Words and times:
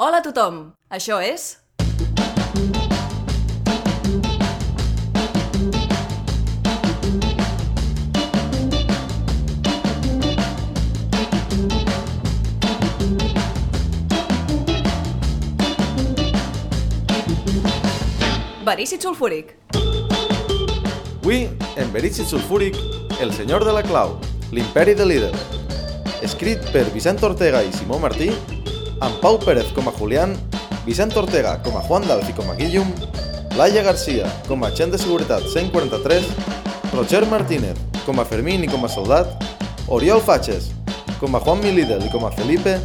Hola 0.00 0.22
a 0.22 0.24
tothom, 0.24 0.54
això 0.88 1.18
és... 1.20 1.58
Verícid 18.64 19.04
sulfúric. 19.04 19.52
Avui, 21.20 21.50
en 21.76 21.92
Verícid 21.92 22.24
sulfúric, 22.24 22.80
El 23.20 23.34
senyor 23.36 23.68
de 23.68 23.76
la 23.76 23.84
clau, 23.84 24.16
l'imperi 24.48 24.96
de 24.96 25.04
líder. 25.04 25.34
Escrit 26.24 26.64
per 26.72 26.86
Vicent 26.96 27.20
Ortega 27.28 27.60
i 27.60 27.68
Simó 27.76 28.00
Martí, 28.00 28.30
amb 29.00 29.20
Pau 29.20 29.38
Pérez 29.38 29.72
com 29.72 29.88
a 29.88 29.92
Julián, 29.96 30.36
Vicent 30.84 31.16
Ortega 31.16 31.56
com 31.64 31.76
a 31.76 31.82
Juan 31.84 32.06
Dalf 32.08 32.28
i 32.28 32.34
com 32.36 32.50
a 32.50 32.54
Guillum, 32.54 32.92
Laia 33.56 33.82
Garcia 33.82 34.28
com 34.46 34.64
a 34.64 34.68
agent 34.68 34.92
de 34.92 35.00
seguretat 35.00 35.46
143, 35.48 36.28
Roger 36.92 37.24
Martínez 37.26 37.78
com 38.04 38.20
a 38.20 38.24
Fermín 38.24 38.64
i 38.64 38.70
com 38.70 38.84
a 38.84 38.92
soldat, 38.92 39.32
Oriol 39.88 40.20
Fatxes 40.20 40.70
com 41.18 41.36
a 41.36 41.40
Juan 41.40 41.60
Milidel 41.64 42.04
i 42.06 42.12
com 42.12 42.24
a 42.26 42.32
Felipe, 42.32 42.78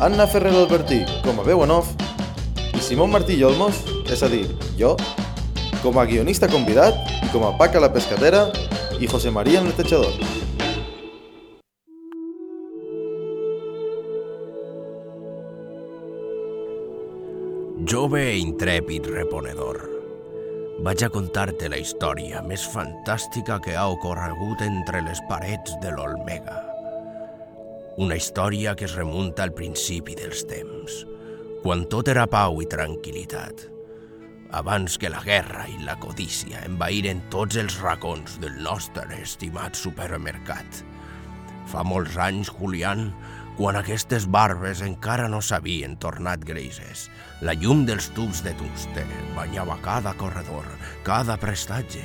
Anna 0.00 0.28
Ferrer 0.28 0.54
Albertí 0.54 1.02
com 1.24 1.40
a 1.40 1.48
veu 1.48 1.64
en 1.64 1.74
off 1.74 1.92
i 2.74 2.80
Simón 2.80 3.12
Martí 3.12 3.40
Olmos, 3.44 3.84
és 4.12 4.22
a 4.22 4.28
dir, 4.28 4.46
jo, 4.78 4.94
com 5.82 6.00
a 6.00 6.06
guionista 6.08 6.48
convidat 6.48 6.96
i 7.22 7.28
com 7.32 7.44
a 7.48 7.52
Paca 7.60 7.80
la 7.80 7.92
pescatera 7.92 8.48
i 9.00 9.06
José 9.10 9.30
María 9.30 9.60
el 9.60 9.70
netejador. 9.72 10.43
Jove 17.84 18.30
e 18.30 18.36
intrèpid 18.40 19.04
reponedor, 19.12 19.76
vaig 20.86 21.02
a 21.04 21.10
contar-te 21.12 21.68
la 21.68 21.76
història 21.76 22.40
més 22.46 22.62
fantàstica 22.72 23.58
que 23.60 23.74
ha 23.76 23.82
ocorregut 23.92 24.62
entre 24.64 25.02
les 25.04 25.20
parets 25.28 25.74
de 25.82 25.90
l'Olmega. 25.92 26.54
Una 28.00 28.16
història 28.16 28.72
que 28.72 28.86
es 28.88 28.94
remunta 28.96 29.44
al 29.44 29.52
principi 29.52 30.16
dels 30.16 30.46
temps, 30.48 31.02
quan 31.60 31.84
tot 31.92 32.08
era 32.08 32.24
pau 32.24 32.62
i 32.64 32.70
tranquil·litat, 32.72 33.66
abans 34.56 34.96
que 34.96 35.12
la 35.12 35.20
guerra 35.26 35.66
i 35.68 35.76
la 35.84 35.98
codícia 36.00 36.64
envaïren 36.64 37.20
tots 37.28 37.60
els 37.60 37.76
racons 37.84 38.40
del 38.40 38.56
nostre 38.64 39.20
estimat 39.20 39.76
supermercat. 39.76 40.80
Fa 41.68 41.84
molts 41.84 42.16
anys, 42.16 42.48
Julián, 42.48 43.10
quan 43.60 43.76
aquestes 43.76 44.24
barbes 44.24 44.80
encara 44.82 45.28
no 45.28 45.44
s'havien 45.44 46.00
tornat 46.00 46.48
grises, 46.48 47.10
la 47.42 47.54
llum 47.58 47.82
dels 47.88 48.10
tubs 48.14 48.44
de 48.44 48.52
tungstè 48.54 49.04
banyava 49.34 49.76
cada 49.82 50.14
corredor, 50.14 50.66
cada 51.02 51.36
prestatge. 51.40 52.04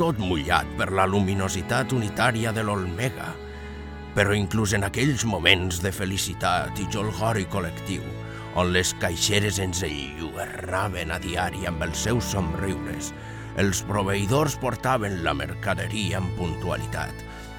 Tot 0.00 0.18
mullat 0.18 0.68
per 0.78 0.88
la 0.96 1.04
luminositat 1.06 1.92
unitària 1.92 2.52
de 2.56 2.64
l'Olmega, 2.64 3.28
però 4.16 4.32
inclús 4.36 4.72
en 4.76 4.86
aquells 4.88 5.24
moments 5.28 5.82
de 5.84 5.92
felicitat 5.92 6.80
i 6.80 6.88
jolgori 6.92 7.44
col·lectiu, 7.52 8.04
on 8.56 8.72
les 8.72 8.92
caixeres 9.00 9.60
ens 9.62 9.82
enlluernaven 9.86 11.12
a 11.12 11.20
diari 11.20 11.68
amb 11.68 11.84
els 11.86 12.02
seus 12.08 12.32
somriures, 12.32 13.12
els 13.60 13.82
proveïdors 13.88 14.56
portaven 14.60 15.20
la 15.24 15.36
mercaderia 15.36 16.20
amb 16.20 16.32
puntualitat, 16.40 17.12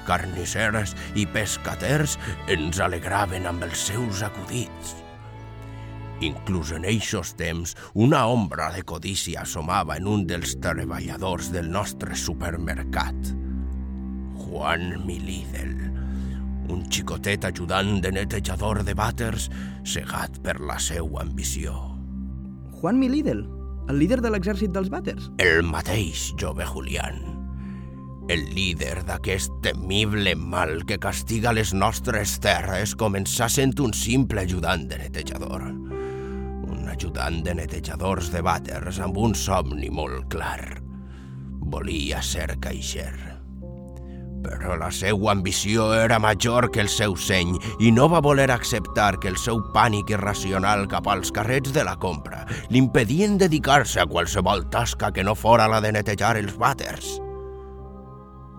carnisseres 0.06 0.94
i 1.14 1.26
pescaters 1.26 2.18
ens 2.50 2.82
alegraven 2.82 3.46
amb 3.50 3.66
els 3.66 3.88
seus 3.90 4.22
acudits. 4.26 5.03
Inclús 6.24 6.70
en 6.72 6.86
eixos 6.88 7.34
temps, 7.36 7.74
una 7.92 8.22
ombra 8.32 8.70
de 8.72 8.82
codícia 8.82 9.42
assomava 9.42 9.98
en 10.00 10.06
un 10.08 10.22
dels 10.28 10.54
treballadors 10.62 11.50
del 11.52 11.68
nostre 11.70 12.16
supermercat. 12.16 13.34
Juan 14.46 15.04
Milidel, 15.04 15.74
un 16.72 16.86
xicotet 16.88 17.44
ajudant 17.44 17.98
de 18.00 18.14
netejador 18.16 18.80
de 18.88 18.96
vàters 18.96 19.50
cegat 19.84 20.40
per 20.40 20.56
la 20.64 20.78
seua 20.80 21.26
ambició. 21.26 21.76
Juan 22.80 22.96
Milidel, 23.00 23.44
el 23.92 24.00
líder 24.00 24.22
de 24.24 24.32
l'exèrcit 24.32 24.72
dels 24.72 24.88
vàters. 24.88 25.28
El 25.44 25.60
mateix 25.68 26.30
jove 26.40 26.64
Julián, 26.64 27.20
el 28.32 28.46
líder 28.56 29.02
d'aquest 29.04 29.52
temible 29.60 30.32
mal 30.40 30.78
que 30.88 30.96
castiga 30.96 31.52
les 31.52 31.74
nostres 31.76 32.38
terres 32.40 32.96
començà 32.96 33.50
sent 33.52 33.76
un 33.84 33.92
simple 33.92 34.46
ajudant 34.48 34.88
de 34.88 35.02
netejador. 35.04 35.83
Ajudant 36.94 37.40
de 37.42 37.56
netejadors 37.58 38.28
de 38.30 38.38
vàters 38.46 39.00
amb 39.02 39.16
un 39.18 39.32
somni 39.34 39.88
molt 39.90 40.28
clar. 40.30 40.78
Volia 41.72 42.20
ser 42.22 42.54
caixer. 42.62 43.10
Però 44.44 44.76
la 44.78 44.92
seva 44.94 45.32
ambició 45.32 45.88
era 45.96 46.20
major 46.22 46.68
que 46.70 46.84
el 46.84 46.92
seu 46.92 47.16
seny 47.18 47.56
i 47.82 47.90
no 47.90 48.06
va 48.12 48.22
voler 48.22 48.46
acceptar 48.54 49.18
que 49.18 49.32
el 49.32 49.40
seu 49.42 49.58
pànic 49.74 50.14
irracional 50.14 50.86
cap 50.86 51.10
als 51.10 51.34
carrets 51.34 51.74
de 51.74 51.82
la 51.82 51.96
compra 51.98 52.44
l'impedien 52.70 53.40
dedicar-se 53.42 54.04
a 54.04 54.06
qualsevol 54.06 54.68
tasca 54.70 55.10
que 55.10 55.26
no 55.26 55.34
fora 55.34 55.66
la 55.66 55.82
de 55.82 55.96
netejar 55.98 56.36
els 56.38 56.54
vàters 56.60 57.16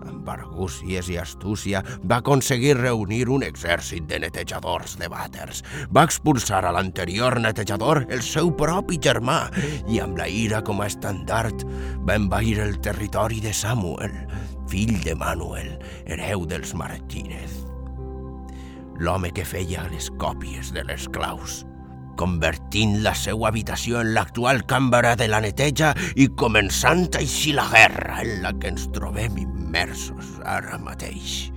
amb 0.06 0.28
argúcies 0.30 1.10
i 1.12 1.18
astúcia, 1.20 1.82
va 2.04 2.20
aconseguir 2.22 2.76
reunir 2.78 3.26
un 3.32 3.44
exèrcit 3.46 4.06
de 4.10 4.20
netejadors 4.24 4.96
de 5.00 5.10
vàters. 5.12 5.62
Va 5.92 6.06
expulsar 6.06 6.62
a 6.64 6.72
l'anterior 6.74 7.38
netejador 7.42 8.04
el 8.08 8.24
seu 8.24 8.50
propi 8.56 9.00
germà 9.02 9.46
i 9.90 10.00
amb 10.02 10.18
la 10.18 10.28
ira 10.30 10.62
com 10.64 10.80
a 10.80 10.88
estandard 10.90 11.66
va 12.08 12.18
envair 12.18 12.58
el 12.64 12.80
territori 12.80 13.42
de 13.44 13.52
Samuel, 13.54 14.14
fill 14.70 14.96
de 15.04 15.14
Manuel, 15.14 15.76
hereu 16.06 16.46
dels 16.48 16.74
Martínez. 16.74 17.62
L'home 18.96 19.30
que 19.36 19.44
feia 19.44 19.84
les 19.92 20.08
còpies 20.16 20.72
de 20.72 20.86
les 20.88 21.10
claus 21.12 21.64
convertint 22.18 23.00
la 23.04 23.14
seva 23.16 23.50
habitació 23.50 24.00
en 24.02 24.14
l'actual 24.16 24.64
càmera 24.68 25.14
de 25.18 25.28
la 25.30 25.40
neteja 25.44 25.92
i 26.16 26.28
començant 26.28 27.06
així 27.20 27.54
la 27.56 27.66
guerra 27.72 28.22
en 28.24 28.40
la 28.44 28.54
que 28.56 28.72
ens 28.72 28.88
trobem 28.96 29.38
immersos 29.44 30.36
ara 30.44 30.80
mateix. 30.82 31.52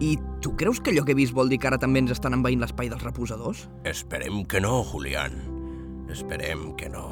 I 0.00 0.16
tu 0.42 0.54
creus 0.56 0.80
que 0.80 0.92
allò 0.92 1.04
que 1.04 1.12
he 1.14 1.18
vist 1.18 1.34
vol 1.34 1.50
dir 1.50 1.58
que 1.58 1.70
ara 1.70 1.78
també 1.82 2.02
ens 2.04 2.14
estan 2.14 2.36
envaint 2.36 2.60
l'espai 2.62 2.90
dels 2.90 3.02
reposadors? 3.02 3.66
Esperem 3.84 4.44
que 4.46 4.60
no, 4.62 4.82
Julián. 4.86 5.40
Esperem 6.08 6.70
que 6.78 6.88
no. 6.88 7.06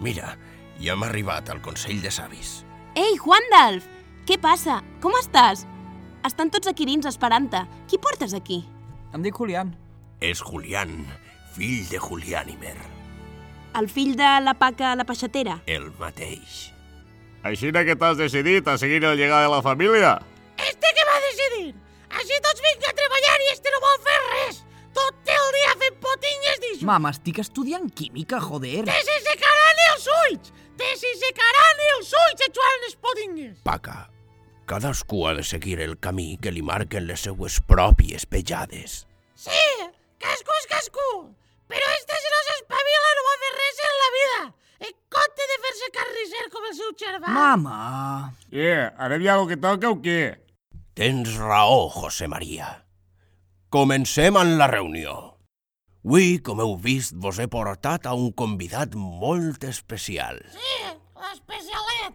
Mira, 0.00 0.34
ja 0.82 0.92
hem 0.92 1.06
arribat 1.06 1.48
al 1.50 1.62
Consell 1.64 2.02
de 2.04 2.12
Savis. 2.12 2.60
Ei, 2.96 3.16
Juandalf! 3.20 3.86
Què 4.26 4.36
passa? 4.42 4.80
Com 5.02 5.14
estàs? 5.20 5.64
Estan 6.26 6.50
tots 6.50 6.66
aquí 6.70 6.86
dins 6.88 7.06
esperant-te. 7.06 7.60
Qui 7.90 7.98
portes 8.02 8.34
aquí? 8.34 8.62
Em 9.14 9.22
dic 9.22 9.36
Julián. 9.38 9.74
És 10.20 10.40
Julián, 10.42 11.04
fill 11.54 11.84
de 11.90 11.98
Juliánimer, 12.00 12.76
El 13.76 13.90
fill 13.92 14.14
de 14.16 14.28
la 14.40 14.54
paca 14.54 14.94
la 14.96 15.04
peixatera? 15.04 15.58
el 15.66 15.90
mateix. 15.98 16.72
Així 17.44 17.70
que 17.70 17.94
t'has 17.94 18.16
decidit 18.16 18.66
a 18.68 18.78
seguir 18.78 19.04
el 19.04 19.18
llegat 19.18 19.44
de 19.44 19.50
la 19.52 19.60
família? 19.62 20.14
Este 20.56 20.88
que 20.96 21.04
va 21.04 21.18
decidir. 21.26 21.74
Així 22.08 22.38
tots 22.42 22.62
vinc 22.64 22.88
a 22.88 22.94
treballar 22.96 23.36
i 23.44 23.52
este 23.52 23.68
no 23.74 23.80
vol 23.84 24.00
fer 24.08 24.16
res. 24.32 24.62
Tot 24.96 25.14
el 25.28 25.52
dia 25.58 25.74
fent 25.82 26.00
potingues 26.00 26.60
d'això. 26.64 26.86
Mama, 26.88 27.10
estic 27.10 27.38
estudiant 27.44 27.90
química, 27.92 28.40
joder. 28.40 28.86
Te 28.88 28.96
se 29.04 29.18
secaran 29.28 29.82
els 29.92 30.08
ulls. 30.24 30.52
Te 30.80 30.90
se 30.96 31.12
secaran 31.20 31.84
els 31.92 32.12
ulls 32.24 32.46
eixuant 32.48 32.80
les 32.86 32.96
potingues. 32.96 33.58
Paca, 33.62 34.08
cadascú 34.66 35.26
ha 35.26 35.34
de 35.38 35.44
seguir 35.46 35.80
el 35.80 35.96
camí 35.98 36.36
que 36.42 36.52
li 36.52 36.62
marquen 36.62 37.06
les 37.08 37.24
seues 37.26 37.58
pròpies 37.70 38.26
pejades. 38.28 39.04
Sí, 39.38 39.62
cascú 40.22 40.56
és 40.60 40.68
cascú. 40.72 41.10
Però 41.70 41.92
este 41.98 42.18
si 42.22 42.32
no 42.32 42.40
s'espavila 42.48 43.12
no 43.18 43.26
va 43.26 43.36
fer 43.44 43.52
res 43.56 43.84
en 43.90 43.94
la 44.00 44.10
vida. 44.16 44.40
En 44.88 44.96
compte 45.16 45.46
de 45.52 45.60
fer-se 45.66 45.92
carnisser 45.94 46.48
com 46.54 46.66
el 46.70 46.74
seu 46.80 46.92
germà. 47.04 47.36
Mama! 47.38 47.78
Yeah, 48.52 48.90
ara 48.98 49.20
hi 49.22 49.30
ha 49.30 49.38
que 49.48 49.60
toca 49.62 49.94
o 49.94 50.00
què? 50.02 50.20
Tens 50.96 51.38
raó, 51.40 51.88
José 51.92 52.28
María. 52.28 52.68
Comencem 53.70 54.38
amb 54.40 54.60
la 54.60 54.70
reunió. 54.70 55.16
Avui, 56.06 56.36
com 56.38 56.60
heu 56.62 56.76
vist, 56.78 57.16
vos 57.18 57.40
he 57.42 57.48
portat 57.50 58.06
a 58.06 58.12
un 58.14 58.30
convidat 58.30 58.94
molt 58.94 59.66
especial. 59.66 60.38
Sí, 60.54 60.94
l'especialet. 61.18 62.14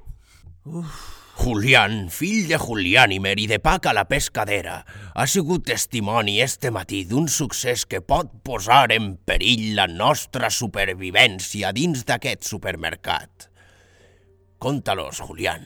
Julián, 1.41 2.09
fill 2.13 2.45
de 2.45 2.59
Juliánimer 2.61 3.33
i 3.41 3.47
de 3.49 3.57
Paca 3.57 3.95
la 3.97 4.03
pescadera, 4.05 4.81
ha 5.15 5.25
sigut 5.25 5.65
testimoni 5.65 6.37
este 6.43 6.69
matí 6.69 7.01
d'un 7.09 7.25
succés 7.33 7.87
que 7.89 8.03
pot 8.05 8.29
posar 8.45 8.91
en 8.93 9.15
perill 9.25 9.71
la 9.79 9.87
nostra 9.89 10.51
supervivència 10.53 11.73
dins 11.73 12.05
d'aquest 12.05 12.45
supermercat. 12.45 13.49
Conta-los, 14.61 15.23
Julián. 15.25 15.65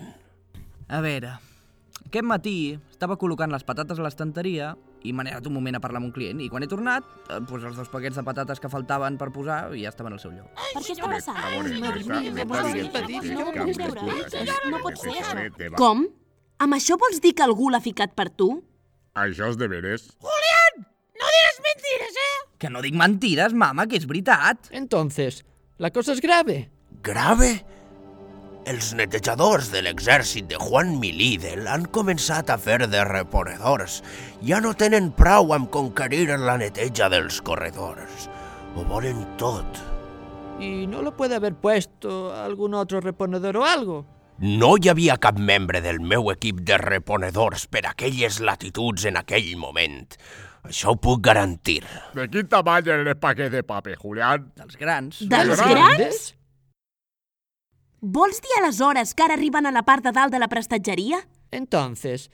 A 0.88 1.02
veure, 1.04 1.34
Aquest 2.06 2.28
matí 2.30 2.58
estava 2.94 3.18
col·locant 3.20 3.52
les 3.52 3.66
patates 3.68 3.98
a 4.00 4.04
l'estanteria 4.06 4.70
i 5.06 5.14
m'he 5.14 5.26
anat 5.30 5.46
un 5.48 5.54
moment 5.56 5.78
a 5.78 5.82
parlar 5.84 6.02
amb 6.02 6.10
un 6.10 6.14
client 6.16 6.42
i 6.42 6.50
quan 6.50 6.66
he 6.66 6.70
tornat, 6.72 7.06
eh, 7.30 7.40
doncs 7.40 7.64
els 7.72 7.78
dos 7.78 7.90
paquets 7.94 8.18
de 8.18 8.24
patates 8.26 8.60
que 8.60 8.70
faltaven 8.72 9.18
per 9.22 9.30
posar 9.36 9.60
ja 9.78 9.90
estaven 9.94 10.14
al 10.18 10.22
seu 10.24 10.32
lloc. 10.34 10.50
Per 10.74 10.82
què 10.82 10.96
està 10.98 11.10
passant? 11.10 11.36
No 14.70 14.80
pot 14.82 14.98
ser. 14.98 15.14
això. 15.22 15.76
Com? 15.78 16.06
Amb 16.66 16.78
això 16.78 16.98
vols 17.00 17.20
dir 17.22 17.34
que 17.36 17.44
algú 17.46 17.70
l'ha 17.70 17.82
ficat 17.84 18.16
per 18.16 18.30
tu? 18.32 18.50
Això 19.16 19.50
és 19.52 19.58
de 19.60 19.68
veres. 19.72 20.08
Julián, 20.24 20.86
no 21.20 21.32
digas 21.36 21.60
mentiras, 21.68 22.20
¿eh? 22.26 22.38
Que 22.60 22.72
no 22.72 22.82
dic 22.84 22.96
mentides, 23.00 23.54
mama, 23.54 23.88
que 23.88 24.00
és 24.00 24.08
veritat. 24.08 24.70
Entonces, 24.72 25.44
la 25.78 25.92
cosa 25.92 26.14
es 26.14 26.22
grave. 26.22 26.70
Grave? 27.04 27.66
Els 28.66 28.96
netejadors 28.98 29.68
de 29.70 29.84
l'exèrcit 29.86 30.48
de 30.50 30.58
Juan 30.58 30.96
Milídel 30.98 31.68
han 31.70 31.84
començat 31.94 32.50
a 32.50 32.56
fer 32.58 32.80
de 32.90 33.04
reponedors. 33.06 34.00
Ja 34.42 34.58
no 34.58 34.72
tenen 34.74 35.12
prou 35.14 35.54
amb 35.54 35.70
conquerir 35.70 36.32
la 36.42 36.56
neteja 36.58 37.06
dels 37.14 37.38
corredors. 37.46 38.26
Ho 38.74 38.86
volen 38.90 39.22
tot. 39.38 39.78
¿Y 40.60 40.88
no 40.88 41.04
lo 41.04 41.16
puede 41.16 41.36
haver 41.36 41.54
puesto 41.54 42.34
algún 42.34 42.74
otro 42.74 43.02
reponedor 43.02 43.58
o 43.58 43.66
algo? 43.66 44.06
No 44.40 44.74
hi 44.82 44.90
havia 44.90 45.20
cap 45.22 45.38
membre 45.38 45.80
del 45.86 46.00
meu 46.02 46.32
equip 46.34 46.64
de 46.66 46.80
reponedors 46.82 47.68
per 47.68 47.86
aquelles 47.86 48.40
latituds 48.42 49.06
en 49.06 49.20
aquell 49.22 49.52
moment. 49.62 50.18
Això 50.66 50.96
ho 50.96 50.98
puc 50.98 51.22
garantir. 51.22 51.84
¿De 52.18 52.26
quin 52.34 52.50
tamaño 52.50 52.98
eres 52.98 53.14
el 53.14 53.22
paquete 53.22 53.62
de 53.62 53.64
paper, 53.64 53.96
Julián? 54.02 54.50
Dels 54.58 54.82
grans. 54.82 55.22
Dels 55.30 55.62
grans? 55.62 56.34
Vols 58.08 58.38
dir 58.38 58.52
aleshores 58.60 59.16
que 59.18 59.24
ara 59.26 59.34
arriben 59.34 59.66
a 59.66 59.72
la 59.74 59.82
part 59.82 60.04
de 60.06 60.12
dalt 60.14 60.30
de 60.32 60.38
la 60.38 60.48
prestatgeria? 60.48 61.24
Entonces, 61.50 62.30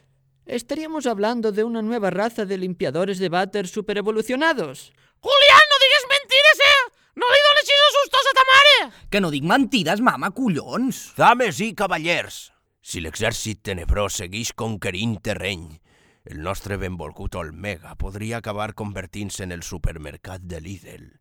estaríamos 0.45 1.06
hablando 1.06 1.53
de 1.53 1.63
una 1.63 1.81
nueva 1.81 2.09
raza 2.09 2.44
de 2.44 2.57
limpiadores 2.57 3.19
de 3.19 3.29
váter 3.29 3.69
superevolucionados. 3.69 4.91
Julián, 5.21 5.63
no 5.71 5.77
digues 5.79 6.06
mentiras, 6.12 6.59
¿eh? 6.59 6.91
No 7.15 7.25
li 7.31 7.39
dones 7.47 7.71
esos 7.71 7.95
sustos 8.01 8.19
a 8.19 8.33
ta 8.35 8.45
mare. 8.51 8.94
Que 9.09 9.21
no 9.21 9.31
dic 9.31 9.45
mentides, 9.45 10.01
mama, 10.01 10.31
collons. 10.31 11.13
Dames 11.15 11.63
i 11.63 11.71
cavallers, 11.73 12.51
si 12.81 13.00
l'exèrcit 13.00 13.63
tenebrós 13.63 14.19
segueix 14.19 14.51
conquerint 14.51 15.21
terreny, 15.23 15.79
el 16.25 16.44
nostre 16.44 16.75
benvolgut 16.75 17.39
Olmega 17.39 17.95
podria 17.95 18.44
acabar 18.44 18.73
convertint-se 18.75 19.47
en 19.47 19.56
el 19.56 19.63
supermercat 19.63 20.44
de 20.44 20.59
Lidl. 20.59 21.20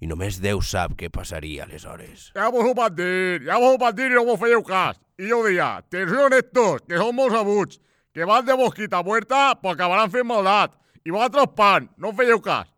I 0.00 0.06
només 0.06 0.38
Déu 0.38 0.60
sap 0.62 0.94
què 0.98 1.10
passaria 1.10 1.64
aleshores. 1.64 2.30
Ja 2.36 2.48
vos 2.54 2.66
ho 2.68 2.74
van 2.78 2.94
dir, 2.94 3.42
ja 3.46 3.58
vos 3.58 3.74
ho 3.74 3.80
van 3.82 3.96
dir 3.98 4.10
i 4.12 4.14
no 4.14 4.24
vos 4.28 4.38
fèieu 4.40 4.62
cas. 4.66 4.98
I 5.18 5.30
jo 5.32 5.42
deia, 5.42 5.78
atenció 5.82 6.28
estos, 6.36 6.84
que 6.86 7.00
són 7.00 7.16
molts 7.18 7.34
abuts, 7.34 7.80
que 8.14 8.26
van 8.28 8.46
de 8.46 8.54
mosquita 8.56 9.02
muerta, 9.02 9.56
pues 9.60 9.74
acabaran 9.74 10.12
fent 10.14 10.26
maldat. 10.26 10.76
I 11.04 11.10
vosaltres 11.10 11.50
pan, 11.58 11.88
no 11.98 12.14
fèieu 12.14 12.38
cas. 12.44 12.68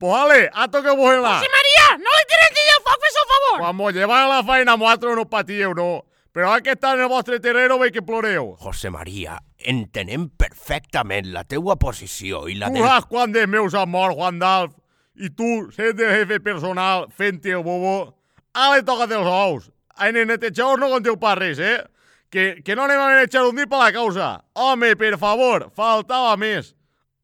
Pues 0.00 0.16
ale, 0.16 0.48
a 0.54 0.68
toque 0.72 0.94
vos 0.96 1.12
en 1.12 1.20
la. 1.20 1.34
Sí, 1.42 1.48
María, 1.52 1.88
no 2.00 2.14
li 2.16 2.24
tires 2.30 2.54
ni 2.56 2.62
el 2.72 2.82
foc, 2.86 3.02
fes 3.04 3.18
el 3.20 3.28
favor. 3.34 3.58
Quan 3.60 3.76
mos 3.76 3.92
llevan 3.92 4.24
a 4.24 4.30
la 4.30 4.40
feina, 4.48 4.76
vosaltres 4.80 5.18
no 5.18 5.26
patíeu, 5.28 5.74
no. 5.76 5.90
Però 6.32 6.46
ara 6.48 6.62
que 6.64 6.72
està 6.72 6.94
en 6.94 7.02
el 7.04 7.10
vostre 7.10 7.40
terreno, 7.42 7.76
veig 7.76 7.92
que 7.92 8.04
ploreu. 8.06 8.54
José 8.62 8.88
María, 8.94 9.36
entenem 9.58 10.28
perfectament 10.38 11.28
la 11.34 11.42
teua 11.44 11.74
posició 11.76 12.46
i 12.48 12.54
la 12.56 12.70
Tu 12.70 12.78
del... 12.78 12.86
saps 12.86 13.10
quant 13.10 13.34
de 13.34 13.44
meus 13.50 13.74
han 13.76 13.90
mort, 13.90 14.16
Juan 14.16 14.38
d'Alf? 14.40 14.72
I 15.16 15.30
tu, 15.34 15.68
sent 15.74 16.00
el 16.00 16.14
jefe 16.20 16.40
personal, 16.40 17.08
fent-te 17.16 17.52
el 17.56 17.64
bobo, 17.66 18.14
ara 18.54 18.78
li 18.78 18.84
toca 18.86 19.08
els 19.10 19.26
ous. 19.26 19.70
En 20.00 20.16
el 20.16 20.28
netejador 20.30 20.80
no 20.80 20.88
conteu 20.92 21.18
pas 21.20 21.36
res, 21.38 21.58
eh? 21.58 21.80
Que, 22.30 22.62
que 22.62 22.76
no 22.78 22.86
anem 22.86 23.00
a 23.02 23.24
echar 23.24 23.42
un 23.44 23.56
dit 23.58 23.68
per 23.68 23.80
la 23.80 23.90
causa. 23.92 24.30
Home, 24.54 24.94
per 24.96 25.16
favor, 25.18 25.66
faltava 25.76 26.36
més. 26.38 26.74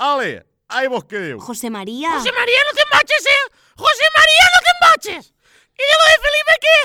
Ale, 0.02 0.42
ahí 0.68 0.90
vos 0.90 1.06
quedeu. 1.06 1.38
José 1.40 1.70
María... 1.70 2.10
José 2.18 2.32
María, 2.36 2.66
no 2.66 2.74
te 2.74 2.82
embaches, 2.82 3.26
¿eh? 3.32 3.44
José 3.78 4.10
María, 4.18 4.50
no 4.52 4.60
te 4.66 4.74
embaches. 4.74 5.32
I 5.76 5.84
de 5.84 5.96
lo 6.00 6.10
de 6.10 6.18
Felipe, 6.26 6.58
què? 6.66 6.78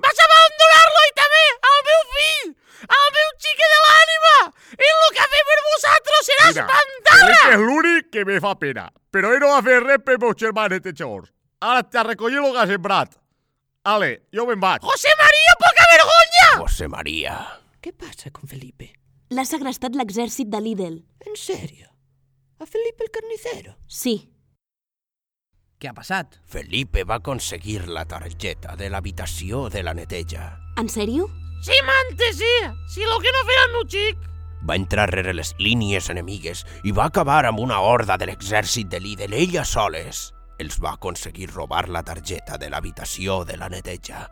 Vas 0.00 0.20
abandonar-lo 0.26 1.06
i 1.06 1.14
també 1.22 1.44
al 1.70 1.80
meu 1.88 2.04
fill, 2.16 2.52
al 2.86 3.06
meu 3.16 3.30
xique 3.44 3.68
de 3.74 3.78
l'ànima. 3.84 4.34
I 4.78 4.90
el 4.94 5.14
que 5.16 5.22
ha 5.24 5.28
fet 5.34 5.48
per 5.50 5.58
vosaltres 5.66 6.28
serà 6.30 6.48
Mira, 6.48 6.64
espantar-la. 6.64 7.26
Felipe 7.26 7.54
és 7.56 7.64
l'únic 7.66 8.10
que 8.14 8.24
me 8.28 8.40
fa 8.44 8.54
pena. 8.60 8.86
Però 9.10 9.32
ell 9.34 9.42
no 9.42 9.52
va 9.54 9.62
fer 9.66 9.80
res 9.84 10.04
per 10.06 10.18
meus 10.22 10.38
germans 10.40 10.76
netejadors. 10.76 11.32
Ara 11.60 11.82
t'ha 11.84 12.06
recollit 12.06 12.40
el 12.40 12.52
que 12.54 12.62
has 12.64 12.72
sembrat. 12.72 13.16
Ale, 13.90 14.10
jo 14.32 14.46
me'n 14.48 14.60
vaig. 14.60 14.82
José 14.84 15.12
María, 15.20 15.54
poca 15.60 15.86
vergonya. 15.92 16.48
José 16.62 16.88
María. 16.88 17.36
¿Qué 17.80 17.92
pasa 17.92 18.30
con 18.30 18.48
Felipe? 18.48 18.92
L'ha 19.30 19.44
segrestat 19.48 19.96
l'exèrcit 19.96 20.48
de 20.52 20.60
Lidl. 20.60 21.00
¿En 21.26 21.36
serio? 21.36 21.88
¿A 22.58 22.66
Felipe 22.66 23.04
el 23.04 23.10
carnicero? 23.10 23.76
Sí. 23.86 24.28
Què 25.80 25.88
ha 25.88 25.94
passat? 25.96 26.34
Felipe 26.44 27.04
va 27.08 27.20
aconseguir 27.22 27.86
la 27.88 28.04
targeta 28.04 28.74
de 28.76 28.90
l'habitació 28.92 29.68
de 29.72 29.82
la 29.82 29.94
neteja. 29.96 30.50
En 30.76 30.90
sèrio? 30.92 31.30
Sí, 31.60 31.76
mante, 31.84 32.32
sí. 32.32 32.52
Si 32.88 33.04
lo 33.04 33.18
que 33.20 33.32
no 33.32 33.44
farà 33.44 33.64
el 33.66 33.72
meu 33.76 33.86
xic. 33.88 34.28
Va 34.68 34.76
entrar 34.76 35.08
rere 35.10 35.32
les 35.36 35.54
línies 35.58 36.10
enemigues 36.12 36.64
i 36.84 36.92
va 36.96 37.06
acabar 37.08 37.44
amb 37.48 37.60
una 37.60 37.80
horda 37.80 38.16
de 38.20 38.28
l'exèrcit 38.28 38.88
de 38.92 39.00
Lidl 39.00 39.36
ella 39.36 39.64
soles. 39.64 40.30
Els 40.60 40.76
va 40.80 40.94
aconseguir 40.96 41.50
robar 41.52 41.86
la 41.88 42.02
targeta 42.04 42.58
de 42.60 42.68
l'habitació 42.68 43.44
de 43.48 43.56
la 43.56 43.70
neteja, 43.72 44.26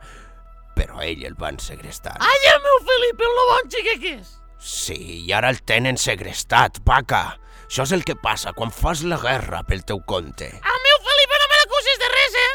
però 0.77 0.99
a 1.01 1.07
ell 1.09 1.23
el 1.25 1.37
van 1.37 1.57
segrestar. 1.57 2.17
Ai, 2.21 2.41
el 2.53 2.61
meu 2.65 2.81
Felipe, 2.89 3.25
el 3.25 3.39
bon 3.51 3.71
xique 3.73 3.95
que 4.03 4.13
és. 4.19 4.35
Sí, 4.59 4.99
i 5.25 5.33
ara 5.33 5.49
el 5.49 5.61
tenen 5.65 5.97
segrestat, 5.97 6.81
paca. 6.85 7.39
Això 7.69 7.85
és 7.85 7.93
el 7.95 8.05
que 8.05 8.17
passa 8.17 8.53
quan 8.57 8.73
fas 8.73 9.01
la 9.05 9.17
guerra 9.21 9.63
pel 9.65 9.85
teu 9.85 10.01
compte. 10.05 10.49
El 10.49 10.83
meu 10.85 11.01
Felipe 11.07 11.41
no 11.41 11.49
me 11.49 11.61
l'acusis 11.61 12.03
de 12.03 12.11
res, 12.13 12.37
eh? 12.43 12.51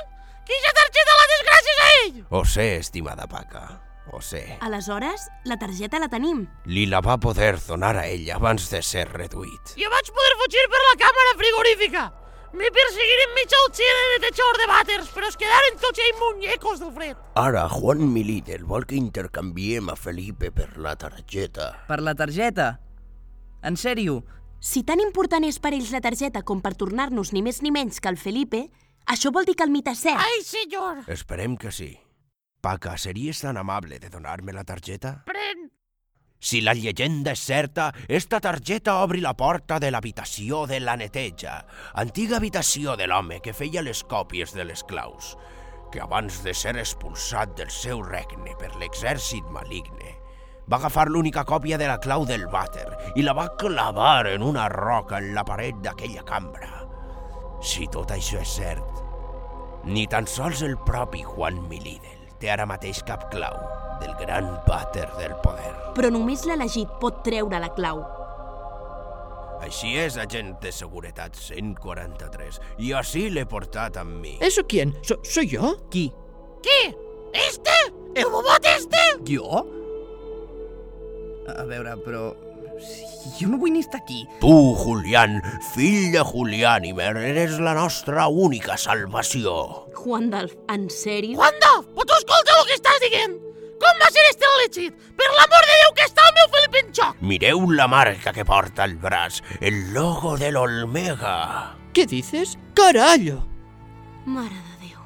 Que 0.47 0.61
ja 0.67 0.77
targeta 0.79 1.19
la 1.19 1.29
desgràcies 1.33 1.83
a 1.83 1.91
ell. 2.03 2.23
Ho 2.31 2.45
sé, 2.45 2.69
estimada 2.77 3.27
paca, 3.31 3.65
ho 4.13 4.21
sé. 4.21 4.59
Aleshores, 4.61 5.29
la 5.45 5.57
targeta 5.59 5.99
la 5.99 6.09
tenim. 6.09 6.45
Li 6.67 6.85
la 6.87 7.01
va 7.01 7.17
poder 7.21 7.57
donar 7.67 7.97
a 7.97 8.07
ell 8.07 8.29
abans 8.35 8.69
de 8.71 8.83
ser 8.83 9.07
reduït. 9.13 9.75
Jo 9.81 9.91
vaig 9.93 10.11
poder 10.13 10.37
fugir 10.43 10.67
per 10.73 10.83
la 10.85 10.99
càmera 11.01 11.35
frigorífica. 11.41 12.05
Me 12.55 12.69
perseguiren 12.71 13.33
mig 13.35 13.51
al 13.59 13.73
xile 13.75 14.03
de 14.03 14.11
netejador 14.13 14.59
de 14.61 14.67
vàters, 14.71 15.09
però 15.11 15.27
es 15.27 15.37
quedaren 15.41 15.81
tots 15.83 15.99
ells 15.99 16.21
muñecos 16.21 16.79
del 16.79 16.93
fred. 16.95 17.17
Ara, 17.35 17.65
Juan 17.69 18.05
Milíder 18.13 18.61
vol 18.63 18.87
que 18.87 18.95
intercanviem 18.95 19.91
a 19.91 19.97
Felipe 19.99 20.53
per 20.55 20.77
la 20.79 20.95
targeta. 20.95 21.73
Per 21.89 21.99
la 21.99 22.15
targeta? 22.15 22.79
En 23.67 23.75
sèrio? 23.75 24.21
Si 24.61 24.85
tan 24.87 25.03
important 25.03 25.43
és 25.45 25.59
per 25.59 25.75
ells 25.75 25.91
la 25.91 26.01
targeta 26.05 26.45
com 26.47 26.63
per 26.63 26.77
tornar-nos 26.79 27.35
ni 27.35 27.43
més 27.43 27.59
ni 27.61 27.75
menys 27.75 27.99
que 27.99 28.13
el 28.13 28.21
Felipe, 28.21 28.69
això 29.11 29.35
vol 29.35 29.51
dir 29.51 29.59
que 29.59 29.67
el 29.67 29.75
mite 29.75 29.91
és 29.91 30.07
cert. 30.07 30.23
Ai, 30.23 30.45
senyor. 30.47 31.03
Esperem 31.11 31.59
que 31.59 31.75
sí. 31.75 31.91
Paca, 32.65 32.97
series 32.97 33.43
tan 33.43 33.59
amable 33.59 33.99
de 33.99 34.09
donar-me 34.09 34.55
la 34.57 34.65
targeta? 34.65 35.19
Pren. 35.27 35.67
Si 36.41 36.63
la 36.65 36.73
llegenda 36.73 37.35
és 37.37 37.43
certa, 37.45 37.91
esta 38.09 38.41
targeta 38.41 38.95
obri 39.05 39.21
la 39.21 39.35
porta 39.37 39.77
de 39.77 39.91
l'habitació 39.93 40.63
de 40.71 40.79
la 40.81 40.95
neteja, 40.97 41.59
antiga 42.01 42.39
habitació 42.39 42.95
de 42.97 43.11
l'home 43.11 43.43
que 43.45 43.53
feia 43.53 43.85
les 43.85 44.01
còpies 44.09 44.57
de 44.57 44.65
les 44.65 44.81
claus, 44.89 45.35
que 45.93 46.01
abans 46.01 46.41
de 46.47 46.57
ser 46.57 46.75
expulsat 46.81 47.53
del 47.61 47.69
seu 47.69 48.01
regne 48.01 48.57
per 48.57 48.73
l'exèrcit 48.81 49.45
maligne, 49.53 50.17
va 50.65 50.81
agafar 50.81 51.11
l'única 51.13 51.45
còpia 51.45 51.77
de 51.77 51.93
la 51.93 52.01
clau 52.01 52.25
del 52.25 52.49
vàter 52.49 52.89
i 53.13 53.29
la 53.29 53.37
va 53.37 53.51
clavar 53.61 54.25
en 54.33 54.41
una 54.41 54.71
roca 54.73 55.21
en 55.21 55.35
la 55.37 55.45
paret 55.45 55.85
d'aquella 55.85 56.25
cambra. 56.25 56.73
Si 57.61 57.93
tot 57.93 58.17
això 58.17 58.41
és 58.41 58.57
cert, 58.57 59.07
ni 59.85 60.09
tan 60.09 60.25
sols 60.25 60.65
el 60.65 60.79
propi 60.81 61.21
Juan 61.29 61.67
Milídel 61.69 62.24
té 62.45 62.51
ara 62.53 62.67
mateix 62.69 62.99
cap 63.09 63.31
clau 63.33 63.55
del 64.03 64.13
gran 64.21 64.51
vàter 64.69 65.07
del 65.17 65.33
poder. 65.41 65.71
Però 65.97 66.11
només 66.13 66.43
l'elegit 66.45 66.91
pot 67.01 67.23
treure 67.25 67.57
la 67.63 67.71
clau. 67.73 68.03
Així 69.65 69.95
és, 69.97 70.19
agent 70.21 70.51
de 70.61 70.69
seguretat 70.77 71.39
143, 71.41 72.59
i 72.85 72.91
així 72.99 73.31
l'he 73.33 73.47
portat 73.49 73.97
amb 73.97 74.19
mi. 74.21 74.35
¿Eso 74.45 74.67
quién? 74.69 74.93
¿So- 75.01 75.23
¿Soy 75.25 75.49
yo? 75.55 75.71
Qui? 75.89 76.11
Què? 76.67 76.81
Este? 77.33 77.73
El 78.15 78.29
bobot 78.35 78.67
este? 78.77 79.01
Jo? 79.25 79.65
A 81.49 81.65
veure, 81.65 81.97
però... 82.05 82.27
si 82.81 83.31
Jo 83.39 83.49
no 83.51 83.59
vull 83.59 83.73
ni 83.73 83.81
estar 83.81 84.01
aquí. 84.03 84.25
Tu, 84.41 84.53
Julián, 84.77 85.41
fill 85.73 86.13
de 86.13 86.21
Juliánimer, 86.21 87.17
eres 87.17 87.59
la 87.59 87.75
nostra 87.75 88.29
única 88.29 88.77
salvació. 88.77 89.87
Juan 89.95 90.31
d'Alf, 90.31 90.55
en 90.69 90.89
sèrio? 90.93 91.39
Juanda, 91.39 91.73
però 91.95 92.07
tu 92.11 92.19
escolta 92.19 92.59
el 92.61 92.69
que 92.69 92.79
estàs 92.79 93.01
dient. 93.07 93.39
Com 93.85 94.01
va 94.01 94.11
ser 94.13 94.23
este 94.31 94.47
elegit? 94.51 95.01
Per 95.19 95.31
l'amor 95.35 95.67
de 95.69 95.79
Déu 95.81 95.95
que 95.99 96.07
està 96.09 96.27
el 96.29 96.37
meu 96.37 96.51
Felip 96.53 96.77
en 96.81 96.93
xoc. 96.97 97.23
Mireu 97.33 97.65
la 97.75 97.89
marca 97.91 98.33
que 98.33 98.45
porta 98.49 98.85
al 98.85 98.95
braç, 99.01 99.43
el 99.61 99.93
logo 99.93 100.37
de 100.39 100.53
l'Olmega. 100.53 101.75
¿Qué 101.93 102.07
dices? 102.07 102.59
¡Carallo! 102.75 103.43
Mare 104.25 104.55
de 104.55 104.89
Déu. 104.89 105.03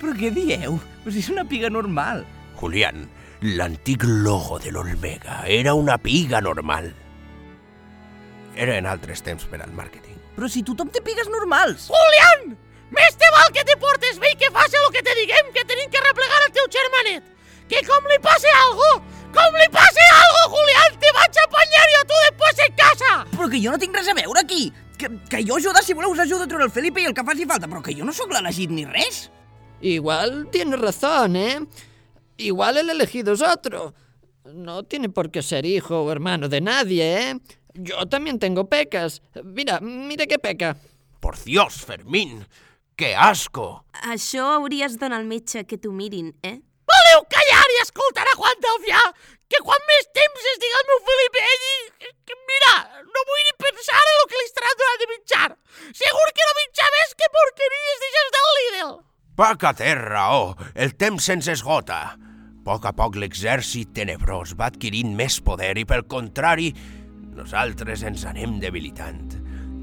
Però 0.00 0.16
què 0.18 0.32
dieu? 0.34 0.80
Pues 1.04 1.16
és 1.20 1.30
una 1.32 1.46
piga 1.48 1.70
normal. 1.70 2.24
Julián, 2.58 3.08
L'antic 3.44 4.06
logo 4.08 4.56
de 4.56 4.70
l'Olmega 4.72 5.42
era 5.44 5.74
una 5.76 5.98
piga 6.00 6.38
normal. 6.40 6.86
Eren 8.56 8.86
altres 8.88 9.20
temps 9.20 9.44
per 9.50 9.60
al 9.60 9.74
màrqueting. 9.76 10.16
Però 10.32 10.48
si 10.48 10.62
tothom 10.64 10.88
té 10.88 11.02
pigues 11.04 11.28
normals. 11.28 11.90
Julián! 11.92 12.54
Més 12.96 13.20
te 13.20 13.28
val 13.36 13.52
que 13.52 13.66
te 13.68 13.76
portes 13.82 14.16
bé 14.22 14.32
i 14.32 14.40
que 14.40 14.48
faci 14.54 14.80
el 14.80 14.88
que 14.96 15.04
te 15.04 15.12
diguem, 15.20 15.52
que 15.52 15.66
tenim 15.68 15.92
que 15.92 16.02
replegar 16.06 16.40
el 16.46 16.56
teu 16.56 16.72
germanet. 16.72 17.28
Que 17.68 17.84
com 17.84 18.08
li 18.08 18.20
passe 18.24 18.48
algo, 18.64 18.90
com 19.36 19.60
li 19.60 19.70
passe 19.76 20.10
algo, 20.22 20.48
Julián, 20.56 20.98
te 21.04 21.14
vaig 21.20 21.44
apanyar 21.44 21.86
jo 21.92 22.02
tu 22.08 22.24
després 22.24 22.66
en 22.70 22.76
casa. 22.80 23.14
Però 23.36 23.52
que 23.52 23.60
jo 23.60 23.76
no 23.76 23.84
tinc 23.84 24.00
res 24.00 24.08
a 24.08 24.18
veure 24.24 24.40
aquí. 24.40 24.70
Que, 24.96 25.12
que 25.28 25.44
jo 25.44 25.60
ajuda, 25.60 25.84
si 25.84 25.92
voleu, 25.92 26.16
us 26.16 26.24
ajudo 26.24 26.48
a 26.48 26.48
treure 26.48 26.72
el 26.72 26.72
Felipe 26.72 27.04
i 27.04 27.10
el 27.12 27.18
que 27.18 27.28
faci 27.28 27.44
falta, 27.44 27.68
però 27.68 27.84
que 27.84 27.92
jo 27.92 28.08
no 28.08 28.16
sóc 28.16 28.32
l'elegit 28.32 28.72
ni 28.72 28.88
res. 28.88 29.26
Igual 29.84 30.46
tienes 30.48 30.80
razón, 30.80 31.36
¿eh? 31.36 31.58
Igual 32.36 32.78
el 32.78 32.90
elegido 32.90 33.32
es 33.32 33.42
otro. 33.42 33.94
No 34.44 34.82
tiene 34.82 35.08
por 35.08 35.30
qué 35.30 35.42
ser 35.42 35.64
hijo 35.64 36.02
o 36.02 36.12
hermano 36.12 36.48
de 36.48 36.60
nadie, 36.60 37.30
¿eh? 37.30 37.40
Yo 37.74 38.06
también 38.06 38.38
tengo 38.38 38.68
pecas. 38.68 39.22
Mira, 39.42 39.80
mira 39.80 40.26
qué 40.26 40.38
peca. 40.38 40.76
Por 41.20 41.42
Dios, 41.42 41.82
Fermín, 41.82 42.46
que 42.96 43.14
asco! 43.16 43.86
Això 44.12 44.44
hauries 44.58 44.98
d'anar 45.00 45.22
al 45.22 45.26
metge 45.26 45.64
que 45.64 45.78
t'ho 45.80 45.90
mirin, 45.90 46.34
eh? 46.44 46.60
Voleu 46.84 47.24
callar 47.32 47.64
i 47.72 47.80
escoltar 47.82 48.26
a 48.28 48.36
Juan 48.36 48.60
Delfià? 48.60 49.00
Que 49.48 49.62
quan 49.64 49.88
més 49.88 50.10
temps 50.18 50.46
es 50.52 50.60
diga 50.60 50.82
el 50.82 50.86
meu 50.90 51.00
Felipe 51.08 51.42
ell... 51.54 51.64
Que, 52.28 52.36
mira, 52.50 52.74
no 53.08 53.24
vull 53.30 53.42
ni 53.48 53.56
pensar 53.64 54.02
en 54.02 54.20
el 54.20 54.28
que 54.28 54.42
li 54.42 54.46
estarà 54.50 54.76
donant 54.76 55.02
de 55.02 55.10
menjar. 55.14 55.50
Segur 56.02 56.28
que 56.36 56.46
no 56.50 56.54
menja 56.60 56.92
més 56.98 57.16
que 57.18 57.32
porqueries 57.38 58.04
d'aixes 58.04 58.32
del 58.36 58.54
Lidl. 58.58 58.94
Paca 59.34 59.72
terra, 59.74 60.28
oh, 60.30 60.54
el 60.78 60.92
temps 60.94 61.24
se'ns 61.26 61.48
esgota. 61.50 61.96
A 62.14 62.18
poc 62.64 62.84
a 62.86 62.92
poc 62.94 63.16
l'exèrcit 63.18 63.90
tenebrós 63.96 64.52
va 64.54 64.68
adquirint 64.70 65.10
més 65.18 65.40
poder 65.42 65.72
i, 65.80 65.82
pel 65.82 66.04
contrari, 66.06 66.68
nosaltres 67.34 68.04
ens 68.06 68.22
anem 68.30 68.60
debilitant. 68.62 69.34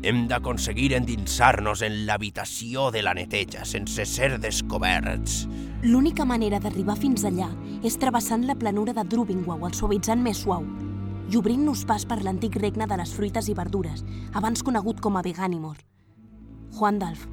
Hem 0.08 0.22
d'aconseguir 0.30 0.94
endinsar-nos 0.96 1.84
en 1.84 1.98
l'habitació 2.08 2.88
de 2.96 3.04
la 3.04 3.12
neteja 3.14 3.66
sense 3.68 4.06
ser 4.08 4.38
descoberts. 4.40 5.44
L'única 5.84 6.24
manera 6.24 6.62
d'arribar 6.64 6.96
fins 7.04 7.28
allà 7.28 7.50
és 7.84 8.00
travessant 8.00 8.48
la 8.48 8.56
planura 8.56 8.96
de 8.96 9.04
Drubingwau, 9.04 9.68
el 9.68 9.76
suavitzant 9.76 10.24
més 10.24 10.46
suau, 10.46 10.64
i 11.28 11.36
obrint-nos 11.36 11.84
pas 11.92 12.08
per 12.08 12.22
l'antic 12.24 12.56
regne 12.64 12.88
de 12.88 13.04
les 13.04 13.12
fruites 13.20 13.52
i 13.52 13.60
verdures, 13.60 14.08
abans 14.32 14.64
conegut 14.64 15.04
com 15.04 15.20
a 15.20 15.28
Veganimor. 15.28 15.76
Juandalf, 16.80 17.28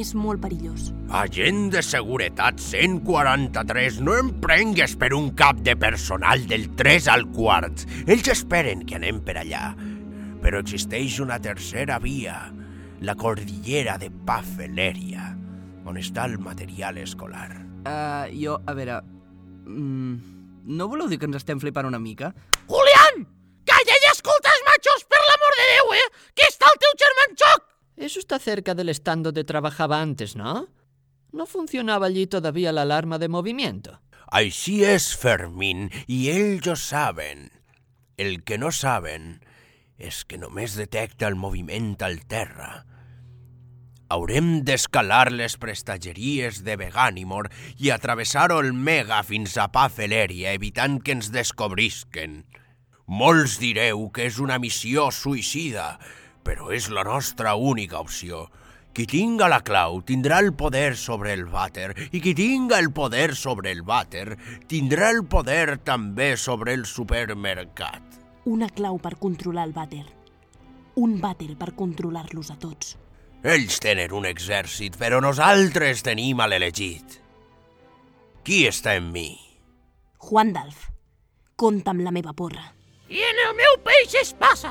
és 0.00 0.12
molt 0.18 0.42
perillós. 0.42 0.90
Agent 1.14 1.68
de 1.74 1.82
seguretat 1.84 2.60
143, 2.62 4.00
no 4.04 4.16
em 4.18 4.30
prengues 4.42 4.96
per 5.00 5.12
un 5.16 5.30
cap 5.38 5.60
de 5.66 5.76
personal 5.80 6.44
del 6.50 6.68
3 6.78 7.08
al 7.12 7.26
quart. 7.34 7.84
Ells 8.06 8.30
esperen 8.32 8.84
que 8.88 8.98
anem 8.98 9.20
per 9.24 9.38
allà. 9.40 9.72
Però 10.44 10.60
existeix 10.60 11.18
una 11.24 11.38
tercera 11.40 11.98
via, 12.02 12.36
la 13.04 13.14
cordillera 13.16 13.96
de 14.00 14.10
Pafeleria, 14.26 15.30
on 15.84 16.00
està 16.00 16.28
el 16.28 16.38
material 16.38 17.00
escolar. 17.02 17.50
Uh, 17.84 18.30
jo, 18.32 18.58
a 18.64 18.76
veure... 18.76 19.00
Mm, 19.64 20.16
no 20.64 20.88
voleu 20.88 21.08
dir 21.10 21.18
que 21.20 21.28
ens 21.28 21.42
estem 21.42 21.60
flipant 21.60 21.88
una 21.88 22.00
mica? 22.00 22.32
Julián! 22.68 23.24
Calla 23.68 24.00
i 24.00 24.10
escolta 24.10 24.52
els 24.52 24.64
machos, 24.68 25.06
per 25.08 25.20
l'amor 25.20 25.60
de 25.60 25.68
Déu, 25.74 25.94
eh? 26.00 26.08
Que 26.36 26.48
està 26.48 26.68
el 26.72 26.80
teu 26.80 26.98
germà 27.04 27.28
en 27.28 27.38
xoc! 27.40 27.73
Eso 27.96 28.18
está 28.18 28.38
cerca 28.38 28.74
del 28.74 28.88
stand 28.88 29.24
donde 29.24 29.44
trabajaba 29.44 30.00
antes, 30.00 30.36
¿no? 30.36 30.68
¿No 31.32 31.46
funcionaba 31.46 32.06
allí 32.06 32.26
todavía 32.26 32.72
la 32.72 32.82
alarma 32.82 33.18
de 33.18 33.28
movimiento? 33.28 34.00
Així 34.34 34.80
és, 34.82 35.12
Fermín, 35.14 35.90
ells 36.08 36.66
ho 36.66 36.74
saben. 36.74 37.50
El 38.16 38.42
que 38.42 38.58
no 38.58 38.72
saben 38.72 39.38
és 39.98 40.24
que 40.26 40.38
només 40.40 40.74
detecta 40.74 41.28
el 41.30 41.36
moviment 41.38 41.94
al 42.02 42.18
terra. 42.26 42.84
Haurem 44.10 44.64
d'escalar 44.66 45.30
les 45.32 45.54
prestatgeries 45.58 46.60
de 46.66 46.76
Veganimor 46.76 47.48
i 47.78 47.90
atravessar 47.94 48.50
Olmega 48.52 49.22
fins 49.22 49.56
a 49.58 49.70
Pafeleria, 49.72 50.52
evitant 50.58 51.00
que 51.02 51.14
ens 51.14 51.30
descobrisquen. 51.34 52.42
Molts 53.06 53.58
direu 53.62 54.08
que 54.14 54.26
és 54.30 54.38
una 54.42 54.58
missió 54.58 55.10
suïcida, 55.12 55.98
però 56.44 56.70
és 56.74 56.90
la 56.92 57.02
nostra 57.06 57.54
única 57.56 57.98
opció. 58.04 58.44
Qui 58.94 59.08
tinga 59.10 59.48
la 59.50 59.58
clau 59.66 60.02
tindrà 60.06 60.38
el 60.44 60.52
poder 60.54 60.94
sobre 60.94 61.32
el 61.34 61.48
vàter 61.50 61.88
i 62.14 62.20
qui 62.22 62.34
tinga 62.38 62.78
el 62.78 62.92
poder 62.94 63.32
sobre 63.34 63.72
el 63.74 63.80
vàter 63.82 64.36
tindrà 64.70 65.08
el 65.10 65.24
poder 65.26 65.80
també 65.82 66.36
sobre 66.38 66.76
el 66.78 66.84
supermercat. 66.86 68.20
Una 68.46 68.68
clau 68.68 69.00
per 69.02 69.16
controlar 69.18 69.64
el 69.66 69.74
vàter. 69.74 70.04
Un 71.02 71.18
vàter 71.18 71.56
per 71.58 71.72
controlar-los 71.74 72.52
a 72.54 72.58
tots. 72.60 72.94
Ells 73.42 73.80
tenen 73.82 74.14
un 74.14 74.28
exèrcit, 74.30 74.94
però 75.00 75.18
nosaltres 75.20 76.04
tenim 76.06 76.38
a 76.40 76.46
l'elegit. 76.46 77.18
Qui 78.46 78.62
està 78.68 78.94
en 79.00 79.10
mi? 79.10 79.30
Juandalf, 80.22 80.86
compta 81.56 81.90
amb 81.90 82.06
la 82.06 82.14
meva 82.14 82.32
porra. 82.36 82.70
I 83.10 83.26
en 83.26 83.46
el 83.48 83.56
meu 83.58 83.80
peix 83.84 84.14
es 84.22 84.32
passa. 84.38 84.70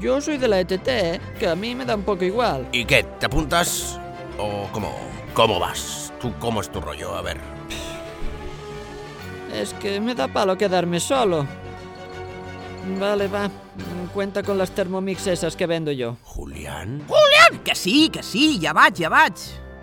Yo 0.00 0.20
soy 0.20 0.38
de 0.38 0.48
la 0.48 0.60
ETT, 0.60 0.88
¿eh? 0.88 1.20
que 1.38 1.48
a 1.48 1.54
mí 1.54 1.74
me 1.74 1.84
da 1.84 1.94
un 1.94 2.02
poco 2.02 2.24
igual. 2.24 2.68
¿Y 2.72 2.84
qué? 2.84 3.02
¿Te 3.02 3.26
apuntas? 3.26 3.98
¿O 4.38 4.68
cómo? 4.72 4.96
¿Cómo 5.34 5.58
vas? 5.60 6.12
¿Tú 6.20 6.32
cómo 6.38 6.60
es 6.60 6.70
tu 6.70 6.80
rollo? 6.80 7.14
A 7.14 7.22
ver. 7.22 7.38
Es 9.54 9.74
que 9.74 10.00
me 10.00 10.14
da 10.14 10.28
palo 10.28 10.56
quedarme 10.56 10.98
solo. 10.98 11.46
Vale, 12.98 13.28
va. 13.28 13.50
Cuenta 14.12 14.42
con 14.42 14.58
las 14.58 14.70
Thermomix 14.72 15.26
esas 15.26 15.56
que 15.56 15.66
vendo 15.66 15.92
yo. 15.92 16.16
Julián? 16.24 17.02
Que 17.64 17.74
sí, 17.74 18.08
que 18.10 18.22
sí, 18.22 18.58
ja 18.60 18.72
vaig, 18.72 18.96
ja 18.98 19.08
vaig. 19.08 19.34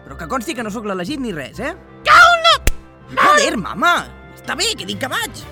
Però 0.09 0.17
que 0.17 0.25
consti 0.25 0.55
que 0.57 0.63
no 0.65 0.71
sóc 0.73 0.87
l'elegit 0.89 1.21
ni 1.21 1.29
res, 1.29 1.59
eh? 1.61 1.75
Caula! 2.07 2.55
Joder, 3.13 3.57
mama! 3.61 3.93
Està 4.33 4.55
bé, 4.57 4.71
que 4.73 4.87
dic 4.89 4.97
que 5.03 5.09
vaig. 5.11 5.43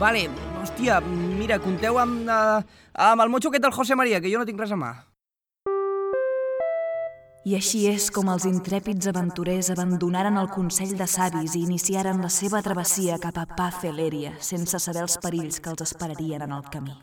Vale, 0.00 0.24
hòstia, 0.66 1.00
mira, 1.38 1.60
compteu 1.62 1.98
amb, 1.98 2.26
uh, 2.26 2.62
amb 2.92 3.22
el 3.22 3.30
motxo 3.30 3.52
aquest 3.52 3.62
del 3.62 3.72
José 3.72 3.94
María, 3.94 4.20
que 4.20 4.30
jo 4.32 4.40
no 4.40 4.46
tinc 4.46 4.58
res 4.58 4.72
a 4.74 4.78
mà. 4.80 4.90
I 7.46 7.54
així 7.54 7.84
és 7.86 8.08
com 8.10 8.26
els 8.26 8.44
intrèpids 8.48 9.06
aventurers 9.06 9.70
abandonaren 9.70 10.36
el 10.40 10.50
Consell 10.50 10.96
de 10.98 11.06
Savis 11.06 11.54
i 11.54 11.62
iniciaren 11.62 12.18
la 12.18 12.30
seva 12.32 12.62
travessia 12.62 13.20
cap 13.22 13.38
a 13.38 13.46
Pafeleria, 13.46 14.34
sense 14.40 14.80
saber 14.82 15.06
els 15.06 15.18
perills 15.22 15.60
que 15.62 15.70
els 15.70 15.86
esperarien 15.86 16.42
en 16.42 16.58
el 16.58 16.66
camí. 16.72 16.98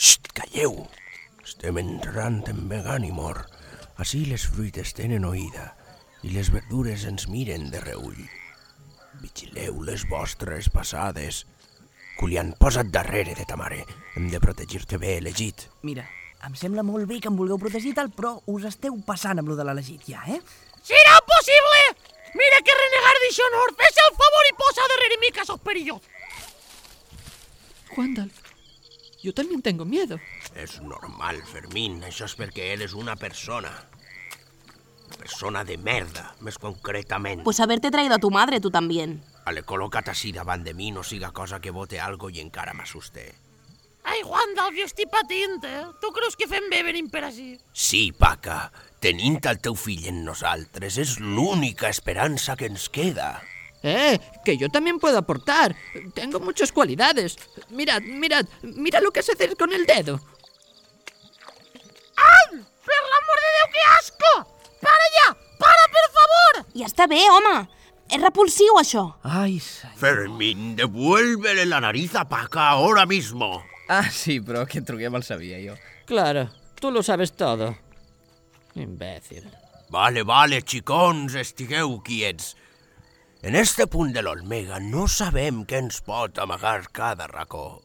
Xxt, 0.00 0.32
calleu! 0.32 0.86
Estem 1.64 1.78
entrant 1.80 2.42
en 2.52 2.58
Veganimor. 2.68 3.38
Així 3.96 4.18
les 4.28 4.42
fruites 4.52 4.90
tenen 4.92 5.24
oïda 5.24 5.70
i 6.20 6.34
les 6.34 6.50
verdures 6.52 7.06
ens 7.08 7.24
miren 7.32 7.70
de 7.72 7.80
reull. 7.80 8.18
Vigileu 9.22 9.78
les 9.86 10.04
vostres 10.10 10.68
passades. 10.74 11.38
Julián, 12.18 12.50
posa't 12.60 12.90
darrere 12.92 13.32
de 13.38 13.48
ta 13.48 13.56
mare. 13.56 13.80
Hem 14.12 14.28
de 14.28 14.42
protegir-te 14.44 15.00
bé, 15.00 15.14
elegit. 15.22 15.64
Mira, 15.88 16.04
em 16.44 16.52
sembla 16.52 16.84
molt 16.84 17.08
bé 17.08 17.16
que 17.16 17.32
em 17.32 17.40
vulgueu 17.40 17.56
protegir 17.64 17.94
i 17.94 17.96
tal, 17.96 18.12
però 18.12 18.34
us 18.44 18.68
esteu 18.68 19.00
passant 19.08 19.40
amb 19.40 19.48
lo 19.48 19.56
de 19.56 19.64
l'elegit 19.64 20.04
ja, 20.12 20.20
eh? 20.28 20.42
Serà 20.84 21.16
possible! 21.32 21.82
Mira 22.36 22.60
que 22.60 22.76
renegar 22.82 23.16
d'això 23.24 23.48
no, 23.56 23.64
fes 23.80 24.04
el 24.04 24.14
favor 24.20 24.52
i 24.52 24.56
posa 24.60 24.92
darrere 24.92 25.22
mi 25.24 25.32
que 25.32 25.48
sóc 25.48 25.64
perillós. 25.64 26.12
Juandalf, 27.96 28.52
yo 29.24 29.32
también 29.32 29.64
tengo 29.64 29.88
miedo. 29.88 30.20
És 30.54 30.80
normal, 30.80 31.42
Fermín. 31.50 32.00
Això 32.06 32.28
és 32.30 32.36
perquè 32.38 32.70
eres 32.74 32.94
una 32.94 33.16
persona. 33.16 33.72
Una 35.04 35.16
persona 35.18 35.64
de 35.64 35.76
merda, 35.78 36.30
més 36.40 36.58
concretament. 36.58 37.42
Pues 37.44 37.60
haberte 37.60 37.90
traído 37.90 38.14
a 38.14 38.22
tu 38.22 38.30
madre, 38.30 38.60
tú 38.60 38.70
también. 38.70 39.22
Ale 39.44 39.62
col·loca't 39.66 40.08
així 40.08 40.32
davant 40.32 40.64
de 40.64 40.72
mi, 40.74 40.90
no 40.90 41.02
siga 41.04 41.30
cosa 41.32 41.60
que 41.60 41.74
vote 41.74 42.00
algo 42.00 42.30
i 42.30 42.40
encara 42.40 42.72
m'assuste. 42.72 43.26
Ai, 44.04 44.20
Juandalf, 44.22 44.74
jo 44.76 44.84
estic 44.84 45.08
patint, 45.12 45.62
eh? 45.64 45.84
Tu 46.00 46.10
creus 46.12 46.36
que 46.36 46.48
fem 46.48 46.66
bé 46.72 46.82
venint 46.84 47.08
per 47.12 47.24
així? 47.24 47.54
Sí, 47.72 48.10
Paca, 48.12 48.70
tenint 49.00 49.40
el 49.48 49.60
teu 49.64 49.76
fill 49.76 50.08
en 50.10 50.22
nosaltres 50.26 50.98
és 51.00 51.18
l'única 51.20 51.88
esperança 51.88 52.56
que 52.56 52.68
ens 52.68 52.90
queda. 52.92 53.38
Eh, 53.82 54.18
que 54.44 54.56
yo 54.56 54.70
también 54.70 54.98
puedo 54.98 55.18
aportar. 55.18 55.76
Tengo 56.14 56.40
muchas 56.40 56.72
cualidades. 56.72 57.36
Mirad, 57.68 58.00
mirad, 58.00 58.46
mira 58.62 59.00
lo 59.00 59.10
que 59.10 59.22
sé 59.22 59.32
hacer 59.32 59.56
con 59.58 59.72
el 59.74 59.84
dedo. 59.84 60.20
Ja 66.74 66.88
està 66.90 67.06
bé, 67.10 67.20
home. 67.30 67.68
És 68.10 68.20
repulsiu, 68.20 68.76
això. 68.80 69.04
Ai, 69.22 69.60
senyor. 69.62 69.96
Fermín, 70.00 70.74
devuélvele 70.76 71.64
la 71.70 71.80
nariz 71.80 72.14
a 72.18 72.26
Paca 72.28 72.68
ahora 72.74 73.06
mismo. 73.06 73.62
Ah, 73.88 74.10
sí, 74.10 74.40
però 74.40 74.64
que 74.66 74.80
et 74.80 74.88
truquem 74.88 75.14
el 75.14 75.24
sabia 75.24 75.60
jo. 75.62 75.76
Claro, 76.06 76.48
tú 76.80 76.90
lo 76.90 77.02
sabes 77.02 77.32
todo. 77.32 77.74
Imbécil. 78.74 79.46
Vale, 79.90 80.24
vale, 80.24 80.60
xicons, 80.66 81.36
estigueu 81.38 82.00
quiets. 82.02 82.56
En 83.44 83.54
este 83.54 83.86
punt 83.86 84.12
de 84.16 84.22
l'Olmega 84.24 84.80
no 84.80 85.06
sabem 85.06 85.62
què 85.68 85.82
ens 85.84 86.00
pot 86.02 86.38
amagar 86.40 86.88
cada 86.96 87.28
racó. 87.28 87.82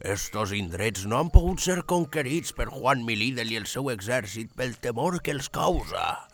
Estos 0.00 0.52
indrets 0.56 1.06
no 1.06 1.20
han 1.20 1.30
pogut 1.32 1.62
ser 1.64 1.84
conquerits 1.88 2.52
per 2.56 2.66
Juan 2.72 3.04
Milídel 3.06 3.52
i 3.52 3.60
el 3.60 3.68
seu 3.70 3.92
exèrcit 3.92 4.50
pel 4.56 4.74
temor 4.80 5.20
que 5.22 5.32
els 5.36 5.48
causa. 5.52 6.24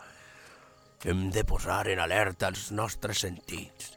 Hem 1.03 1.29
de 1.33 1.43
posar 1.43 1.87
en 1.89 1.99
alerta 1.99 2.51
els 2.51 2.69
nostres 2.77 3.23
sentits 3.23 3.95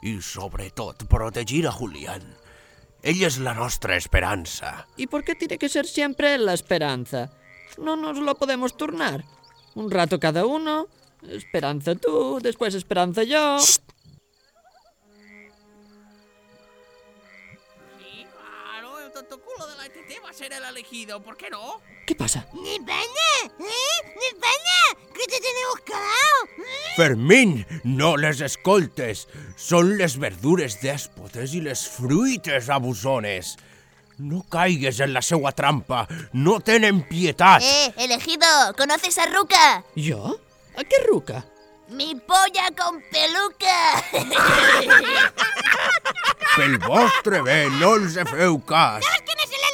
i, 0.00 0.14
sobretot, 0.22 1.04
protegir 1.10 1.66
a 1.68 1.72
Julián. 1.74 2.24
Ell 3.02 3.20
és 3.26 3.38
la 3.38 3.54
nostra 3.54 3.96
esperanza. 3.96 4.86
¿Y 4.96 5.06
por 5.06 5.24
qué 5.24 5.34
tiene 5.34 5.58
que 5.58 5.68
ser 5.68 5.86
siempre 5.86 6.34
él 6.34 6.46
la 6.46 6.54
esperanza? 6.54 7.30
No 7.76 7.96
nos 7.96 8.18
lo 8.18 8.34
podemos 8.34 8.76
turnar. 8.76 9.24
Un 9.74 9.90
rato 9.90 10.18
cada 10.18 10.46
uno. 10.46 10.88
Esperanza 11.28 11.94
tú, 11.94 12.38
después 12.40 12.74
esperanza 12.74 13.22
yo. 13.24 13.58
Claro, 13.58 13.97
ser 20.38 20.52
el 20.52 20.64
elegido, 20.64 21.20
¿por 21.20 21.36
qué 21.36 21.50
no? 21.50 21.80
¿Qué 22.06 22.14
pasa? 22.14 22.46
¡España! 22.52 23.32
¿Eh? 23.58 23.98
¡España! 24.30 25.10
¿Qué 25.12 25.26
te 25.26 25.40
tenemos 25.40 25.80
calado? 25.84 26.38
Fermín, 26.94 27.66
no 27.82 28.16
les 28.16 28.40
escoltes. 28.46 29.26
Són 29.58 29.96
les 29.98 30.14
verdures 30.22 30.78
dèspotes 30.78 31.56
i 31.58 31.62
les 31.64 31.82
fruites 31.90 32.70
abusones. 32.70 33.56
No 34.18 34.44
caigues 34.46 35.00
en 35.02 35.12
la 35.12 35.22
seua 35.26 35.50
trampa. 35.58 36.06
No 36.32 36.60
tenen 36.60 37.02
pietat. 37.08 37.62
Eh, 37.66 37.94
elegido, 37.98 38.46
¿conoces 38.76 39.18
a 39.18 39.26
Ruca? 39.26 39.82
¿Yo? 39.96 40.38
¿A 40.76 40.84
qué 40.84 41.02
ruca? 41.08 41.44
Mi 41.88 42.14
polla 42.14 42.70
con 42.78 43.02
peluca. 43.10 44.04
Pel 46.58 46.78
vostre 46.82 47.42
bé, 47.42 47.58
no 47.80 47.96
els 47.98 48.14
feu 48.30 48.58
cas. 48.66 49.06
¿Quién 49.24 49.38
es 49.42 49.50
el 49.50 49.68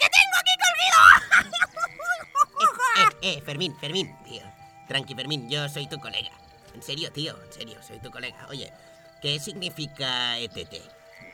que 0.00 0.08
tengo 0.08 0.36
aquí 0.40 0.54
colgado! 0.62 1.50
Eh, 3.22 3.22
eh, 3.22 3.42
Fermín, 3.44 3.76
Fermín, 3.78 4.16
tío. 4.24 4.42
Tranqui, 4.88 5.14
Fermín, 5.14 5.48
yo 5.48 5.68
soy 5.68 5.86
tu 5.88 5.98
colega. 6.00 6.30
En 6.74 6.82
serio, 6.82 7.12
tío, 7.12 7.40
en 7.42 7.52
serio, 7.52 7.78
soy 7.86 8.00
tu 8.00 8.10
colega. 8.10 8.46
Oye, 8.48 8.72
¿qué 9.22 9.38
significa 9.38 10.36
ETT? 10.38 10.74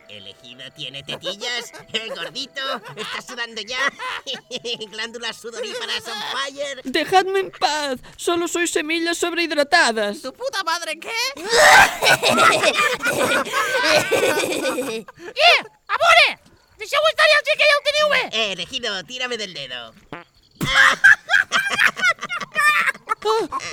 ¿Elegido 0.08 0.70
tiene 0.72 1.02
tetillas? 1.02 1.72
¿El 1.92 2.14
gordito? 2.14 2.60
¿Está 2.94 3.22
sudando 3.22 3.60
ya? 3.62 3.92
¿Glándulas 4.90 5.36
sudoríparas 5.36 6.06
on 6.06 6.14
fire? 6.32 6.80
Dejadme 6.84 7.40
en 7.40 7.50
paz. 7.50 7.98
Solo 8.16 8.46
soy 8.46 8.68
semillas 8.68 9.18
sobrehidratadas. 9.18 10.22
¿Tu 10.22 10.32
puta 10.32 10.62
madre 10.64 10.96
qué? 10.98 11.10
Eh, 15.36 15.58
amore! 15.88 16.38
Deixeu 16.78 17.00
estar 17.10 17.26
el 17.26 17.44
xic 17.46 17.56
que 17.60 17.66
ja 17.70 17.76
ho 17.76 17.82
teniu 17.88 18.08
bé! 18.14 18.22
Eh, 18.32 18.52
elegido, 18.52 18.90
tírame 19.04 19.36
del 19.38 19.54
dedo. 19.54 19.94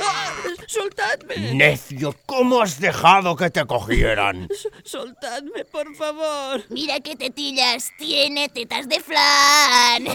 Ah, 0.01 0.31
soltadme. 0.67 1.35
Necio, 1.53 2.15
¿cómo 2.25 2.61
has 2.63 2.79
dejado 2.79 3.35
que 3.35 3.51
te 3.51 3.63
cogieran? 3.67 4.47
S- 4.51 4.67
Soltadme, 4.83 5.63
por 5.65 5.93
favor. 5.95 6.63
Mira 6.69 6.99
qué 7.01 7.15
tetillas, 7.15 7.91
tiene 7.99 8.49
tetas 8.49 8.89
de 8.89 8.99
flan. 8.99 10.07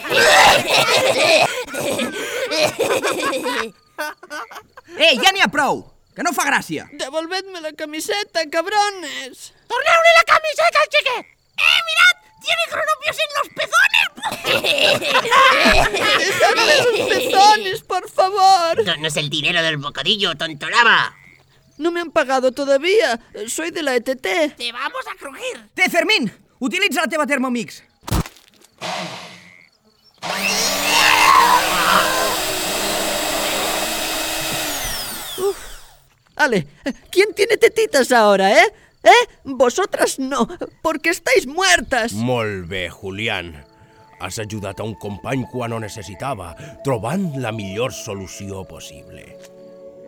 Eh, 4.98 5.16
ja 5.22 5.30
n'hi 5.32 5.40
ha 5.44 5.48
prou! 5.52 5.84
Que 6.16 6.24
no 6.26 6.32
fa 6.34 6.44
gràcia! 6.48 6.88
Devolvedme 6.98 7.60
la 7.62 7.72
camiseta, 7.78 8.42
cabrones. 8.50 9.52
¡Torneule 9.70 10.12
la 10.16 10.24
camiseta 10.26 10.78
al! 10.82 11.16
¡Eh, 11.20 11.80
mirad! 11.88 12.17
¡Tiene 12.40 12.62
cronopios 12.70 13.16
en 13.24 13.30
los 13.36 13.48
pezones! 13.54 14.04
Dejadme 16.18 16.74
los 16.78 17.08
pezones, 17.08 17.82
por 17.82 18.08
favor. 18.10 18.84
No, 18.84 18.96
no 18.96 19.08
es 19.08 19.16
el 19.16 19.28
dinero 19.30 19.62
del 19.62 19.76
bocadillo, 19.78 20.34
tontolaba. 20.36 21.14
No 21.78 21.90
me 21.92 22.00
han 22.00 22.10
pagado 22.10 22.52
todavía. 22.52 23.20
Soy 23.48 23.70
de 23.70 23.82
la 23.82 23.94
ETT. 23.94 24.56
¡Te 24.56 24.72
vamos 24.72 25.04
a 25.12 25.16
crujir! 25.16 25.68
Té, 25.74 25.88
Fermín! 25.88 26.32
Utilitza 26.58 27.02
la 27.02 27.08
teva 27.08 27.26
Thermomix. 27.26 27.84
Ale, 36.34 36.68
¿quién 37.10 37.34
tiene 37.34 37.56
tetitas 37.56 38.12
ahora, 38.12 38.62
eh? 38.62 38.72
¿Eh? 39.08 39.22
Vosotras 39.44 40.18
no, 40.18 40.46
porque 40.82 41.10
estáis 41.10 41.46
muertas. 41.46 42.12
Molt 42.12 42.68
bé, 42.68 42.88
Julián. 42.90 43.64
Has 44.20 44.38
ajudat 44.42 44.80
a 44.80 44.84
un 44.84 44.96
company 44.98 45.46
quan 45.48 45.72
ho 45.72 45.78
necessitava, 45.80 46.50
trobant 46.84 47.30
la 47.40 47.52
millor 47.54 47.94
solució 47.94 48.64
possible. 48.68 49.24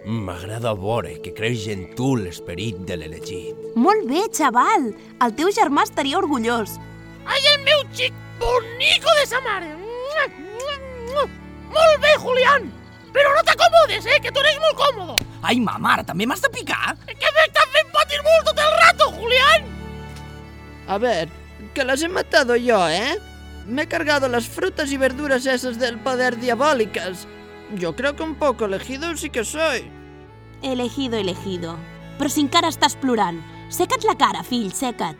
M'agrada 0.04 0.72
veure 0.74 1.18
que 1.24 1.32
creix 1.36 1.68
en 1.70 1.86
tu 1.96 2.14
l'esperit 2.18 2.80
de 2.88 2.96
l'elegit. 2.98 3.56
Molt 3.76 4.08
bé, 4.10 4.24
xaval. 4.34 4.90
El 5.22 5.36
teu 5.38 5.52
germà 5.54 5.84
estaria 5.86 6.18
orgullós. 6.18 6.78
¡Ay, 7.24 7.40
el 7.54 7.64
meu 7.68 7.84
xic 7.94 8.16
bonico 8.40 9.16
de 9.20 9.26
sa 9.28 9.40
mare! 9.44 9.76
Molt 11.70 12.00
bé, 12.02 12.16
Julián! 12.18 12.79
Però 13.14 13.32
no 13.34 13.42
t'acomodes, 13.46 14.06
eh, 14.06 14.20
que 14.22 14.30
tu 14.30 14.40
eres 14.40 14.58
molt 14.62 14.78
còmodo. 14.78 15.16
Ai, 15.42 15.58
ma 15.60 15.78
mare, 15.78 16.04
també 16.06 16.26
m'has 16.26 16.42
de 16.44 16.50
picar? 16.54 16.96
Que 17.06 17.34
m'estàs 17.36 17.72
fent 17.74 17.90
patir 17.94 18.20
molt 18.26 18.50
tot 18.50 18.62
el 18.64 18.76
rato, 18.82 19.10
Julián! 19.16 19.66
A 20.86 20.98
ver, 20.98 21.28
que 21.74 21.84
las 21.84 22.02
he 22.02 22.08
matado 22.08 22.56
yo, 22.56 22.88
¿eh? 22.88 23.18
Me 23.66 23.82
he 23.82 23.88
cargado 23.88 24.28
las 24.28 24.48
frutas 24.48 24.90
y 24.92 24.96
verduras 24.96 25.46
esas 25.46 25.78
del 25.78 25.98
poder 25.98 26.38
diabólicas. 26.38 27.26
Yo 27.74 27.94
creo 27.94 28.16
que 28.16 28.22
un 28.22 28.34
poco 28.34 28.64
elegido 28.64 29.16
sí 29.16 29.30
que 29.30 29.44
soy. 29.44 29.90
Elegido, 30.62 31.16
elegido. 31.16 31.76
Però 32.18 32.28
si 32.28 32.42
encara 32.44 32.68
estàs 32.68 32.98
plorant. 33.00 33.38
Seca't 33.72 34.04
la 34.04 34.16
cara, 34.18 34.42
fill, 34.44 34.72
seca't. 34.76 35.16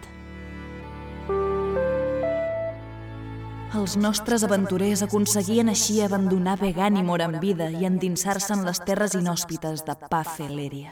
Els 3.81 3.95
nostres 3.97 4.43
aventurers 4.45 5.01
aconseguien 5.07 5.71
així 5.73 6.03
abandonar 6.05 6.59
Veganimor 6.61 7.23
en 7.25 7.39
vida 7.41 7.71
i 7.73 7.87
endinsar-se 7.89 8.53
en 8.53 8.67
les 8.67 8.77
terres 8.85 9.15
inhòspites 9.17 9.87
de 9.87 9.95
Pafeleria. 10.11 10.91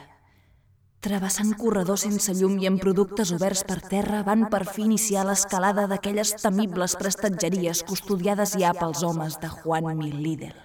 Travessant 1.05 1.51
corredors 1.59 2.07
sense 2.07 2.33
llum 2.39 2.55
i 2.57 2.65
amb 2.65 2.81
productes 2.81 3.29
oberts 3.35 3.61
per 3.69 3.77
terra, 3.91 4.23
van 4.25 4.47
per 4.49 4.63
fi 4.65 4.87
iniciar 4.87 5.27
l'escalada 5.27 5.85
d'aquelles 5.91 6.31
temibles 6.41 6.95
prestatgeries 6.97 7.83
custodiades 7.85 8.55
ja 8.57 8.73
pels 8.73 9.03
homes 9.05 9.37
de 9.37 9.51
Juan 9.59 9.91
Milídel. 9.99 10.57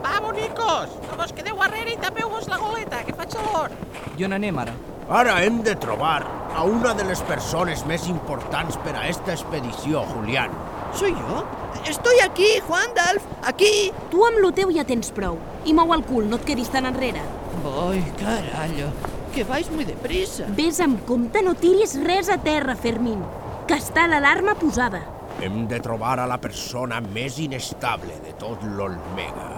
Va, 0.00 0.16
bonicos! 0.24 0.96
No 1.10 1.20
vos 1.20 1.36
quedeu 1.36 1.60
arrere 1.60 1.92
i 1.92 2.00
tapeu-vos 2.08 2.48
la 2.48 2.62
goleta, 2.64 3.04
que 3.04 3.12
fa 3.20 3.28
xalor. 3.28 3.76
I 4.16 4.30
on 4.30 4.40
anem 4.40 4.64
ara? 4.64 4.74
Ara 5.08 5.40
hem 5.42 5.62
de 5.62 5.74
trobar 5.74 6.22
a 6.54 6.62
una 6.62 6.92
de 6.94 7.02
les 7.04 7.20
persones 7.26 7.82
més 7.88 8.04
importants 8.06 8.76
per 8.84 8.94
a 8.94 9.08
esta 9.08 9.32
expedició, 9.32 10.04
Julián. 10.12 10.52
¿Soy 10.94 11.10
yo? 11.10 11.42
Estoy 11.88 12.20
aquí, 12.24 12.60
Juan 12.68 12.94
Dalf, 12.94 13.24
aquí. 13.42 13.90
Tu 14.10 14.22
amb 14.24 14.38
lo 14.38 14.52
teu 14.54 14.70
ja 14.70 14.84
tens 14.86 15.10
prou. 15.10 15.38
I 15.66 15.74
mou 15.74 15.90
el 15.96 16.04
cul, 16.06 16.28
no 16.30 16.38
et 16.38 16.44
quedis 16.46 16.70
tan 16.70 16.86
enrere. 16.86 17.22
Voy, 17.64 18.02
carallo, 18.20 18.92
que 19.34 19.44
vais 19.44 19.70
muy 19.72 19.84
deprisa. 19.88 20.46
Ves 20.54 20.78
amb 20.84 21.02
compte, 21.08 21.42
no 21.42 21.56
tiris 21.58 21.96
res 22.04 22.30
a 22.30 22.38
terra, 22.38 22.76
Fermín. 22.76 23.24
Que 23.66 23.80
està 23.80 24.06
l'alarma 24.06 24.54
posada. 24.60 25.02
Hem 25.42 25.66
de 25.66 25.80
trobar 25.82 26.20
a 26.20 26.28
la 26.30 26.38
persona 26.38 27.00
més 27.02 27.40
inestable 27.42 28.20
de 28.22 28.36
tot 28.38 28.62
l'Olmega. 28.76 29.50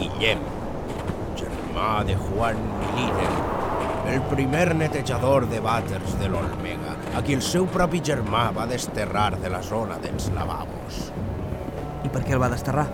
Guillem, 0.00 0.40
germà 1.74 2.04
de 2.04 2.14
Juan 2.14 2.56
Milíder, 2.78 4.14
el 4.14 4.22
primer 4.30 4.74
netejador 4.76 5.48
de 5.48 5.60
vàters 5.60 6.14
de 6.20 6.28
l'Olmega, 6.28 6.94
a 7.16 7.22
qui 7.22 7.34
el 7.34 7.42
seu 7.42 7.66
propi 7.66 8.00
germà 8.00 8.52
va 8.54 8.66
desterrar 8.66 9.40
de 9.40 9.50
la 9.50 9.60
zona 9.62 9.98
dels 9.98 10.30
lavabos. 10.34 11.10
I 12.04 12.08
per 12.08 12.22
què 12.22 12.36
el 12.36 12.42
va 12.42 12.50
desterrar? 12.52 12.86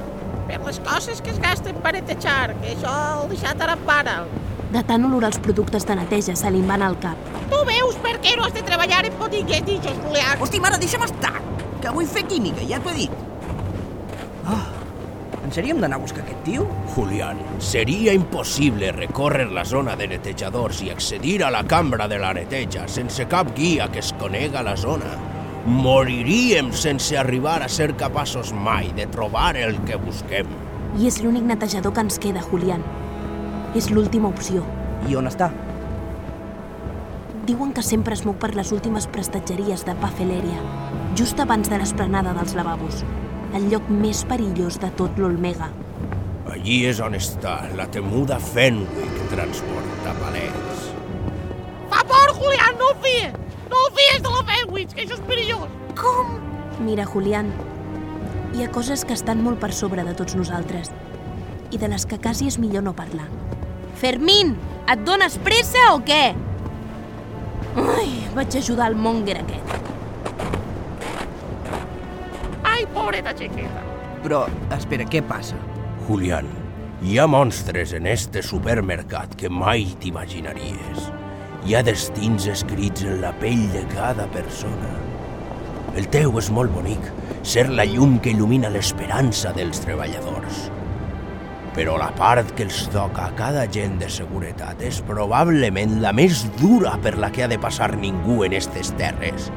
Per 0.48 0.60
les 0.64 0.80
coses 0.80 1.20
que 1.20 1.30
es 1.30 1.38
gasten 1.38 1.76
per 1.82 1.92
netejar, 1.92 2.54
que 2.62 2.72
això 2.72 2.94
el 3.20 3.28
deixat 3.34 3.60
ara 3.60 3.76
para. 3.84 4.24
De 4.72 4.82
tant 4.86 5.04
olorar 5.04 5.28
els 5.28 5.42
productes 5.44 5.84
de 5.84 5.96
neteja 6.00 6.36
se 6.36 6.50
li 6.50 6.62
van 6.62 6.82
al 6.82 6.96
cap. 7.02 7.18
Tu 7.50 7.62
veus 7.68 8.00
per 8.00 8.16
què 8.22 8.36
no 8.38 8.46
has 8.46 8.54
de 8.54 8.64
treballar 8.64 9.04
en 9.04 9.18
botiguetillos, 9.18 10.04
Julián? 10.06 10.40
Hosti, 10.40 10.60
mare, 10.60 10.80
deixa'm 10.80 11.04
estar! 11.04 11.36
Que 11.82 11.92
vull 11.92 12.08
fer 12.08 12.24
química, 12.28 12.64
ja 12.64 12.80
t'ho 12.80 12.94
he 12.94 13.02
dit. 13.04 13.24
Ah, 14.46 14.79
En 15.50 15.54
sèrio 15.56 15.74
hem 15.74 15.80
d'anar 15.82 15.96
a 15.98 16.02
buscar 16.04 16.20
aquest 16.22 16.44
tio? 16.46 16.64
Julián, 16.94 17.40
seria 17.58 18.12
impossible 18.14 18.92
recórrer 18.94 19.48
la 19.50 19.64
zona 19.66 19.96
de 19.98 20.06
netejadors 20.06 20.78
i 20.86 20.92
accedir 20.92 21.40
a 21.42 21.48
la 21.50 21.64
cambra 21.66 22.04
de 22.06 22.20
la 22.22 22.28
neteja 22.36 22.84
sense 22.86 23.24
cap 23.26 23.48
guia 23.56 23.88
que 23.90 23.98
es 23.98 24.12
conega 24.20 24.62
la 24.62 24.76
zona. 24.78 25.10
Moriríem 25.66 26.68
sense 26.70 27.18
arribar 27.18 27.64
a 27.64 27.68
ser 27.68 27.96
capaços 27.98 28.52
mai 28.54 28.92
de 28.94 29.08
trobar 29.10 29.56
el 29.58 29.74
que 29.88 29.98
busquem. 29.98 30.46
I 31.02 31.08
és 31.10 31.18
l'únic 31.18 31.42
netejador 31.48 31.96
que 31.96 32.04
ens 32.06 32.20
queda, 32.22 32.44
Julián. 32.46 32.84
És 33.74 33.90
l'última 33.90 34.30
opció. 34.30 34.62
I 35.10 35.18
on 35.18 35.26
està? 35.26 35.48
Diuen 37.50 37.74
que 37.74 37.82
sempre 37.82 38.14
es 38.14 38.22
mou 38.22 38.38
per 38.38 38.52
les 38.54 38.70
últimes 38.70 39.10
prestatgeries 39.10 39.82
de 39.82 39.98
Pafeleria, 39.98 40.62
just 41.18 41.42
abans 41.42 41.66
de 41.66 41.82
l'esplanada 41.82 42.36
dels 42.38 42.54
lavabos, 42.54 43.02
el 43.56 43.66
lloc 43.70 43.88
més 43.90 44.22
perillós 44.30 44.78
de 44.82 44.90
tot 44.98 45.18
l'Olmega. 45.18 45.70
Allí 46.50 46.80
és 46.90 47.00
on 47.02 47.14
està 47.18 47.56
la 47.78 47.86
temuda 47.90 48.38
Fenwick 48.42 49.24
transporta 49.30 50.14
palets. 50.20 50.86
Fa 51.90 52.02
por, 52.06 52.34
Julián, 52.38 52.78
no 52.78 52.90
ho 52.90 52.96
fies! 53.02 53.34
No 53.70 53.82
ho 53.84 53.90
fies 53.96 54.22
de 54.22 54.32
la 54.34 54.44
Fenwich, 54.48 54.94
que 54.94 55.04
això 55.04 55.18
és 55.18 55.26
perillós! 55.28 55.68
Com? 55.98 56.36
Mira, 56.86 57.06
Julián, 57.06 57.50
hi 58.54 58.64
ha 58.64 58.70
coses 58.74 59.04
que 59.06 59.14
estan 59.14 59.42
molt 59.44 59.60
per 59.62 59.72
sobre 59.76 60.04
de 60.06 60.14
tots 60.18 60.36
nosaltres 60.38 60.90
i 61.70 61.78
de 61.78 61.90
les 61.90 62.06
que 62.06 62.18
quasi 62.18 62.48
és 62.50 62.58
millor 62.58 62.86
no 62.86 62.94
parlar. 62.98 63.28
Fermín, 64.00 64.56
et 64.90 65.04
dones 65.06 65.38
pressa 65.44 65.90
o 65.94 66.00
què? 66.06 66.24
Ai, 67.78 68.10
vaig 68.34 68.58
ajudar 68.58 68.90
el 68.90 68.98
monger 68.98 69.38
aquest. 69.42 69.79
Pobreta 73.00 73.32
xiqueta. 73.36 73.84
Però, 74.20 74.44
espera, 74.76 75.06
què 75.08 75.22
passa? 75.24 75.56
Julián, 76.06 76.48
hi 77.00 77.16
ha 77.16 77.26
monstres 77.30 77.94
en 77.96 78.06
este 78.10 78.42
supermercat 78.44 79.32
que 79.40 79.48
mai 79.48 79.86
t'imaginaries. 80.02 81.06
Hi 81.64 81.76
ha 81.76 81.84
destins 81.84 82.48
escrits 82.52 83.04
en 83.08 83.22
la 83.22 83.32
pell 83.40 83.66
de 83.72 83.86
cada 83.94 84.26
persona. 84.34 84.90
El 85.96 86.06
teu 86.12 86.36
és 86.38 86.50
molt 86.54 86.72
bonic, 86.74 87.08
ser 87.42 87.66
la 87.72 87.86
llum 87.88 88.18
que 88.22 88.34
il·lumina 88.34 88.70
l'esperança 88.72 89.54
dels 89.56 89.80
treballadors. 89.82 90.68
Però 91.74 91.96
la 92.00 92.10
part 92.18 92.52
que 92.58 92.66
els 92.66 92.82
toca 92.92 93.28
a 93.28 93.34
cada 93.38 93.64
agent 93.68 93.96
de 94.02 94.10
seguretat 94.10 94.82
és 94.84 95.00
probablement 95.06 96.00
la 96.02 96.12
més 96.12 96.42
dura 96.58 96.96
per 97.02 97.14
la 97.22 97.30
que 97.32 97.46
ha 97.46 97.50
de 97.50 97.60
passar 97.62 97.94
ningú 97.96 98.42
en 98.44 98.56
estes 98.58 98.92
terres. 98.98 99.48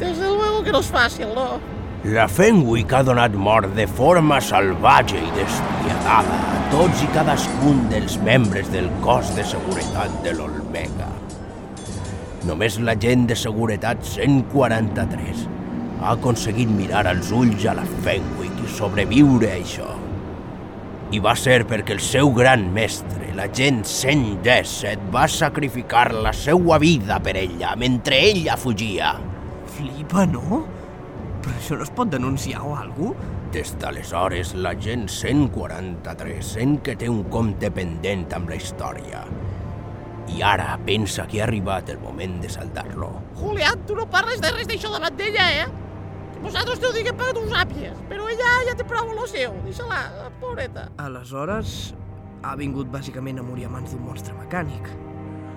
Desde 0.00 0.26
luego 0.26 0.64
que 0.64 0.72
no 0.74 0.82
és 0.82 0.90
fàcil, 0.90 1.30
no? 1.36 1.60
La 2.04 2.26
Fenwick 2.28 2.90
ha 2.92 2.98
donat 3.00 3.32
mort 3.32 3.70
de 3.72 3.86
forma 3.88 4.36
salvatge 4.44 5.16
i 5.16 5.30
despiadada 5.38 6.34
a 6.52 6.58
tots 6.68 7.00
i 7.00 7.06
cadascun 7.14 7.78
dels 7.88 8.18
membres 8.20 8.68
del 8.74 8.90
cos 9.00 9.30
de 9.32 9.46
seguretat 9.48 10.18
de 10.26 10.34
l'Olmega. 10.36 11.08
Només 12.44 12.76
l'agent 12.84 13.24
de 13.30 13.38
seguretat 13.40 14.04
143 14.04 15.46
ha 16.02 16.12
aconseguit 16.12 16.68
mirar 16.68 17.06
als 17.08 17.32
ulls 17.32 17.64
a 17.64 17.78
la 17.80 17.88
Fenwick 18.04 18.60
i 18.60 18.68
sobreviure 18.76 19.54
a 19.54 19.56
això. 19.62 19.88
I 21.08 21.24
va 21.24 21.32
ser 21.40 21.62
perquè 21.64 21.96
el 21.96 22.04
seu 22.04 22.36
gran 22.36 22.68
mestre, 22.76 23.32
l'agent 23.32 23.80
117, 23.88 25.08
va 25.08 25.24
sacrificar 25.24 26.10
la 26.12 26.36
seva 26.36 26.76
vida 26.84 27.16
per 27.24 27.38
ella 27.48 27.72
mentre 27.80 28.20
ella 28.28 28.60
fugia. 28.60 29.16
Flipa, 29.72 30.28
no? 30.28 30.66
Això 31.64 31.78
no 31.80 31.84
es 31.86 31.90
pot 31.96 32.10
denunciar 32.12 32.60
o 32.60 32.74
alguna 32.76 33.14
cosa? 33.16 33.36
Des 33.54 33.70
d'aleshores, 33.80 34.50
l'agent 34.60 35.06
143 35.08 36.50
sent 36.58 36.74
que 36.84 36.92
té 37.00 37.08
un 37.08 37.22
compte 37.32 37.70
pendent 37.72 38.26
amb 38.36 38.52
la 38.52 38.58
història. 38.60 39.22
I 40.34 40.42
ara 40.44 40.74
pensa 40.84 41.24
que 41.30 41.40
ha 41.40 41.46
arribat 41.46 41.88
el 41.94 42.02
moment 42.02 42.36
de 42.42 42.50
saldar-lo. 42.52 43.08
Julián, 43.38 43.80
tu 43.88 43.96
no 43.96 44.04
parles 44.12 44.44
de 44.44 44.52
res 44.52 44.68
d'això 44.68 44.92
davant 44.92 45.16
d'ella, 45.16 45.48
eh? 45.62 45.64
Que 46.34 46.44
vosaltres 46.44 46.84
t'ho 46.84 46.92
diguem 46.92 47.16
perquè 47.16 47.38
tu 47.38 47.46
ho 47.46 47.52
sàpies, 47.54 48.04
però 48.12 48.28
ella 48.34 48.52
ja 48.68 48.76
té 48.76 48.84
prou 48.90 49.16
lo 49.16 49.24
seu. 49.30 49.56
Deixa-la, 49.64 50.02
la 50.18 50.30
pobreta. 50.44 50.90
Aleshores, 51.00 51.94
ha 52.44 52.58
vingut 52.60 52.92
bàsicament 52.92 53.40
a 53.40 53.46
morir 53.46 53.70
a 53.70 53.72
mans 53.72 53.96
d'un 53.96 54.04
monstre 54.04 54.36
mecànic. 54.36 54.92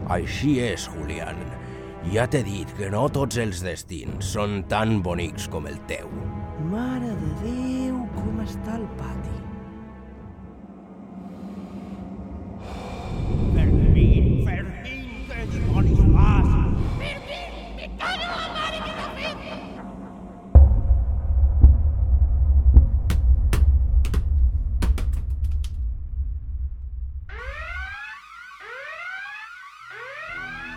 Així 0.07 0.61
és, 0.71 0.87
Julián. 0.87 1.43
Ja 2.13 2.27
t'he 2.29 2.43
dit 2.45 2.69
que 2.77 2.91
no 2.93 3.07
tots 3.11 3.39
els 3.41 3.63
destins 3.65 4.29
són 4.35 4.61
tan 4.71 5.01
bonics 5.03 5.49
com 5.51 5.67
el 5.67 5.79
teu. 5.89 6.11
Mare 6.71 7.11
de 7.23 7.33
Déu, 7.43 7.99
com 8.15 8.39
està 8.45 8.77
el 8.77 8.87
pati. 9.01 9.37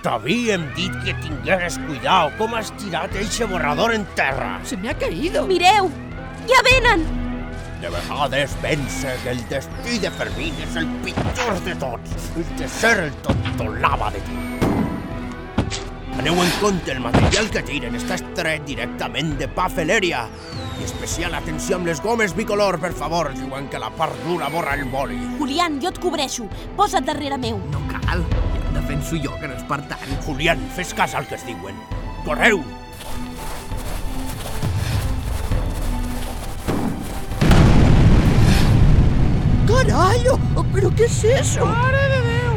T'havíem 0.01 0.63
dit 0.73 0.95
que 1.05 1.13
tingueres 1.21 1.75
cuidao 1.85 2.31
com 2.39 2.55
has 2.57 2.71
tirat 2.81 3.13
eixe 3.21 3.45
borrador 3.45 3.93
en 3.93 4.07
terra. 4.17 4.55
Se 4.65 4.77
me 4.77 4.89
ha 4.89 4.95
caído. 4.97 5.45
Mireu! 5.47 5.91
Ja 6.49 6.63
venen! 6.65 7.05
De 7.83 7.91
vegades 7.93 8.55
pensa 8.63 9.13
que 9.23 9.31
el 9.31 9.43
destí 9.49 9.99
de 10.01 10.11
Fermín 10.17 10.57
és 10.65 10.77
el 10.81 10.89
pitjor 11.05 11.61
de 11.65 11.75
tots, 11.81 12.31
el 12.37 12.49
de 12.57 12.69
ser 12.69 12.97
el 13.07 13.13
tontolava 13.25 14.11
de 14.13 14.21
tu. 14.25 14.39
Aneu 16.21 16.37
en 16.45 16.51
compte, 16.61 16.93
el 16.93 17.01
material 17.01 17.49
que 17.53 17.63
tiren 17.65 17.97
està 17.97 18.17
estret 18.21 18.65
directament 18.69 19.37
de 19.41 19.49
pa 19.53 19.69
Feleria. 19.73 20.27
I 20.81 20.85
especial 20.85 21.37
atenció 21.37 21.77
amb 21.77 21.89
les 21.89 22.01
gomes 22.05 22.33
bicolor, 22.37 22.81
per 22.81 22.93
favor, 22.97 23.33
diuen 23.37 23.69
que 23.73 23.81
la 23.81 23.93
part 23.97 24.17
dura 24.25 24.49
borra 24.53 24.77
el 24.81 24.89
boli. 24.93 25.21
Julián, 25.39 25.81
jo 25.81 25.93
et 25.93 26.01
cobreixo. 26.01 26.49
Posa't 26.77 27.09
darrere 27.09 27.41
meu. 27.41 27.61
No 27.73 27.85
cal, 27.93 28.25
defenso 28.75 29.17
jo, 29.21 29.33
que 29.41 29.49
no 29.49 29.57
és 29.57 29.65
per 29.69 29.81
tant. 29.91 30.13
Julián, 30.27 30.61
fes 30.77 30.95
cas 30.95 31.15
al 31.15 31.27
que 31.27 31.37
es 31.39 31.47
diuen. 31.47 31.77
Correu! 32.25 32.63
Carallo, 39.71 40.37
però 40.75 40.91
què 40.99 41.07
és 41.07 41.21
eso? 41.39 41.67
Mare 41.67 42.03
de 42.13 42.21
Déu! 42.27 42.57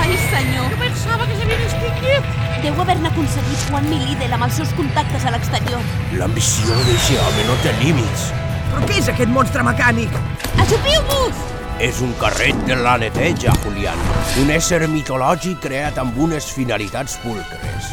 Ai, 0.00 0.16
senyor. 0.30 0.70
Jo 0.72 0.80
pensava 0.80 1.28
que 1.28 1.36
s'havien 1.38 1.62
extingit. 1.68 2.32
Deu 2.64 2.80
haver-ne 2.82 3.10
aconseguit 3.12 3.66
Juan 3.68 3.88
Milidel 3.90 4.32
amb 4.36 4.48
els 4.48 4.58
seus 4.58 4.72
contactes 4.78 5.26
a 5.28 5.34
l'exterior. 5.34 5.84
L'ambició 6.18 6.70
d'aquest 6.72 7.12
home 7.20 7.48
no 7.50 7.58
té 7.64 7.74
límits. 7.82 8.30
Però 8.72 8.86
què 8.88 8.98
és 9.02 9.10
aquest 9.12 9.30
monstre 9.30 9.66
mecànic? 9.66 10.16
Ajupiu-vos! 10.64 11.44
És 11.82 11.98
un 12.00 12.12
carret 12.20 12.54
de 12.68 12.76
la 12.78 12.94
neteja, 13.02 13.50
Julián. 13.64 13.98
Un 14.38 14.50
ésser 14.54 14.84
mitològic 14.86 15.58
creat 15.64 15.98
amb 15.98 16.20
unes 16.22 16.46
finalitats 16.54 17.16
pulcres. 17.24 17.88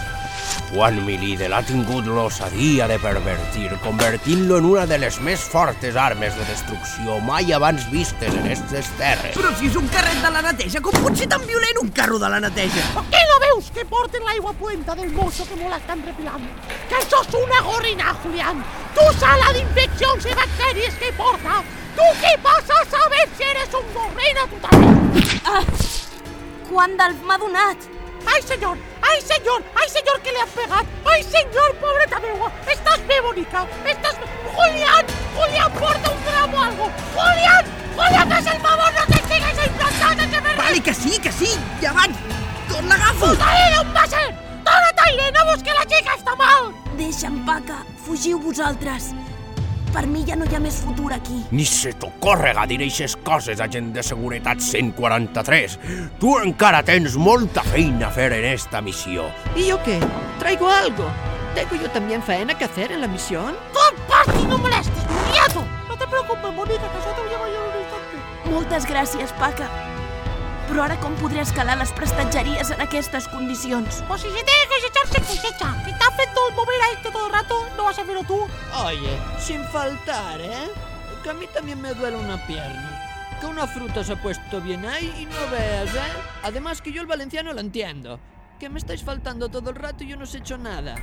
Juan 0.71 0.99
Milidel 1.03 1.51
ha 1.51 1.63
tingut 1.65 2.05
l'osadia 2.05 2.85
de 2.87 2.99
pervertir, 3.01 3.71
convertint-lo 3.81 4.59
en 4.61 4.67
una 4.69 4.85
de 4.87 5.01
les 5.01 5.17
més 5.25 5.41
fortes 5.41 5.97
armes 5.97 6.37
de 6.37 6.45
destrucció 6.47 7.17
mai 7.25 7.51
abans 7.57 7.89
vistes 7.91 8.37
en 8.37 8.47
estes 8.53 8.93
terres. 9.01 9.33
Però 9.35 9.51
si 9.57 9.67
és 9.67 9.75
un 9.81 9.89
carret 9.91 10.21
de 10.21 10.31
la 10.37 10.45
neteja, 10.45 10.79
com 10.85 11.01
pot 11.01 11.17
ser 11.17 11.27
tan 11.33 11.43
violent 11.49 11.81
un 11.81 11.91
carro 11.97 12.21
de 12.21 12.29
la 12.31 12.39
neteja? 12.45 12.85
Per 12.93 13.05
què 13.09 13.25
no 13.33 13.41
veus 13.47 13.73
que 13.73 13.89
porten 13.89 14.23
l'aigua 14.29 14.53
puenta 14.61 14.95
del 14.95 15.11
mozo 15.17 15.49
que 15.49 15.57
me 15.57 15.73
l'estan 15.73 16.05
repilant? 16.05 16.47
Que 16.87 17.01
això 17.01 17.25
és 17.25 17.37
una 17.41 17.65
gorrina, 17.65 18.15
Julián. 18.23 18.63
Tu 18.95 19.11
sala 19.19 19.51
d'infeccions 19.57 20.29
i 20.29 20.41
bacteris 20.45 21.01
que 21.01 21.15
porta. 21.17 21.63
Tu 21.95 22.07
què 22.21 22.33
vas 22.43 22.69
a 22.77 22.83
saber 22.91 23.25
si 23.37 23.43
eres 23.43 23.73
un 23.79 23.89
gorrina, 23.95 24.45
tu 24.51 24.59
també? 24.67 25.25
Ah! 25.45 25.63
Juan 26.69 26.95
Dalf 26.99 27.25
m'ha 27.27 27.37
donat. 27.41 27.89
Ai, 28.25 28.41
senyor! 28.45 28.77
Ai, 29.01 29.19
senyor! 29.21 29.63
Ai, 29.75 29.87
senyor, 29.89 30.19
que 30.23 30.31
le 30.31 30.41
han 30.43 30.51
pegat! 30.55 30.85
Ai, 31.05 31.23
senyor, 31.23 31.73
pobreta 31.81 32.19
meua! 32.23 32.51
Estàs 32.69 33.01
bé, 33.09 33.17
bonica! 33.25 33.63
Estàs 33.93 34.19
bé... 34.21 34.29
Julián! 34.57 35.09
Julián, 35.35 35.71
porta 35.79 36.11
un 36.11 36.21
gram 36.27 36.53
o 36.53 36.61
algo! 36.67 36.91
Julián! 37.15 37.73
Julián, 37.97 38.35
fes 38.35 38.53
el 38.53 38.61
favor, 38.61 38.93
no 38.99 39.07
te 39.09 39.19
sigues 39.25 39.65
implantant 39.65 40.23
ese 40.27 40.41
merda! 40.41 40.61
Vale, 40.61 40.83
que 40.85 40.93
sí, 40.93 41.17
que 41.19 41.31
sí, 41.31 41.51
ja 41.81 41.95
vaig. 41.97 42.15
Tot 42.69 42.85
l'agafo. 42.87 43.33
¡Aire, 43.49 43.81
un 43.81 43.93
va 43.97 44.05
ser! 44.13 44.27
Dóna't 44.67 45.03
aire, 45.07 45.31
no 45.35 45.45
veus 45.49 45.65
que 45.65 45.75
la 45.75 45.87
xica 45.89 46.15
està 46.15 46.37
mal! 46.39 46.71
Deixa'm, 47.01 47.41
Paca. 47.49 47.81
Fugiu 48.05 48.39
vosaltres. 48.39 49.11
Per 49.91 50.05
mi 50.07 50.23
ja 50.27 50.37
no 50.39 50.45
hi 50.47 50.55
ha 50.55 50.61
més 50.63 50.77
futur 50.83 51.11
aquí. 51.13 51.41
Ni 51.51 51.65
se 51.67 51.91
t'ocórrega 51.99 52.63
dir 52.69 52.79
eixes 52.85 53.17
coses, 53.27 53.59
agent 53.59 53.91
de 53.95 54.03
seguretat 54.07 54.63
143. 54.63 55.77
Tu 56.21 56.35
encara 56.39 56.79
tens 56.87 57.17
molta 57.19 57.63
feina 57.73 58.07
a 58.07 58.13
fer 58.15 58.31
en 58.39 58.47
esta 58.53 58.81
missió. 58.81 59.27
¿Y 59.55 59.67
yo 59.67 59.81
qué? 59.83 59.99
¿Traigo 60.39 60.69
algo? 60.69 61.09
¿Tengo 61.55 61.75
yo 61.75 61.89
también 61.91 62.23
faena 62.23 62.57
que 62.57 62.65
hacer 62.65 62.93
en 62.93 63.01
la 63.01 63.07
misión? 63.07 63.55
¡Tú, 63.73 63.79
Pasti, 64.07 64.45
no 64.45 64.57
molestes, 64.57 65.03
nieto! 65.31 65.65
No 65.89 65.97
te 65.97 66.07
preocupes, 66.07 66.55
bonica, 66.55 66.87
que 66.87 66.97
això 66.97 67.15
t'ho 67.15 67.27
llevo 67.27 67.45
jo 67.51 67.61
Moltes 68.51 68.85
gràcies, 68.85 69.31
Paca. 69.39 69.67
Però 70.71 70.85
ara 70.85 70.95
com 71.03 71.11
podré 71.19 71.41
escalar 71.43 71.73
les 71.81 71.89
prestatgeries 71.91 72.69
en 72.71 72.79
aquestes 72.79 73.25
condicions? 73.27 73.97
Pues 74.07 74.21
si 74.21 74.29
se 74.29 74.35
tiene 74.39 74.67
que 74.69 74.87
echarse, 74.87 75.19
pues 75.19 75.43
echa. 75.43 75.73
Si 75.83 75.91
está 75.91 76.05
haciendo 76.07 76.47
el 76.47 76.55
mover 76.55 76.81
a 76.81 76.91
este 76.93 77.11
todo 77.11 77.27
el 77.27 77.33
rato, 77.33 77.55
no 77.75 77.83
vas 77.83 77.99
a 77.99 78.03
hacerlo 78.03 78.23
tú. 78.23 78.47
Oye, 78.85 79.17
sin 79.37 79.65
faltar, 79.65 80.39
¿eh? 80.39 80.69
Que 81.23 81.31
a 81.31 81.33
mí 81.33 81.45
también 81.53 81.81
me 81.81 81.93
duele 81.93 82.15
una 82.15 82.37
pierna. 82.47 83.37
Que 83.41 83.47
una 83.47 83.67
fruta 83.67 84.01
se 84.01 84.13
ha 84.13 84.21
puesto 84.21 84.61
bien 84.61 84.85
ahí 84.85 85.13
y 85.19 85.25
no 85.25 85.51
veas, 85.51 85.93
¿eh? 85.93 86.13
Además 86.43 86.81
que 86.81 86.93
yo 86.93 87.01
el 87.01 87.07
valenciano 87.07 87.51
lo 87.51 87.59
entiendo. 87.59 88.21
Que 88.57 88.69
me 88.69 88.79
estáis 88.79 89.03
faltando 89.03 89.49
todo 89.49 89.71
el 89.71 89.75
rato 89.75 90.05
y 90.05 90.07
yo 90.07 90.15
no 90.15 90.23
os 90.23 90.33
he 90.35 90.37
hecho 90.37 90.57
nada. 90.57 90.95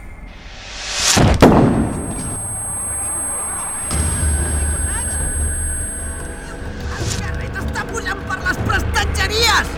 Pujant 7.92 8.20
per 8.28 8.38
les 8.44 8.58
prestatgeries! 8.68 9.70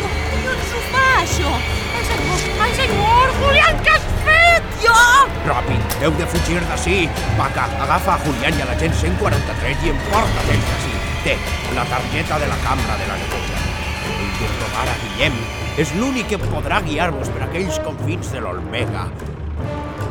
Com 0.00 0.14
collons 0.30 0.72
ho 0.74 0.82
fa, 0.90 1.04
això? 1.22 1.52
Ai, 1.94 2.04
senyor, 2.10 2.46
ai, 2.64 2.72
senyor, 2.80 3.34
Julián, 3.40 3.82
què 3.86 3.94
has 3.96 4.08
fet? 4.26 4.70
Jo! 4.84 4.96
Ràpid, 5.48 5.98
heu 6.02 6.16
de 6.20 6.28
fugir 6.32 6.62
d'ací. 6.70 6.98
Vaca, 7.40 7.68
agafa 7.86 8.16
a 8.16 8.22
Julián 8.24 8.58
i 8.58 8.64
a 8.64 8.70
la 8.72 8.78
gent 8.80 8.96
143 9.02 9.86
i 9.88 9.94
emporta-te'ls 9.94 10.66
d'ací. 10.70 10.96
Té, 11.24 11.38
la 11.76 11.86
targeta 11.92 12.40
de 12.40 12.50
la 12.50 12.58
cambra 12.64 12.98
de 13.00 13.12
la 13.12 13.20
neteja. 13.20 13.62
Heu 14.08 14.34
de 14.40 14.50
trobar 14.58 14.88
a 14.88 14.98
Guillem. 15.04 15.38
És 15.80 15.90
l'únic 15.98 16.28
que 16.30 16.38
podrà 16.42 16.82
guiar-vos 16.84 17.32
per 17.34 17.48
aquells 17.48 17.80
confins 17.86 18.30
de 18.30 18.44
l'Olmega. 18.44 19.08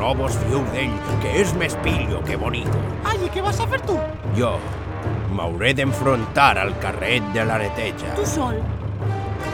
No 0.04 0.10
vos 0.20 0.34
fieu 0.36 0.60
d'ell, 0.74 0.96
que 1.24 1.30
és 1.40 1.54
més 1.56 1.78
pillo 1.80 2.18
que 2.28 2.36
bonito. 2.36 2.80
Ai, 3.08 3.22
i 3.24 3.30
què 3.32 3.40
vas 3.46 3.62
a 3.64 3.68
fer 3.72 3.78
tu? 3.88 3.94
Jo 4.36 4.50
m'hauré 5.32 5.72
d'enfrontar 5.78 6.58
al 6.60 6.74
carret 6.84 7.30
de 7.32 7.46
la 7.48 7.56
neteja. 7.62 8.12
Tu 8.18 8.26
sol. 8.28 8.58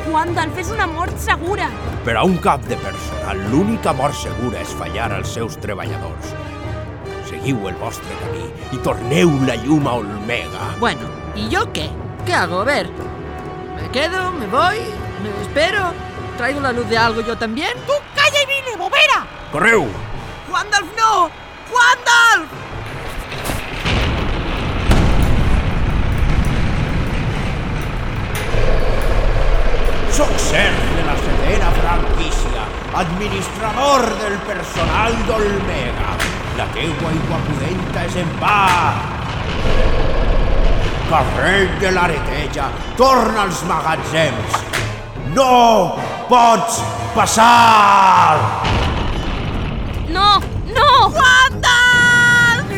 Juan 0.07 0.33
Dalf 0.33 0.57
és 0.57 0.73
una 0.73 0.87
mort 0.89 1.21
segura. 1.21 1.69
Per 2.01 2.17
a 2.17 2.25
un 2.25 2.39
cap 2.41 2.65
de 2.65 2.79
personal, 2.81 3.45
l'única 3.53 3.93
mort 3.93 4.17
segura 4.17 4.65
és 4.65 4.73
fallar 4.81 5.11
als 5.19 5.37
seus 5.37 5.59
treballadors. 5.61 6.33
Seguiu 7.29 7.69
el 7.69 7.77
vostre 7.85 8.19
camí 8.25 8.49
i 8.73 8.81
torneu 8.89 9.37
la 9.45 9.61
llum 9.61 9.85
a 9.85 9.99
Olmega. 10.01 10.73
Bueno, 10.81 11.13
¿y 11.35 11.47
yo 11.53 11.69
qué? 11.77 11.91
¿Qué 12.25 12.33
hago? 12.33 12.65
A 12.65 12.69
ver. 12.73 12.89
¿Me 13.77 13.87
quedo? 13.93 14.31
¿Me 14.31 14.47
voy? 14.47 14.81
¿Me 15.21 15.29
espero? 15.45 15.93
¿Traigo 16.41 16.59
la 16.59 16.73
luz 16.73 16.89
de 16.89 16.97
algo 16.97 17.21
yo 17.21 17.37
también? 17.37 17.77
Tu 17.85 17.93
calla 18.17 18.41
i 18.41 18.47
vine, 18.49 18.77
bobera! 18.77 19.27
Correu! 19.51 20.08
Juandalf 20.49 20.89
no! 20.97 21.29
Juandalf! 21.69 22.49
Soc 30.09 30.33
serf 30.41 30.79
de 30.95 31.03
la 31.05 31.13
setena 31.21 31.69
franquícia, 31.77 32.65
administrador 33.03 34.07
del 34.23 34.39
personal 34.49 35.19
d'Olmega. 35.29 36.17
La 36.57 36.65
teua 36.73 37.13
aigua 37.13 37.39
pudenta 37.45 38.07
és 38.09 38.17
en 38.23 38.33
va. 38.41 38.65
Carret 41.13 41.77
de 41.85 41.93
l'Areteja, 41.93 42.71
torna 42.97 43.45
als 43.45 43.61
magatzems. 43.69 44.59
No 45.37 45.53
pots 46.33 46.81
passar! 47.13 48.78
No, 50.09 50.39
no! 50.65 50.89
Juandalf! 51.13 52.73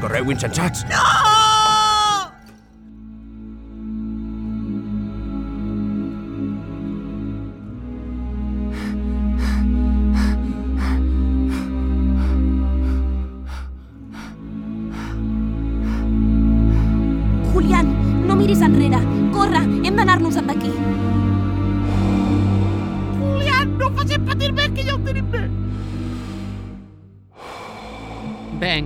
Correu, 0.00 0.30
insensats! 0.32 0.84
No! 0.90 1.35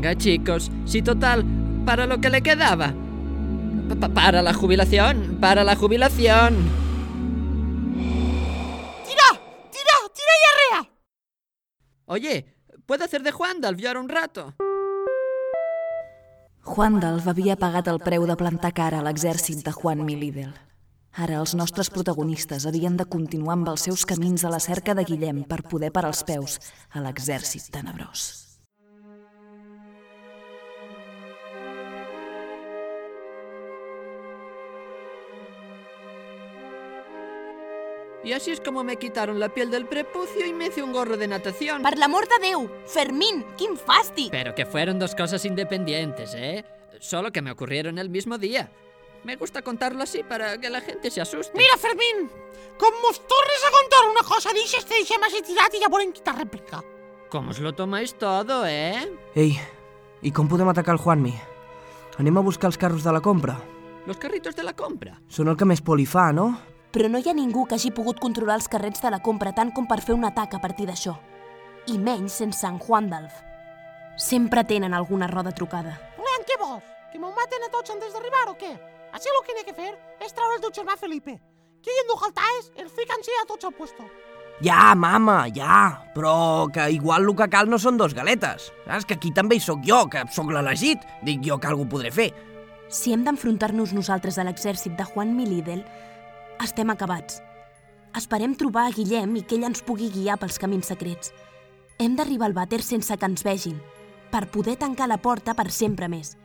Venga, 0.01 0.17
chicos, 0.17 0.71
si 0.87 1.03
total, 1.03 1.45
para 1.85 2.07
lo 2.07 2.19
que 2.23 2.31
le 2.31 2.41
quedaba. 2.41 2.95
Pa- 3.91 3.97
pa- 3.97 4.09
para 4.09 4.41
la 4.41 4.55
jubilación, 4.55 5.37
para 5.43 5.63
la 5.63 5.77
jubilación. 5.77 6.57
Tira, 9.05 9.29
tira, 9.69 9.97
tira 10.17 10.35
i 10.41 10.45
arrea. 10.53 10.91
Oye, 12.07 12.47
¿puedo 12.87 13.05
hacer 13.05 13.23
de 13.23 13.31
Juandalf 13.31 13.79
yo 13.79 13.89
ahora 13.89 14.01
un 14.01 14.09
rato? 14.09 14.55
Juan 16.65 16.99
d'Alf 16.99 17.29
havia 17.29 17.57
pagat 17.61 17.93
el 17.93 18.01
preu 18.01 18.25
de 18.25 18.37
plantar 18.41 18.73
cara 18.73 19.01
a 19.01 19.05
l'exèrcit 19.05 19.61
de 19.67 19.73
Juan 19.77 20.07
Milidel. 20.09 20.55
Ara 21.13 21.43
els 21.45 21.53
nostres 21.55 21.91
protagonistes 21.93 22.65
havien 22.65 22.97
de 22.97 23.05
continuar 23.05 23.59
amb 23.59 23.69
els 23.69 23.85
seus 23.85 24.07
camins 24.09 24.47
a 24.49 24.51
la 24.57 24.61
cerca 24.65 24.95
de 24.97 25.05
Guillem 25.05 25.45
per 25.45 25.61
poder 25.69 25.93
parar 25.93 26.15
els 26.17 26.25
peus 26.25 26.57
a 26.89 27.05
l'exèrcit 27.05 27.69
tenebrós. 27.69 28.50
Y 38.23 38.33
así 38.33 38.51
es 38.51 38.61
como 38.61 38.85
me 38.85 38.97
quitaron 38.97 39.41
la 39.41 39.49
piel 39.49 39.71
del 39.71 39.87
prepucio 39.87 40.45
y 40.47 40.53
me 40.53 40.67
hice 40.67 40.83
un 40.83 40.93
gorro 40.93 41.17
de 41.17 41.27
natación. 41.27 41.83
Per 41.83 41.97
l'amor 41.97 42.29
de 42.29 42.39
Déu! 42.39 42.69
Fermín, 42.87 43.47
quin 43.57 43.79
fàstic! 43.79 44.31
Pero 44.31 44.55
que 44.55 44.67
fueron 44.67 44.99
dos 44.99 45.15
cosas 45.15 45.45
independientes, 45.47 46.35
¿eh? 46.35 46.65
Solo 47.01 47.33
que 47.33 47.41
me 47.41 47.51
ocurrieron 47.51 47.99
el 47.99 48.11
mismo 48.11 48.37
día. 48.37 48.71
Me 49.25 49.37
gusta 49.37 49.63
contarlo 49.63 50.03
así 50.03 50.23
para 50.23 50.59
que 50.59 50.69
la 50.69 50.81
gente 50.81 51.11
se 51.11 51.21
asuste. 51.21 51.57
Mira, 51.57 51.77
Fermín, 51.79 52.29
com 52.79 52.93
mos 53.03 53.21
tornes 53.27 53.63
a 53.67 53.73
contar 53.73 54.05
una 54.11 54.23
cosa 54.25 54.53
d'aixes, 54.53 54.85
te 54.85 55.01
deixem 55.01 55.23
així 55.25 55.43
tirat 55.45 55.75
i 55.77 55.81
ja 55.81 55.89
veurem 55.93 56.13
qui 56.13 56.21
t'ha 56.25 56.37
réplica. 56.37 56.83
¿Cómo 57.31 57.53
os 57.53 57.61
lo 57.61 57.73
tomáis 57.73 58.15
todo, 58.19 58.67
eh? 58.67 59.01
Ei, 59.35 59.57
i 60.23 60.33
com 60.33 60.49
podem 60.49 60.69
atacar 60.69 60.97
el 60.97 61.01
Juanmi? 61.01 61.33
Anem 62.21 62.37
a 62.37 62.45
buscar 62.45 62.69
els 62.69 62.77
carros 62.81 63.05
de 63.05 63.13
la 63.13 63.21
compra. 63.25 63.57
Los 64.07 64.17
carritos 64.17 64.57
de 64.57 64.65
la 64.65 64.73
compra. 64.77 65.21
Són 65.29 65.49
el 65.49 65.57
que 65.57 65.69
més 65.69 65.81
por 65.85 66.01
li 66.01 66.09
fa, 66.09 66.33
no? 66.33 66.51
Però 66.91 67.09
no 67.09 67.19
hi 67.23 67.29
ha 67.31 67.35
ningú 67.35 67.67
que 67.67 67.77
hagi 67.79 67.93
pogut 67.95 68.19
controlar 68.19 68.57
els 68.59 68.67
carrets 68.69 69.03
de 69.03 69.11
la 69.15 69.21
compra 69.23 69.53
tant 69.55 69.71
com 69.75 69.87
per 69.87 70.01
fer 70.03 70.17
un 70.17 70.27
atac 70.27 70.57
a 70.57 70.63
partir 70.63 70.89
d'això. 70.89 71.15
I 71.87 71.99
menys 71.99 72.39
sense 72.43 72.67
en 72.67 72.81
Juandalf. 72.83 73.37
Sempre 74.19 74.65
tenen 74.65 74.95
alguna 74.95 75.29
roda 75.31 75.53
trucada. 75.55 75.95
Julián, 76.17 76.47
què 76.49 76.59
vols? 76.59 76.89
Que 77.13 77.21
m'ho 77.23 77.31
maten 77.37 77.63
a 77.67 77.71
tots 77.71 77.95
antes 77.95 78.13
d'arribar 78.13 78.49
o 78.51 78.57
què? 78.59 78.73
Així 79.15 79.31
el 79.31 79.39
que 79.47 79.55
n'he 79.55 79.65
que 79.69 79.77
fer 79.77 79.93
és 80.21 80.35
treure 80.35 80.59
el 80.59 80.65
teu 80.67 80.75
germà 80.81 80.99
Felipe. 80.99 81.39
Que 81.81 81.95
ell 81.95 82.03
en 82.03 82.11
Dujaltaes 82.11 82.73
el 82.77 82.91
fiquen-se 82.91 83.39
a 83.39 83.47
tots 83.49 83.71
al 83.71 83.75
puesto. 83.79 84.05
Ja, 84.61 84.93
mama, 84.95 85.47
ja, 85.57 86.05
però 86.13 86.69
que 86.69 86.91
igual 86.93 87.25
el 87.25 87.37
que 87.39 87.49
cal 87.49 87.71
no 87.71 87.79
són 87.81 87.97
dos 87.97 88.13
galetes. 88.13 88.69
Saps 88.85 89.07
que 89.09 89.17
aquí 89.17 89.31
també 89.33 89.57
hi 89.57 89.63
sóc 89.65 89.81
jo, 89.87 90.03
que 90.13 90.27
sóc 90.29 90.51
l'elegit. 90.53 91.07
Dic 91.25 91.41
jo 91.47 91.57
que 91.57 91.71
algú 91.71 91.87
podré 91.89 92.11
fer. 92.13 92.29
Si 92.93 93.15
hem 93.15 93.25
d'enfrontar-nos 93.25 93.95
nosaltres 93.97 94.37
a 94.37 94.45
l'exèrcit 94.45 94.99
de 94.99 95.07
Juan 95.07 95.33
Milidel, 95.39 95.87
estem 96.65 96.91
acabats. 96.91 97.41
Esperem 98.17 98.55
trobar 98.59 98.89
a 98.89 98.93
Guillem 98.95 99.37
i 99.39 99.43
que 99.47 99.57
ell 99.57 99.67
ens 99.69 99.83
pugui 99.87 100.11
guiar 100.11 100.39
pels 100.41 100.59
camins 100.59 100.91
secrets. 100.91 101.33
Hem 102.01 102.17
d'arribar 102.19 102.49
al 102.51 102.57
vàter 102.57 102.81
sense 102.83 103.17
que 103.17 103.29
ens 103.29 103.45
vegin, 103.47 103.79
per 104.33 104.49
poder 104.51 104.77
tancar 104.81 105.09
la 105.09 105.21
porta 105.21 105.55
per 105.55 105.69
sempre 105.71 106.09
més. 106.09 106.37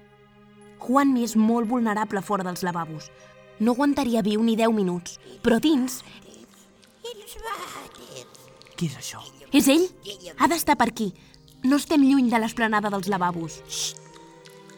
Juanmi 0.86 1.24
és 1.26 1.36
molt 1.36 1.70
vulnerable 1.70 2.22
fora 2.22 2.46
dels 2.46 2.64
lavabos. 2.68 3.10
No 3.60 3.74
aguantaria 3.74 4.22
viu 4.22 4.44
ni 4.44 4.58
10 4.60 4.74
minuts, 4.76 5.20
però 5.42 5.60
dins 5.64 6.04
Què 8.76 8.90
és 8.90 8.98
això? 9.00 9.22
És 9.56 9.70
ell? 9.72 9.86
Ha 10.36 10.50
d'estar 10.52 10.76
per 10.76 10.90
aquí. 10.92 11.14
No 11.64 11.80
estem 11.80 12.04
lluny 12.04 12.28
de 12.30 12.42
l'esplanada 12.42 12.92
dels 12.92 13.08
lavabos. 13.08 13.62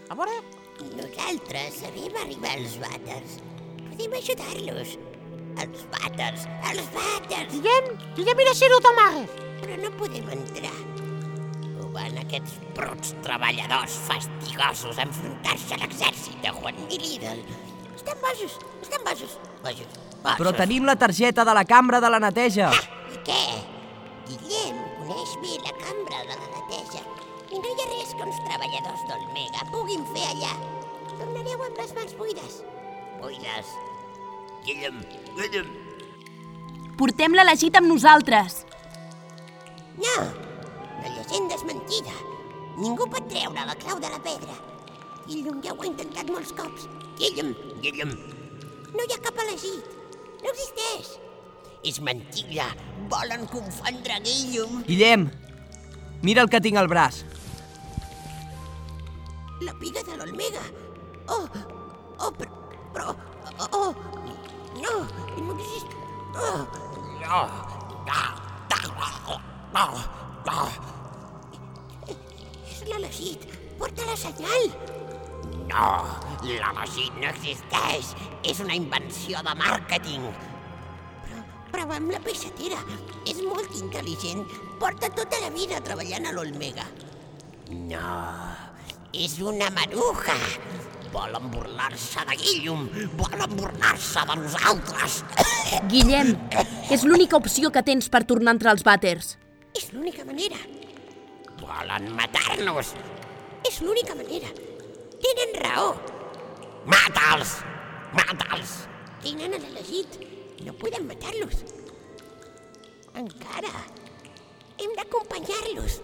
A 0.08 0.16
veure, 0.16 0.38
Nosaltres 0.78 1.82
sabem 1.82 2.14
arribar 2.22 2.54
als 2.54 2.78
vàters. 2.78 3.38
Podem 3.90 4.14
ajudar-los. 4.20 4.98
Els 5.58 5.86
vàters, 5.90 6.44
els 6.70 6.90
vàters! 6.94 7.50
Guillem, 7.54 7.88
Guillem, 8.18 8.38
mira 8.38 8.54
si 8.54 8.68
no 8.70 8.78
t'amagues. 8.86 9.32
Però 9.62 9.78
no 9.82 9.90
podem 9.98 10.28
entrar. 10.36 10.76
Ho 11.82 11.88
van 11.96 12.20
aquests 12.22 12.60
bruts 12.78 13.16
treballadors 13.26 13.96
fastigosos 14.06 15.00
a 15.00 15.08
enfrontar-se 15.08 15.74
a 15.74 15.82
l'exèrcit 15.82 16.38
de 16.44 16.54
Juan 16.60 16.78
Milidel. 16.86 17.42
Estan 17.96 18.22
bojos, 18.22 18.60
estan 18.84 19.04
bojos, 19.08 19.34
bojos, 19.66 19.98
bojos. 20.22 20.38
Però 20.44 20.54
tenim 20.62 20.86
la 20.86 20.96
targeta 20.96 21.48
de 21.48 21.58
la 21.58 21.66
cambra 21.66 22.04
de 22.06 22.14
la 22.14 22.22
neteja. 22.22 22.70
I 23.16 23.20
què? 23.26 23.42
Guillem 24.30 24.80
coneix 25.02 25.36
bé 25.42 25.58
la 25.66 25.74
cambra 25.82 26.22
de 26.30 26.38
la 26.38 26.54
neteja. 26.54 27.02
I 27.50 27.64
no 27.64 27.74
hi 27.74 27.82
ha 27.82 27.92
res 27.96 28.14
que 28.14 28.30
uns 28.30 28.42
treballadors 28.46 29.10
d'Olmega 29.10 29.70
puguin 29.74 30.06
fer 30.14 30.30
allà. 30.36 30.56
Tornareu 31.18 31.70
amb 31.72 31.82
les 31.82 31.98
mans 31.98 32.18
buides. 32.22 32.64
Buides. 33.24 33.78
Guillem, 34.68 34.98
Guillem. 35.38 35.68
Portem 37.00 37.36
l'elegit 37.38 37.78
amb 37.80 37.88
nosaltres. 37.88 38.66
No, 39.96 40.16
la 40.18 41.12
llegenda 41.14 41.56
és 41.56 41.64
mentida. 41.70 42.16
Ningú 42.76 43.08
pot 43.14 43.30
treure 43.32 43.64
la 43.70 43.76
clau 43.80 44.02
de 44.04 44.10
la 44.12 44.20
pedra. 44.26 44.58
Guillem 45.30 45.62
ja 45.64 45.72
ho 45.72 45.80
ha 45.80 45.88
intentat 45.88 46.28
molts 46.34 46.52
cops. 46.58 46.90
Guillem, 47.22 47.54
Guillem. 47.86 48.12
No 48.92 49.06
hi 49.06 49.16
ha 49.16 49.22
cap 49.24 49.40
elegit. 49.46 49.88
No 50.44 50.52
existeix. 50.52 51.14
És 51.88 52.02
mentida. 52.04 52.68
Volen 53.16 53.48
confondre 53.54 54.20
Guillem. 54.28 54.84
Guillem, 54.90 55.26
mira 56.28 56.44
el 56.44 56.52
que 56.52 56.64
tinc 56.68 56.82
al 56.84 56.92
braç. 56.92 57.24
La 59.64 59.80
piga 59.80 60.04
de 60.04 60.20
l'Olmega. 60.20 60.68
Oh, 61.32 61.48
oh, 62.20 62.36
però... 62.36 62.52
però 62.92 63.16
oh, 63.58 63.68
oh, 63.72 64.08
no, 64.82 64.96
no 65.42 65.56
exist... 65.58 65.96
Oh. 66.38 66.66
No, 67.22 67.40
no, 68.08 68.20
no, 69.74 69.86
no. 70.48 70.60
És 72.08 72.84
l'elegit. 72.88 73.48
Porta 73.80 74.06
la 74.08 74.16
senyal. 74.18 74.70
No, 75.68 75.88
l'elegit 76.46 77.18
no 77.20 77.28
existeix. 77.34 78.14
És 78.48 78.62
una 78.64 78.78
invenció 78.80 79.42
de 79.44 79.56
màrqueting. 79.60 80.30
Però, 81.26 81.44
però 81.74 81.90
amb 81.98 82.14
la 82.16 82.22
peixatera. 82.24 82.80
És 83.28 83.44
molt 83.44 83.76
intel·ligent. 83.82 84.46
Porta 84.80 85.12
tota 85.12 85.42
la 85.44 85.52
vida 85.52 85.84
treballant 85.84 86.30
a 86.30 86.36
l'Olmega. 86.38 86.88
No, 87.68 88.12
és 89.12 89.40
una 89.44 89.68
maruja. 89.76 90.38
Volen 91.14 91.52
burlar-se 91.52 92.24
de 92.28 92.36
Guillum. 92.42 92.88
Volen 93.20 93.56
burlar-se 93.56 94.24
de 94.30 94.36
nosaltres. 94.42 95.22
Guillem, 95.92 96.34
és 96.92 97.06
l'única 97.08 97.40
opció 97.40 97.72
que 97.72 97.84
tens 97.86 98.10
per 98.12 98.26
tornar 98.30 98.56
entre 98.58 98.74
els 98.74 98.84
vàters. 98.88 99.36
És 99.78 99.92
l'única 99.94 100.26
manera. 100.28 100.60
Volen 101.62 102.12
matar-nos. 102.18 102.94
És 103.68 103.80
l'única 103.84 104.16
manera. 104.16 104.52
Tenen 105.24 105.56
raó. 105.64 105.90
Mata'ls! 106.88 107.58
Mata'ls! 108.16 108.76
Tenen 109.24 109.58
l'elegit. 109.58 110.20
No 110.66 110.74
podem 110.80 111.08
matar-los. 111.10 111.64
Encara. 113.18 113.74
Hem 114.78 114.94
d'acompanyar-los. 114.98 116.00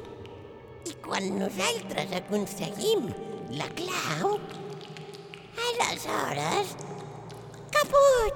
I 0.89 0.95
quan 1.05 1.29
nosaltres 1.39 2.11
aconseguim 2.17 3.07
la 3.55 3.69
clau, 3.77 4.39
aleshores... 5.79 6.75
Caput! 7.71 8.35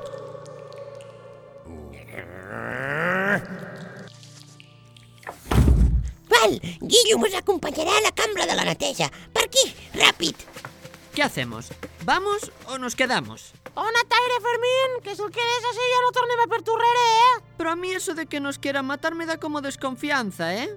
Val, 6.29 6.59
Guillum 6.81 7.23
us 7.23 7.35
acompanyarà 7.35 7.97
a 7.97 8.01
la 8.01 8.11
cambra 8.11 8.45
de 8.45 8.55
la 8.55 8.65
neteja. 8.65 9.11
Per 9.33 9.45
aquí, 9.45 9.65
ràpid. 9.93 10.35
¿Qué 11.13 11.23
hacemos? 11.23 11.69
¿Vamos 12.03 12.51
o 12.67 12.77
nos 12.77 12.95
quedamos? 12.95 13.53
Ona 13.73 14.03
taire, 14.07 14.37
Fermín, 14.41 15.03
que 15.03 15.15
si 15.15 15.21
el 15.21 15.31
quedes 15.31 15.63
así 15.69 15.79
ya 15.93 16.01
no 16.01 16.11
tornem 16.11 16.39
a 16.39 16.47
per 16.47 16.61
tu 16.63 16.75
rere, 16.75 17.07
eh? 17.21 17.43
Pero 17.57 17.71
a 17.71 17.75
mí 17.75 17.91
eso 17.91 18.13
de 18.13 18.25
que 18.25 18.39
nos 18.39 18.57
quieran 18.59 18.85
matar 18.85 19.13
me 19.15 19.25
da 19.25 19.37
como 19.39 19.61
desconfianza, 19.61 20.55
¿eh? 20.55 20.69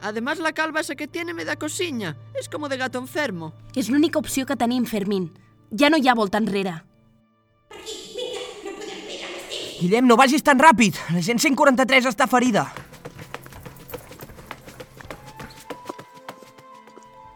Además, 0.00 0.38
la 0.38 0.52
calva 0.52 0.80
esa 0.80 0.96
que 0.96 1.08
tiene 1.08 1.32
me 1.32 1.44
da 1.44 1.56
cosiña. 1.56 2.16
Es 2.34 2.48
como 2.48 2.68
de 2.68 2.76
gato 2.76 2.98
enfermo. 2.98 3.54
És 3.74 3.88
l'única 3.88 4.18
opció 4.18 4.44
que 4.44 4.56
tenim, 4.56 4.84
Fermín. 4.84 5.32
Ja 5.74 5.90
no 5.90 5.98
hi 5.98 6.08
ha 6.08 6.14
volta 6.14 6.38
enrere. 6.38 6.74
Guillem, 9.80 10.06
no 10.06 10.16
vagis 10.16 10.44
tan 10.46 10.60
ràpid. 10.62 10.96
La 11.12 11.20
gent 11.20 11.40
143 11.42 12.06
està 12.08 12.28
ferida. 12.30 12.68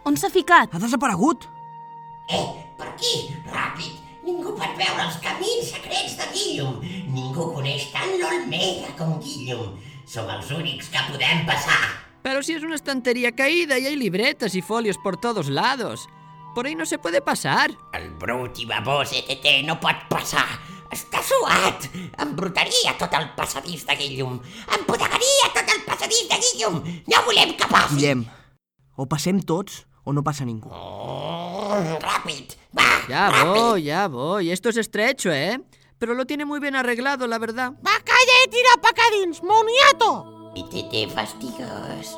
On 0.08 0.16
s'ha 0.16 0.30
ficat? 0.32 0.72
Ha 0.72 0.80
desaparegut. 0.80 1.44
Eh, 2.30 2.44
per 2.78 2.86
aquí, 2.92 3.14
ràpid. 3.50 3.98
Ningú 4.24 4.54
pot 4.56 4.78
veure 4.78 5.02
els 5.08 5.18
camins 5.24 5.72
secrets 5.74 6.14
de 6.20 6.28
Guillum. 6.32 6.78
Ningú 7.12 7.50
coneix 7.56 7.90
tant 7.92 8.14
l'Olmega 8.20 8.94
com 9.00 9.18
Guillum. 9.24 9.74
Som 10.08 10.30
els 10.32 10.52
únics 10.54 10.88
que 10.94 11.02
podem 11.10 11.44
passar. 11.48 11.82
Pero 12.22 12.42
si 12.42 12.54
es 12.54 12.62
una 12.62 12.76
estantería 12.76 13.32
caída 13.32 13.78
y 13.78 13.86
hay 13.86 13.96
libretas 13.96 14.54
y 14.54 14.62
folios 14.62 14.96
por 14.96 15.18
todos 15.18 15.48
lados. 15.48 16.08
Por 16.54 16.66
ahí 16.66 16.74
no 16.74 16.86
se 16.86 16.98
puede 16.98 17.20
pasar. 17.20 17.70
El 17.92 18.10
brut 18.10 18.58
i 18.58 18.66
babós 18.66 19.12
ETT 19.12 19.64
no 19.66 19.78
pot 19.80 20.08
passar. 20.10 20.46
Està 20.90 21.20
suat. 21.22 21.84
Embrutaria 22.18 22.94
tot 22.98 23.12
el 23.14 23.28
passadís 23.36 23.84
de 23.86 23.94
Guillum. 23.94 24.38
Empodegaria 24.78 25.50
tot 25.54 25.68
el 25.74 25.82
passadís 25.84 26.26
de 26.30 26.38
Guillum. 26.40 26.80
No 27.06 27.22
volem 27.26 27.52
que 27.56 27.68
passi. 27.68 27.94
Guillem, 27.96 28.24
o 28.96 29.06
passem 29.06 29.38
tots 29.44 29.84
o 30.04 30.12
no 30.16 30.24
passa 30.24 30.46
ningú. 30.48 30.70
Mm, 30.72 31.98
ràpid, 32.00 32.56
va, 32.72 32.88
Ya 33.08 33.28
ràpid. 33.30 33.52
voy, 33.52 33.82
ya 33.84 34.08
voy. 34.08 34.50
Esto 34.50 34.70
es 34.70 34.78
estrecho, 34.78 35.30
¿eh? 35.30 35.60
Pero 35.98 36.14
lo 36.14 36.24
tiene 36.24 36.44
muy 36.46 36.58
bien 36.60 36.74
arreglado, 36.76 37.26
la 37.26 37.38
verdad. 37.38 37.72
Va, 37.84 37.92
calla 38.04 38.36
i 38.46 38.48
tira 38.48 38.76
pa 38.80 38.92
dins, 39.12 39.42
moniato! 39.42 40.52
ETT 40.56 41.12
fastigós. 41.12 42.16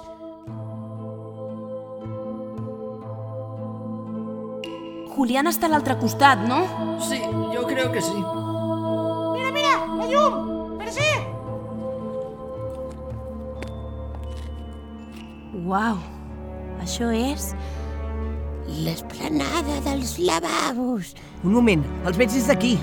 Julián 5.14 5.50
està 5.50 5.66
a 5.66 5.72
l'altre 5.72 5.96
costat, 6.00 6.42
no? 6.46 6.62
Sí, 7.02 7.18
yo 7.54 7.66
creo 7.66 7.90
que 7.92 8.02
sí. 8.02 8.14
Mira, 8.14 9.50
mira, 9.52 9.74
la 9.98 10.06
llum! 10.06 10.78
Per 10.78 10.92
sí! 10.94 11.10
Uau, 15.66 15.98
això 16.82 17.10
és... 17.14 17.52
L'esplanada 18.70 19.80
dels 19.82 20.14
lavabos. 20.22 21.14
Un 21.42 21.56
moment, 21.56 21.82
els 22.06 22.18
veig 22.20 22.30
des 22.30 22.46
d'aquí. 22.46 22.76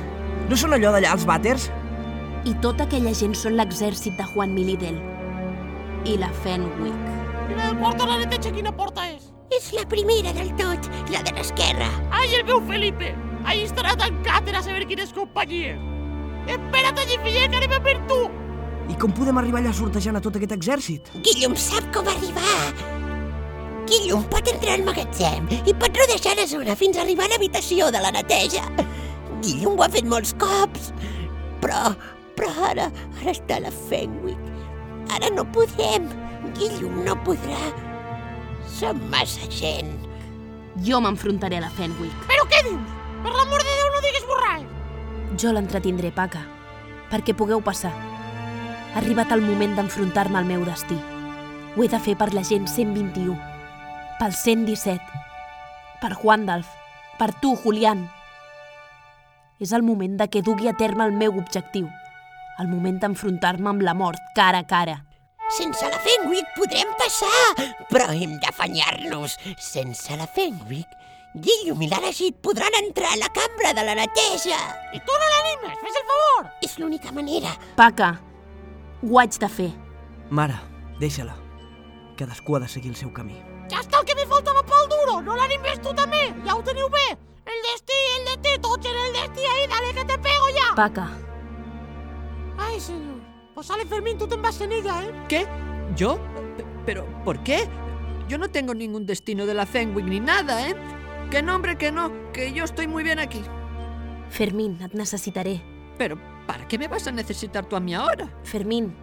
No 0.50 0.58
són 0.60 0.76
allò 0.76 0.92
d'allà, 0.94 1.14
els 1.16 1.24
vàters? 1.28 1.70
I 2.48 2.54
tota 2.64 2.86
aquella 2.86 3.14
gent 3.16 3.36
són 3.36 3.56
l'exèrcit 3.56 4.18
de 4.20 4.26
Juan 4.34 4.54
Milidel. 4.56 5.00
I 6.08 6.18
la 6.20 6.30
Fenwick. 6.44 7.08
Mira 7.48 7.70
el 7.72 7.98
de 7.98 8.06
la 8.06 8.18
neteja 8.20 8.52
quina 8.52 8.74
porta 8.76 8.97
és. 9.58 9.72
La 9.74 9.86
primera 9.90 10.34
del 10.34 10.54
tot, 10.60 10.90
la 11.14 11.22
de 11.26 11.34
l'esquerra. 11.36 11.90
Ai, 12.12 12.34
el 12.36 12.46
meu 12.46 12.62
Felipe! 12.68 13.14
Ahí 13.48 13.64
estarà 13.64 13.96
tancat 13.96 14.50
a 14.52 14.64
saber 14.64 14.88
quines 14.88 15.14
companyies. 15.16 15.80
Espera't 16.48 17.00
allí, 17.00 17.18
fillet, 17.24 17.50
que 17.52 17.60
anem 17.60 17.76
a 17.76 17.80
per 17.84 17.98
tu! 18.10 18.20
I 18.88 18.96
com 19.00 19.12
podem 19.12 19.38
arribar 19.40 19.60
allà 19.60 19.74
sortejant 19.76 20.20
a 20.20 20.24
tot 20.24 20.38
aquest 20.40 20.54
exèrcit? 20.56 21.12
Guillum 21.24 21.56
sap 21.60 21.90
com 21.96 22.08
arribar. 22.08 22.72
Guillum 23.88 24.24
pot 24.32 24.48
entrar 24.52 24.76
al 24.76 24.86
magatzem 24.88 25.48
i 25.64 25.74
pot 25.76 25.96
rodejar 25.96 26.36
la 26.40 26.48
zona 26.48 26.76
fins 26.76 26.98
a 26.98 27.04
arribar 27.04 27.28
a 27.28 27.34
l'habitació 27.34 27.90
de 27.92 28.04
la 28.04 28.12
neteja. 28.16 28.64
Guillum 29.44 29.76
ho 29.78 29.86
ha 29.86 29.92
fet 29.92 30.08
molts 30.08 30.34
cops. 30.40 30.92
Però, 31.64 31.92
però 32.36 32.52
ara, 32.72 32.92
ara 33.20 33.34
està 33.34 33.60
la 33.64 33.72
Fenwick. 33.88 34.40
Ara 35.16 35.32
no 35.36 35.48
podem. 35.56 36.08
Guillum 36.58 37.04
no 37.08 37.16
podrà. 37.28 37.87
Som 38.78 39.00
massa 39.10 39.48
gent. 39.50 39.96
Jo 40.86 41.00
m'enfrontaré 41.02 41.58
a 41.58 41.64
la 41.64 41.70
Fenwick. 41.74 42.14
Però 42.30 42.44
què 42.46 42.60
dius? 42.68 42.92
Per 43.24 43.32
l'amor 43.34 43.64
de 43.66 43.72
Déu, 43.74 43.88
no 43.90 44.02
digues 44.04 44.28
borrall! 44.30 44.68
Jo 45.42 45.54
l'entretindré, 45.56 46.12
Paca, 46.14 46.44
perquè 47.10 47.34
pugueu 47.34 47.64
passar. 47.66 47.90
Ha 48.94 49.00
arribat 49.02 49.34
el 49.34 49.42
moment 49.42 49.74
d'enfrontar-me 49.80 50.38
al 50.38 50.46
meu 50.46 50.62
destí. 50.68 50.98
Ho 51.74 51.82
he 51.82 51.90
de 51.90 51.98
fer 51.98 52.14
per 52.22 52.30
la 52.36 52.46
gent 52.46 52.70
121, 52.70 53.34
pel 54.20 54.38
117, 54.38 55.02
per 56.04 56.14
Juandalf, 56.22 56.70
per 57.18 57.32
tu, 57.42 57.56
Julián. 57.64 58.06
És 59.58 59.74
el 59.74 59.82
moment 59.82 60.22
de 60.22 60.30
que 60.30 60.46
dugui 60.46 60.70
a 60.70 60.78
terme 60.78 61.10
el 61.10 61.18
meu 61.18 61.34
objectiu, 61.34 61.90
el 62.62 62.70
moment 62.70 63.02
d'enfrontar-me 63.02 63.74
amb 63.74 63.82
la 63.82 63.98
mort 63.98 64.22
cara 64.38 64.62
a 64.62 64.70
cara. 64.70 65.07
Sense 65.56 65.88
la 65.90 66.00
Fenwick 66.04 66.50
podrem 66.58 66.90
passar, 67.00 67.68
però 67.90 68.10
hem 68.12 68.36
d'afanyar-nos. 68.44 69.38
Sense 69.58 70.18
la 70.20 70.28
Fenwick, 70.28 70.92
Guillum 71.38 71.82
i 71.86 71.88
l'Aragit 71.88 72.36
podran 72.44 72.76
entrar 72.82 73.14
a 73.14 73.20
la 73.22 73.30
cambra 73.32 73.72
de 73.78 73.84
la 73.88 73.96
neteja. 73.96 74.58
I 74.94 75.00
tu 75.06 75.16
no 75.16 75.30
l'animes, 75.34 75.78
fes 75.84 76.00
el 76.02 76.08
favor! 76.12 76.50
És 76.66 76.78
l'única 76.82 77.14
manera. 77.16 77.54
Paca, 77.78 78.16
ho 79.04 79.20
haig 79.22 79.38
de 79.40 79.50
fer. 79.50 79.70
Mare, 80.30 80.58
deixa-la. 81.00 81.38
Cadascú 82.18 82.58
ha 82.58 82.64
de 82.66 82.68
seguir 82.68 82.92
el 82.92 83.00
seu 83.00 83.14
camí. 83.14 83.38
Ja 83.72 83.84
està 83.84 84.02
el 84.02 84.08
que 84.10 84.16
me 84.18 84.26
faltava 84.28 84.64
pel 84.68 84.90
duro, 84.92 85.22
no 85.22 85.38
l'animes 85.38 85.80
tu 85.84 85.94
també, 85.96 86.26
ja 86.46 86.56
ho 86.58 86.64
teniu 86.66 86.90
bé. 86.92 87.08
El 87.48 87.64
destí, 87.70 88.00
el 88.18 88.26
destí, 88.32 88.58
tots 88.64 88.90
en 88.90 88.98
el 89.06 89.14
destí, 89.16 89.46
ahí, 89.46 89.68
dale 89.72 89.94
que 89.94 90.06
te 90.12 90.18
pego 90.20 90.50
ya. 90.56 90.74
Paca, 90.76 91.08
Ay, 92.58 92.80
señor. 92.80 93.17
Pues 93.58 93.66
sale 93.66 93.88
Fermín, 93.88 94.20
tú 94.20 94.28
te 94.28 94.36
vas 94.36 94.62
en 94.62 94.72
ella, 94.72 95.04
¿eh? 95.04 95.12
¿Qué? 95.28 95.48
¿Yo? 95.96 96.20
P- 96.58 96.64
¿Pero 96.86 97.08
por 97.24 97.42
qué? 97.42 97.68
Yo 98.30 98.38
no 98.38 98.52
tengo 98.52 98.76
ningún 98.76 99.08
destino 99.08 99.48
de 99.48 99.56
la 99.56 99.66
Fenwick 99.66 100.06
ni 100.06 100.20
nada, 100.20 100.70
¿eh? 100.70 100.76
Que 101.32 101.42
no, 101.42 101.56
hombre, 101.56 101.76
que 101.76 101.92
no, 101.92 102.12
que 102.34 102.54
yo 102.54 102.66
estoy 102.66 102.86
muy 102.86 103.02
bien 103.04 103.18
aquí. 103.18 103.42
Fermín, 104.30 104.78
et 104.80 104.94
necessitaré. 104.94 105.64
Pero, 105.98 106.20
¿para 106.46 106.68
qué 106.68 106.78
me 106.78 106.88
vas 106.88 107.08
a 107.08 107.12
necesitar 107.12 107.66
tú 107.66 107.76
a 107.76 107.80
mí 107.80 107.96
ahora? 107.96 108.32
Fermín, 108.44 108.94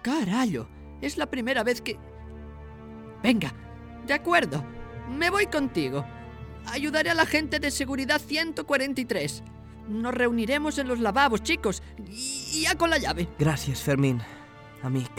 Carallo, 0.00 0.66
es 1.02 1.18
la 1.18 1.26
primera 1.26 1.62
vez 1.62 1.82
que... 1.82 1.98
Venga, 3.22 3.52
de 4.06 4.14
acuerdo, 4.14 4.64
me 5.10 5.28
voy 5.28 5.44
contigo. 5.44 6.06
Ayudaré 6.64 7.10
a 7.10 7.14
la 7.14 7.26
gente 7.26 7.58
de 7.60 7.70
seguridad 7.70 8.18
143. 8.18 9.42
Nos 9.90 10.14
reuniremos 10.14 10.78
en 10.78 10.86
los 10.86 11.00
lavabos, 11.00 11.42
chicos, 11.42 11.82
y 12.06 12.62
ya 12.62 12.76
con 12.76 12.90
la 12.90 12.98
llave. 12.98 13.28
Gràcies, 13.38 13.82
Fermín, 13.82 14.22
amic. 14.82 15.10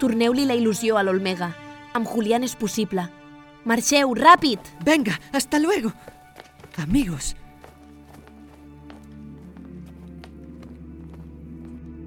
torneu-li 0.00 0.46
la 0.48 0.54
il·lusió 0.56 0.96
a 0.96 1.02
l'Olmega. 1.04 1.50
Amb 1.92 2.08
Julián 2.08 2.42
és 2.42 2.56
possible. 2.56 3.04
Marxeu, 3.68 4.14
ràpid! 4.16 4.58
Venga, 4.82 5.20
hasta 5.32 5.58
luego. 5.58 5.92
Amigos. 6.78 7.36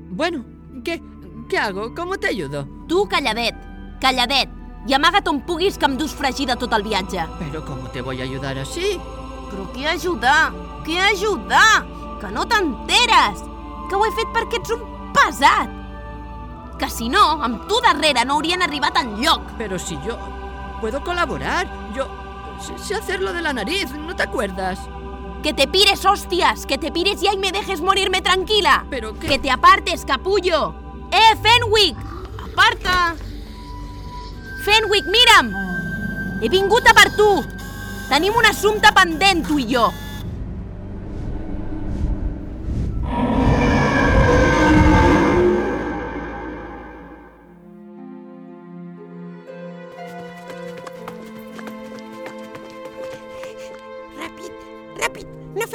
Bueno, 0.10 0.44
¿qué, 0.84 1.02
¿qué 1.50 1.58
hago? 1.58 1.94
¿Cómo 1.96 2.18
te 2.18 2.28
ayudo? 2.28 2.68
Tu, 2.88 3.08
calladet, 3.08 3.56
calladet, 4.02 4.50
i 4.88 4.94
amaga't 4.94 5.28
on 5.30 5.42
puguis 5.46 5.78
que 5.78 5.86
em 5.86 5.98
dus 5.98 6.14
fregida 6.14 6.56
tot 6.58 6.74
el 6.74 6.84
viatge. 6.84 7.24
Pero 7.40 7.64
¿cómo 7.66 7.90
te 7.90 8.02
voy 8.02 8.20
a 8.22 8.24
ayudar 8.24 8.58
así? 8.58 8.98
Però 9.50 9.70
què 9.74 9.86
ajudar? 9.88 10.52
Què 10.84 11.00
ajudar? 11.00 11.86
Que 12.20 12.32
no 12.32 12.44
t'enteres! 12.48 13.44
Que 13.90 13.96
ho 13.96 14.06
he 14.06 14.12
fet 14.18 14.32
perquè 14.36 14.60
ets 14.60 14.74
un 14.76 14.84
pesat! 15.16 15.72
Que 16.80 16.90
si 16.92 17.08
no, 17.12 17.24
amb 17.46 17.68
tu 17.70 17.80
darrere 17.86 18.26
no 18.26 18.36
haurien 18.38 18.64
arribat 18.66 18.98
enlloc! 19.00 19.54
Pero 19.58 19.80
si 19.80 19.96
yo 20.06 20.18
puedo 20.82 21.04
colaborar, 21.04 21.68
yo 21.96 22.08
sé, 22.60 22.78
sé 22.78 22.96
hacer 22.96 23.22
lo 23.22 23.32
de 23.32 23.42
la 23.42 23.54
nariz, 23.54 23.92
¿no 23.92 24.16
te 24.16 24.24
acuerdas? 24.24 24.80
¡Que 25.44 25.54
te 25.54 25.68
pires, 25.68 26.06
hostias! 26.06 26.66
¡Que 26.66 26.78
te 26.78 26.92
pires 26.92 27.22
ya 27.22 27.34
y 27.34 27.38
me 27.38 27.52
dejes 27.52 27.82
morirme 27.82 28.22
tranquila! 28.22 28.86
Pero 28.90 29.18
que... 29.18 29.28
¡Que 29.28 29.40
te 29.40 29.52
apartes, 29.52 30.06
capullo! 30.06 30.74
¡Eh, 31.12 31.36
Fenwick! 31.42 31.98
Aparta! 32.52 33.16
Fenwick, 34.66 35.06
mira'm! 35.06 35.54
He 36.42 36.50
vingut 36.50 36.88
a 36.88 36.94
per 36.94 37.16
tu! 37.16 37.44
Tenim 38.10 38.36
un 38.36 38.46
assumpte 38.46 38.92
pendent, 38.96 39.46
tu 39.48 39.60
i 39.60 39.68
jo! 39.68 39.92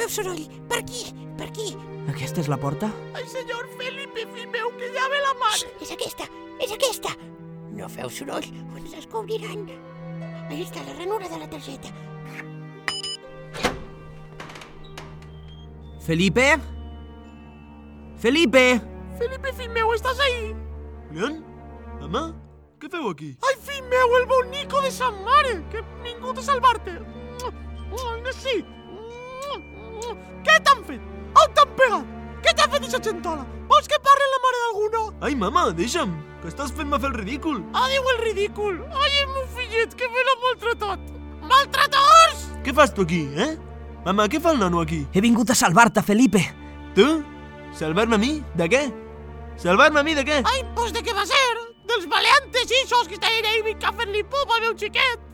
Soroll. 0.09 0.45
Per 0.69 0.79
aquí, 0.81 1.05
per 1.37 1.49
aquí. 1.49 1.73
Aquesta 2.09 2.41
és 2.41 2.49
la 2.51 2.57
porta? 2.57 2.89
Ai, 3.13 3.25
senyor 3.29 3.67
Felipe, 3.77 4.25
fill 4.33 4.49
meu, 4.53 4.71
que 4.79 4.89
ja 4.95 5.07
ve 5.11 5.21
la 5.23 5.35
mare. 5.41 5.69
És 5.83 5.93
aquesta, 5.95 6.27
és 6.59 6.73
aquesta. 6.75 7.13
No 7.77 7.89
feu 7.91 8.09
soroll 8.11 8.47
o 8.73 8.77
ens 8.79 8.95
descobriran. 8.97 9.67
Ahí 10.49 10.63
està 10.65 10.81
la 10.85 10.97
ranura 10.97 11.29
de 11.29 11.37
la 11.37 11.49
targeta. 11.49 11.93
Felipe? 16.09 16.47
Felipe! 18.17 18.63
Felipe, 19.19 19.51
fill 19.53 19.69
meu, 19.75 19.93
estàs 19.93 20.19
ahí? 20.25 20.55
Leon? 21.13 21.37
Mamà? 22.01 22.23
Què 22.79 22.89
feu 22.89 23.11
aquí? 23.11 23.29
Ai, 23.45 23.55
fill 23.67 23.85
meu, 23.91 24.17
el 24.17 24.25
bonico 24.31 24.81
de 24.81 24.89
sa 24.95 25.11
mare, 25.11 25.59
que 25.69 25.83
he 25.83 26.03
vingut 26.03 26.39
a 26.39 26.45
salvar-te. 26.49 26.97
Ai, 27.45 28.33
sí. 28.39 28.57
Què 30.45 30.57
t'han 30.65 30.83
fet? 30.87 31.05
On 31.39 31.53
t'han 31.57 31.73
pegat? 31.79 32.15
Què 32.43 32.53
t'ha 32.55 32.67
fet 32.67 32.79
aquesta 32.81 33.01
gentola? 33.09 33.45
Vols 33.69 33.87
que 33.91 33.99
parli 34.03 34.27
la 34.33 34.41
mare 34.45 34.61
d'alguna? 34.63 35.01
Ai, 35.27 35.35
mamà, 35.39 35.65
deixa'm, 35.77 36.13
que 36.41 36.51
estàs 36.51 36.71
fent-me 36.75 36.99
fer 36.99 37.11
el 37.11 37.17
ridícul. 37.19 37.59
Adiu 37.77 38.11
el 38.13 38.21
ridícul. 38.23 38.79
Ai, 38.89 39.11
el 39.23 39.33
meu 39.33 39.45
fillet, 39.57 39.95
que 39.99 40.09
me 40.13 40.25
l'ha 40.27 40.37
maltratat. 40.45 41.11
Maltratadors! 41.49 42.47
Què 42.65 42.73
fas 42.75 42.93
tu 42.95 43.05
aquí, 43.07 43.25
eh? 43.35 43.51
Mamà, 44.05 44.29
què 44.31 44.41
fa 44.41 44.55
el 44.55 44.63
nano 44.63 44.81
aquí? 44.81 45.03
He 45.13 45.21
vingut 45.25 45.51
a 45.51 45.57
salvar-te, 45.59 46.03
Felipe! 46.05 46.41
Tu? 46.95 47.07
Salvar-me 47.77 48.15
a 48.17 48.21
mi? 48.21 48.37
De 48.57 48.69
què? 48.71 48.83
Salvar-me 49.59 49.99
a 49.99 50.03
mi 50.07 50.15
de 50.15 50.23
què? 50.27 50.41
Ai, 50.47 50.63
pues 50.75 50.93
de 50.95 51.03
què 51.03 51.13
va 51.15 51.25
ser? 51.27 51.45
Dels 51.89 52.05
maleantes 52.07 52.71
ixos 52.83 53.09
que 53.09 53.17
estan 53.19 53.49
ahí 53.51 53.63
vinc 53.65 53.83
a 53.83 53.91
fer-li 53.97 54.23
pup 54.23 54.55
al 54.55 54.63
meu 54.63 54.77
xiquet. 54.79 55.27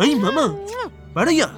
Ai, 0.00 0.14
mama, 0.16 0.46
para 1.14 1.32
ja, 1.34 1.50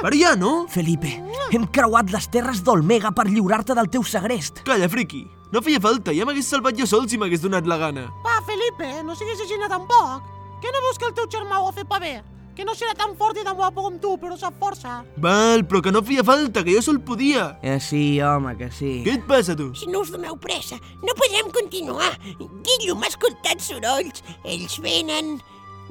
para 0.00 0.16
ja, 0.16 0.34
no? 0.36 0.66
Felipe, 0.68 1.12
hem 1.52 1.66
creuat 1.68 2.10
les 2.14 2.28
terres 2.32 2.62
d'Olmega 2.64 3.12
per 3.12 3.28
lliurar-te 3.28 3.76
del 3.76 3.90
teu 3.92 4.04
segrest. 4.06 4.62
Calla, 4.66 4.88
friqui, 4.88 5.26
no 5.52 5.60
feia 5.62 5.80
falta, 5.82 6.14
ja 6.16 6.24
m'hagués 6.28 6.48
salvat 6.48 6.78
jo 6.78 6.86
sol 6.88 7.08
si 7.08 7.20
m'hagués 7.20 7.42
donat 7.44 7.68
la 7.68 7.80
gana. 7.80 8.06
Va, 8.24 8.38
Felipe, 8.48 8.88
no 9.04 9.16
siguis 9.18 9.42
així 9.44 9.58
tampoc. 9.68 10.30
Que 10.62 10.70
no 10.70 10.80
veus 10.86 10.98
que 10.98 11.08
el 11.10 11.14
teu 11.18 11.26
germà 11.26 11.58
ho 11.58 11.68
ha 11.68 11.74
fet 11.74 11.88
pa 11.90 11.98
bé? 11.98 12.20
Que 12.54 12.66
no 12.68 12.74
serà 12.76 12.92
tan 12.94 13.14
fort 13.16 13.38
i 13.40 13.44
tan 13.46 13.56
guapo 13.56 13.82
com 13.82 13.94
tu, 13.98 14.12
però 14.20 14.36
sap 14.36 14.58
força. 14.60 14.98
Val, 15.24 15.64
però 15.64 15.80
que 15.82 15.92
no 15.94 16.02
feia 16.04 16.22
falta, 16.22 16.62
que 16.62 16.74
jo 16.76 16.82
sol 16.84 17.00
podia. 17.00 17.46
Eh, 17.64 17.78
sí, 17.80 18.20
home, 18.20 18.52
que 18.58 18.68
sí. 18.70 18.98
Què 19.06 19.16
et 19.16 19.24
passa, 19.26 19.56
tu? 19.56 19.70
Si 19.74 19.88
no 19.88 20.02
us 20.04 20.12
doneu 20.12 20.36
pressa, 20.36 20.76
no 21.00 21.16
podrem 21.16 21.48
continuar. 21.56 22.12
Guillum 22.38 23.02
ha 23.02 23.08
escoltat 23.08 23.64
sorolls. 23.64 24.20
Ells 24.44 24.76
venen. 24.84 25.38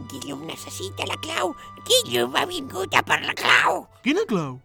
Guillum 0.10 0.46
necessita 0.48 1.06
la 1.10 1.18
clau. 1.22 1.54
Guillum 1.88 2.36
ha 2.36 2.46
vingut 2.50 2.96
a 2.96 3.04
per 3.04 3.22
la 3.26 3.36
clau. 3.38 3.86
Quina 4.06 4.26
clau? 4.28 4.60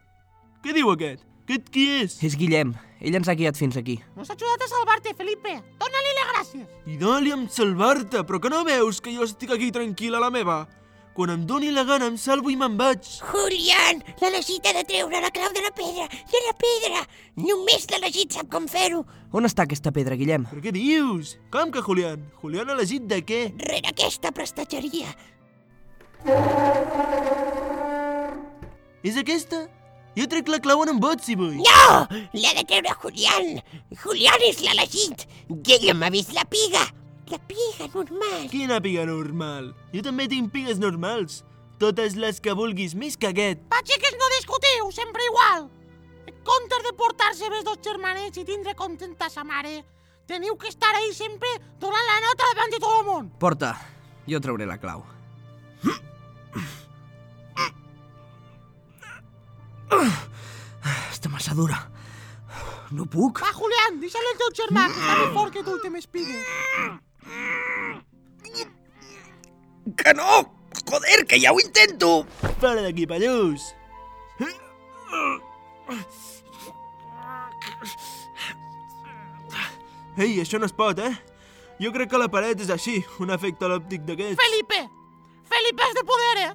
Què 0.64 0.74
diu 0.76 0.90
aquest? 0.92 1.24
Aquest 1.46 1.68
qui 1.70 1.86
és? 2.00 2.16
És 2.26 2.36
Guillem. 2.38 2.74
Ell 3.00 3.14
ens 3.18 3.28
ha 3.28 3.36
guiat 3.36 3.58
fins 3.58 3.76
aquí. 3.76 3.98
Nos 4.16 4.30
ha 4.30 4.34
ajudat 4.34 4.64
a 4.64 4.70
salvar-te, 4.70 5.12
Felipe. 5.14 5.52
Dóna-li 5.82 6.14
les 6.16 6.30
gràcies. 6.32 6.66
I 6.88 6.96
dóna-li 6.98 7.36
salvar-te, 7.52 8.24
però 8.26 8.40
que 8.40 8.50
no 8.50 8.64
veus 8.64 9.02
que 9.04 9.14
jo 9.14 9.28
estic 9.28 9.52
aquí 9.52 9.70
tranquil 9.70 10.16
a 10.16 10.22
la 10.24 10.32
meva? 10.32 10.64
Quan 11.16 11.30
em 11.32 11.46
doni 11.48 11.70
la 11.72 11.84
gana 11.88 12.10
em 12.10 12.16
salvo 12.20 12.50
i 12.52 12.56
me'n 12.60 12.74
vaig. 12.76 13.06
Julián, 13.30 14.02
l'elegit 14.20 14.66
ha 14.68 14.74
de 14.76 14.82
treure 14.84 15.20
la 15.22 15.30
clau 15.32 15.52
de 15.54 15.62
la 15.64 15.70
pedra. 15.72 16.08
De 16.32 16.42
la 16.44 16.52
pedra. 16.60 17.04
Només 17.40 17.86
l'elegit 17.92 18.36
sap 18.36 18.50
com 18.52 18.66
fer-ho. 18.68 19.00
On 19.36 19.44
està 19.44 19.66
aquesta 19.66 19.90
pedra, 19.92 20.16
Guillem? 20.16 20.46
Però 20.48 20.62
què 20.64 20.72
dius? 20.72 21.34
Com 21.52 21.68
que 21.72 21.82
Julián? 21.84 22.22
Julián 22.40 22.70
elegit 22.72 23.04
de 23.10 23.18
què? 23.28 23.40
Rere 23.68 23.90
aquesta 23.90 24.30
prestatgeria. 24.32 25.10
És 29.04 29.18
aquesta? 29.20 29.66
Jo 30.16 30.24
trec 30.32 30.48
la 30.48 30.62
clau 30.64 30.80
en 30.86 30.94
un 30.94 31.02
bot, 31.02 31.20
si 31.20 31.36
vull. 31.36 31.58
No! 31.60 32.06
L'ha 32.32 32.54
de 32.56 32.64
treure 32.64 32.96
Julián. 33.02 33.60
Julián 34.00 34.46
és 34.48 34.62
l'elegit. 34.64 35.26
Guillem 35.52 36.00
ha 36.00 36.12
vist 36.14 36.32
la 36.32 36.46
piga. 36.48 36.86
La 37.28 37.36
piga 37.44 37.90
normal. 37.92 38.48
Quina 38.48 38.80
piga 38.80 39.04
normal? 39.04 39.74
Jo 39.92 40.06
també 40.06 40.30
tinc 40.32 40.48
pigues 40.54 40.80
normals. 40.80 41.42
Totes 41.76 42.16
les 42.16 42.40
que 42.40 42.56
vulguis, 42.56 42.96
més 42.96 43.20
que 43.20 43.28
aquest. 43.34 43.68
Va, 43.68 43.84
xiques, 43.84 44.16
no 44.16 44.36
discutiu, 44.38 44.88
sempre 44.96 45.28
igual. 45.28 45.68
En 46.46 46.52
comptes 46.52 46.82
de 46.84 46.92
portar-se 46.94 47.48
bé 47.50 47.58
dos 47.66 47.80
germanets 47.82 48.38
i 48.38 48.44
tindre 48.46 48.76
contenta 48.78 49.26
sa 49.26 49.42
mare, 49.42 49.80
teniu 50.30 50.54
que 50.54 50.68
estar 50.70 50.94
ahí 50.94 51.12
sempre 51.12 51.48
donant 51.82 52.06
la 52.06 52.20
nota 52.22 52.50
davant 52.52 52.70
de 52.70 52.78
tot 52.78 52.92
el 53.00 53.06
món. 53.08 53.30
Porta, 53.42 53.72
jo 54.30 54.38
trauré 54.38 54.62
la 54.70 54.76
clau. 54.78 55.02
Està 61.10 61.32
massa 61.34 61.56
dura. 61.58 61.80
No 62.94 63.08
puc. 63.10 63.42
Va, 63.42 63.50
Julián, 63.50 63.98
deixa-li 63.98 64.30
el 64.30 64.38
teu 64.44 64.54
germà, 64.60 64.86
que 64.86 65.02
està 65.02 65.18
més 65.18 65.34
fort 65.34 65.50
que 65.56 65.64
tu 65.66 65.74
i 65.74 65.82
té 65.82 65.90
més 65.90 66.06
pigues. 66.06 66.46
Que 69.98 70.14
no! 70.14 70.44
Joder, 70.86 71.24
que 71.26 71.42
ja 71.42 71.50
ho 71.50 71.58
intento! 71.58 72.22
Fora 72.60 72.86
d'aquí, 72.86 73.10
pallús! 73.10 73.72
Ei, 80.16 80.38
això 80.40 80.58
no 80.58 80.68
es 80.68 80.72
pot, 80.72 80.98
eh? 80.98 81.12
Jo 81.80 81.90
crec 81.92 82.08
que 82.08 82.20
la 82.20 82.28
paret 82.32 82.60
és 82.64 82.70
així, 82.72 83.02
un 83.20 83.32
efecte 83.34 83.68
òptic 83.68 84.06
d'aquests. 84.06 84.38
Felipe! 84.40 84.86
Felipe 85.50 85.90
és 85.90 85.98
de 85.98 86.04
poder, 86.08 86.36
eh? 86.46 86.52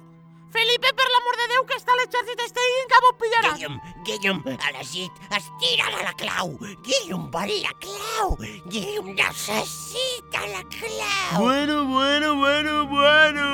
Felipe, 0.52 0.90
per 0.92 1.06
l'amor 1.08 1.38
de 1.40 1.46
Déu, 1.48 1.62
que 1.64 1.76
està 1.78 1.94
l'exèrcit 1.96 2.40
este 2.44 2.64
en 2.80 2.90
cap 2.90 3.06
ho 3.08 3.12
pillarà. 3.20 3.52
Guillem, 3.54 3.78
Guillem, 4.04 4.40
elegit, 4.68 5.22
estira't 5.38 5.94
a 5.96 6.02
la 6.04 6.12
clau. 6.20 6.52
Guillem 6.84 7.22
vol 7.32 7.52
la 7.62 7.72
clau. 7.80 8.34
Guillem 8.66 9.14
necessita 9.16 10.44
la 10.50 10.60
clau. 10.74 11.38
Bueno, 11.38 11.78
bueno, 11.88 12.34
bueno, 12.42 12.74
bueno! 12.90 13.46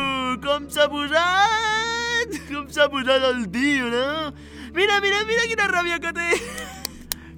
Com 0.43 0.67
s'ha 0.75 0.89
posat! 0.91 2.35
Com 2.49 2.67
s'ha 2.67 2.89
posat 2.91 3.29
el 3.31 3.47
tio, 3.55 3.93
no? 3.95 4.35
Mira, 4.75 4.99
mira, 5.05 5.23
mira 5.31 5.47
quina 5.53 5.71
ràbia 5.71 6.03
que 6.03 6.17
té! 6.19 6.33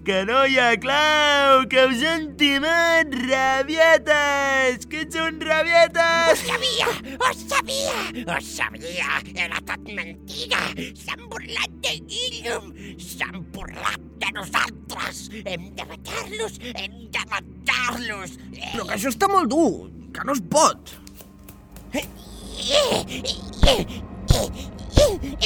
Que 0.02 0.24
no 0.24 0.46
hi 0.48 0.54
ha 0.56 0.70
clau! 0.80 1.66
Que 1.68 1.82
us 1.90 2.00
han 2.08 2.22
timat, 2.40 3.10
rabietes! 3.20 4.86
Que 4.88 5.02
ets 5.04 5.18
un 5.20 5.36
Ho 5.36 5.44
rabietes! 5.44 6.40
sabia! 6.40 6.86
Ho 7.20 7.32
sabia! 7.36 7.98
Ho 8.24 8.38
sabia! 8.40 9.18
Era 9.34 9.60
tot 9.68 9.90
mentida! 9.92 10.62
S'han 10.96 11.26
burlat 11.28 11.74
de 11.84 11.92
Guillum! 12.08 12.72
S'han 12.96 13.44
burlat 13.52 14.00
de 14.24 14.32
nosaltres! 14.38 15.20
Hem 15.44 15.68
de 15.76 15.84
matar-los! 15.92 16.56
Hem 16.72 16.96
de 17.12 17.26
matar-los! 17.34 18.38
Però 18.56 18.86
que 18.88 18.96
això 18.96 19.12
està 19.12 19.28
molt 19.28 19.52
dur, 19.52 19.90
que 20.16 20.24
no 20.24 20.32
es 20.32 20.40
pot. 20.48 20.96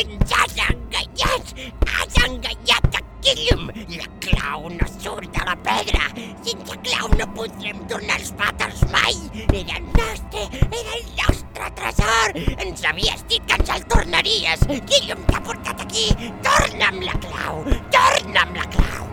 Ens 0.05 0.39
has 0.39 0.57
enganyat! 0.69 1.57
Has 1.91 2.23
enganyat 2.23 3.01
a 3.03 3.05
Guillum! 3.25 3.71
La 3.89 4.07
clau 4.21 4.69
no 4.69 4.87
surt 5.01 5.31
de 5.33 5.45
la 5.49 5.55
pedra! 5.65 6.09
Sense 6.45 6.75
clau 6.85 7.09
no 7.17 7.27
podrem 7.37 7.79
tornar 7.89 8.19
els 8.21 8.35
vàters 8.37 8.83
mai! 8.93 9.15
Era 9.49 9.79
nostre! 9.87 10.43
Era 10.69 10.99
el 10.99 11.07
nostre 11.21 11.71
tresor! 11.79 12.35
Ens 12.67 12.85
havies 12.91 13.23
dit 13.31 13.47
que 13.49 13.57
ens 13.57 13.71
el 13.73 13.87
tornaries! 13.95 14.67
Guillum 14.91 15.23
t'ha 15.31 15.41
portat 15.47 15.81
aquí! 15.87 16.11
Torna 16.45 16.91
amb 16.91 17.07
la 17.07 17.17
clau! 17.25 17.63
Torna 17.97 18.43
amb 18.43 18.61
la 18.61 18.67
clau! 18.77 19.09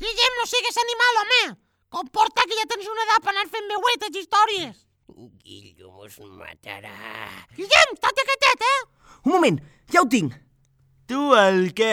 Guillem, 0.00 0.40
no 0.40 0.48
sigues 0.48 0.80
animal, 0.86 1.20
home! 1.24 1.42
Comporta 1.98 2.48
que 2.48 2.56
ja 2.56 2.66
tens 2.72 2.88
una 2.94 3.04
edat 3.04 3.28
per 3.28 3.34
anar 3.34 3.44
fent 3.52 3.70
veuetes 3.74 4.16
i 4.16 4.24
històries. 4.24 4.80
Guillum 5.44 6.08
us 6.08 6.16
matarà! 6.40 6.96
Guillem, 7.60 7.94
estate 7.98 8.26
quietet, 8.32 8.66
eh? 8.72 8.82
Un 9.28 9.36
moment, 9.36 9.62
ja 9.92 10.00
ho 10.00 10.08
tinc. 10.16 10.40
Tu 11.04 11.20
el 11.36 11.66
què? 11.76 11.92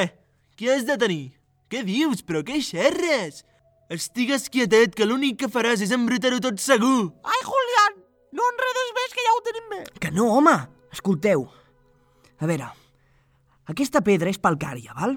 Què 0.61 0.69
has 0.69 0.83
de 0.85 0.93
tenir? 1.01 1.31
Què 1.73 1.79
dius? 1.81 2.19
Però 2.21 2.43
què 2.45 2.59
xerres? 2.61 3.39
Estigues 3.89 4.43
quietet, 4.53 4.91
que 4.93 5.07
l'únic 5.09 5.39
que 5.41 5.47
faràs 5.49 5.81
és 5.81 5.89
embrutar-ho 5.95 6.37
tot 6.37 6.59
segur. 6.61 7.07
Ai, 7.25 7.39
Julián, 7.47 7.95
no 8.37 8.49
enredes 8.51 8.91
més, 8.93 9.15
que 9.15 9.23
ja 9.25 9.31
ho 9.33 9.39
tenim 9.47 9.71
bé. 9.71 9.79
Que 10.03 10.11
no, 10.13 10.27
home! 10.35 10.53
Escolteu. 10.93 11.47
A 12.37 12.49
veure, 12.51 12.67
aquesta 13.73 14.03
pedra 14.05 14.29
és 14.29 14.37
palcària, 14.43 14.93
val? 14.99 15.15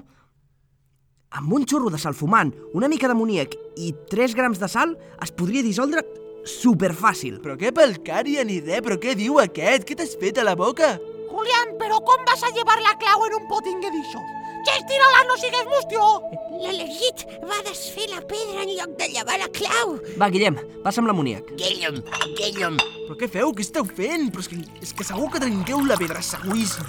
Amb 1.37 1.53
un 1.53 1.67
xorro 1.69 1.91
de 1.93 1.99
sal 2.01 2.17
fumant, 2.17 2.49
una 2.73 2.89
mica 2.89 3.11
d'amoníac 3.11 3.53
i 3.77 3.91
3 4.09 4.33
grams 4.39 4.57
de 4.63 4.69
sal 4.71 4.95
es 5.21 5.33
podria 5.35 5.61
dissoldre 5.67 6.01
superfàcil. 6.55 7.37
Però 7.43 7.53
què 7.61 7.69
pelcària 7.75 8.47
ni 8.49 8.63
res? 8.63 8.81
Però 8.81 8.97
què 8.97 9.13
diu 9.19 9.37
aquest? 9.43 9.85
Què 9.85 9.99
t'has 9.99 10.17
fet 10.17 10.41
a 10.41 10.47
la 10.49 10.57
boca? 10.57 10.95
Julián, 11.29 11.77
però 11.77 12.01
com 12.01 12.25
vas 12.25 12.41
a 12.41 12.51
llevar 12.57 12.79
la 12.81 12.95
clau 12.97 13.27
en 13.29 13.37
un 13.43 13.45
potingue 13.51 13.93
d'aixòs? 13.93 14.34
Gestira-la, 14.65 15.23
no 15.29 15.37
sigues 15.37 15.65
mustió! 15.69 16.01
L'elegit 16.63 17.25
va 17.45 17.61
desfer 17.67 18.09
la 18.09 18.21
pedra 18.25 18.63
en 18.65 18.73
lloc 18.73 18.97
de 18.99 19.09
llevar 19.13 19.39
la 19.41 19.49
clau! 19.53 19.97
Va, 20.17 20.31
Guillem, 20.33 20.57
passa'm 20.85 21.07
l'amoníac. 21.09 21.53
Guillum, 21.59 22.01
Guillum, 22.39 22.79
Però 23.05 23.17
què 23.19 23.27
feu? 23.29 23.51
Què 23.53 23.61
esteu 23.61 23.85
fent? 23.85 24.31
Però 24.33 24.41
és 24.41 24.47
que, 24.49 24.57
és 24.81 24.93
que 24.97 25.05
segur 25.05 25.27
que 25.29 25.41
trenqueu 25.43 25.83
la 25.85 25.97
pedra, 25.99 26.23
seguríssim. 26.25 26.87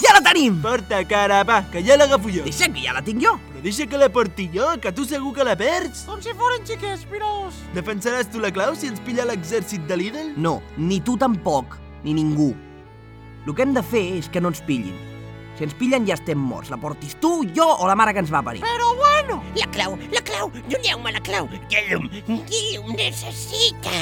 Ja 0.00 0.16
la 0.16 0.22
tenim! 0.24 0.62
Porta, 0.64 1.02
cara, 1.08 1.42
va, 1.44 1.60
que 1.68 1.84
ja 1.84 2.00
l'agafo 2.00 2.32
jo. 2.32 2.48
Deixa 2.48 2.72
que 2.72 2.86
ja 2.88 2.96
la 2.96 3.04
tinc 3.04 3.20
jo. 3.20 3.36
Deixa 3.64 3.86
que 3.88 3.96
la 3.96 4.10
porti 4.12 4.50
jo, 4.52 4.66
que 4.78 4.92
tu 4.92 5.06
segur 5.08 5.32
que 5.32 5.44
la 5.48 5.54
perds. 5.56 6.02
Com 6.04 6.20
si 6.20 6.34
foren 6.36 6.66
xiquets, 6.68 7.06
piros. 7.08 7.56
Defensaràs 7.72 8.28
tu 8.28 8.42
la 8.42 8.50
clau 8.52 8.74
si 8.76 8.90
ens 8.92 9.00
pilla 9.00 9.24
l'exèrcit 9.24 9.86
de 9.88 9.96
l'Idel? 9.96 10.34
No, 10.36 10.58
ni 10.76 10.98
tu 11.00 11.14
tampoc, 11.16 11.78
ni 12.04 12.12
ningú. 12.12 12.50
El 13.46 13.54
que 13.56 13.64
hem 13.64 13.72
de 13.72 13.80
fer 13.82 14.04
és 14.18 14.28
que 14.28 14.42
no 14.44 14.52
ens 14.52 14.60
pillin. 14.68 14.92
Si 15.56 15.64
ens 15.64 15.72
pillen 15.78 16.04
ja 16.04 16.16
estem 16.18 16.36
morts. 16.40 16.68
La 16.68 16.76
portis 16.82 17.14
tu, 17.22 17.30
jo 17.56 17.64
o 17.78 17.88
la 17.88 17.94
mare 17.96 18.12
que 18.12 18.20
ens 18.20 18.32
va 18.34 18.42
parir. 18.44 18.60
Però 18.66 18.90
bueno, 19.00 19.40
la 19.56 19.68
clau, 19.72 19.96
la 20.12 20.20
clau, 20.26 20.50
doneu-me 20.68 21.12
la 21.16 21.20
clau! 21.24 21.48
Guillum, 21.72 22.08
Guillum 22.50 22.92
necessita 22.98 23.92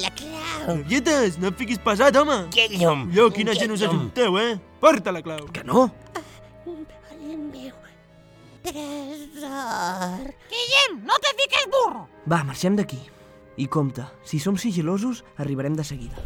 la 0.00 0.12
clau! 0.16 0.76
Rabietes, 0.78 1.36
no 1.42 1.52
et 1.52 1.58
fiquis 1.60 1.82
pesat, 1.84 2.16
home. 2.16 2.46
Guillum, 2.54 3.10
Jo, 3.12 3.28
quina 3.34 3.52
gent 3.58 3.76
us 3.76 3.80
Guillum. 3.84 4.06
ajunteu, 4.06 4.38
eh? 4.40 4.54
Porta 4.80 5.12
la 5.12 5.20
clau. 5.26 5.44
Que 5.52 5.64
no? 5.68 5.90
El 6.14 6.22
te 11.26 11.42
fiques 11.42 11.66
burro. 11.72 12.06
Va, 12.30 12.42
marxem 12.44 12.76
d'aquí. 12.78 12.98
I 13.56 13.66
compte, 13.72 14.04
si 14.24 14.38
som 14.38 14.58
sigilosos, 14.60 15.24
arribarem 15.42 15.76
de 15.76 15.84
seguida. 15.84 16.16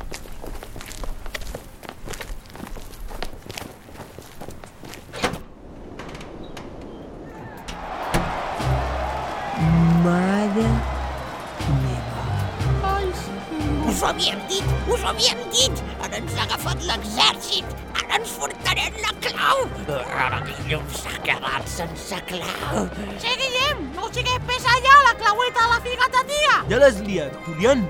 Mare 10.05 10.67
meva. 11.85 12.25
Us 13.87 14.03
ho 14.03 14.11
havíem 14.11 14.43
dit, 14.51 14.75
us 14.91 15.05
ho 15.05 15.13
havíem 15.13 15.45
dit! 15.55 15.85
Ara 16.01 16.19
ens 16.19 16.35
ha 16.35 16.49
agafat 16.49 16.83
l'exèrcit! 16.89 17.79
Ara 17.95 18.19
ens 18.19 18.35
furtarem 18.35 18.99
la 19.05 19.15
clau! 19.23 19.67
Ara 20.27 20.43
Guillum 20.49 20.87
s'ha 20.97 21.15
quedat 21.23 21.69
sense 21.79 22.25
clau! 22.33 22.89
Sí, 23.23 23.37
Sigues 24.13 24.41
pesa 24.47 24.73
ja 24.83 24.95
la 25.07 25.15
claueta 25.15 25.65
a 25.65 25.69
la 25.75 25.81
figata 25.85 26.23
tia. 26.27 26.55
Ja 26.71 26.79
l'has 26.83 26.97
liat, 27.07 27.35
Julián. 27.47 27.85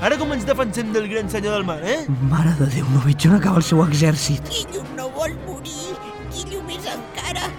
Ara 0.00 0.16
com 0.16 0.30
ens 0.32 0.46
defensem 0.48 0.92
del 0.94 1.08
gran 1.10 1.28
senyor 1.28 1.58
del 1.58 1.64
mar, 1.68 1.80
eh? 1.84 1.98
Mare 2.30 2.54
de 2.60 2.68
Déu, 2.72 2.86
no 2.94 3.02
veig 3.04 3.26
on 3.28 3.34
acaba 3.36 3.60
el 3.60 3.66
seu 3.66 3.82
exèrcit. 3.84 4.48
Guillum 4.48 4.86
no 4.96 5.08
vol 5.16 5.34
morir! 5.44 5.92
Guillum 6.32 6.70
és 6.72 6.88
encara 6.94 7.50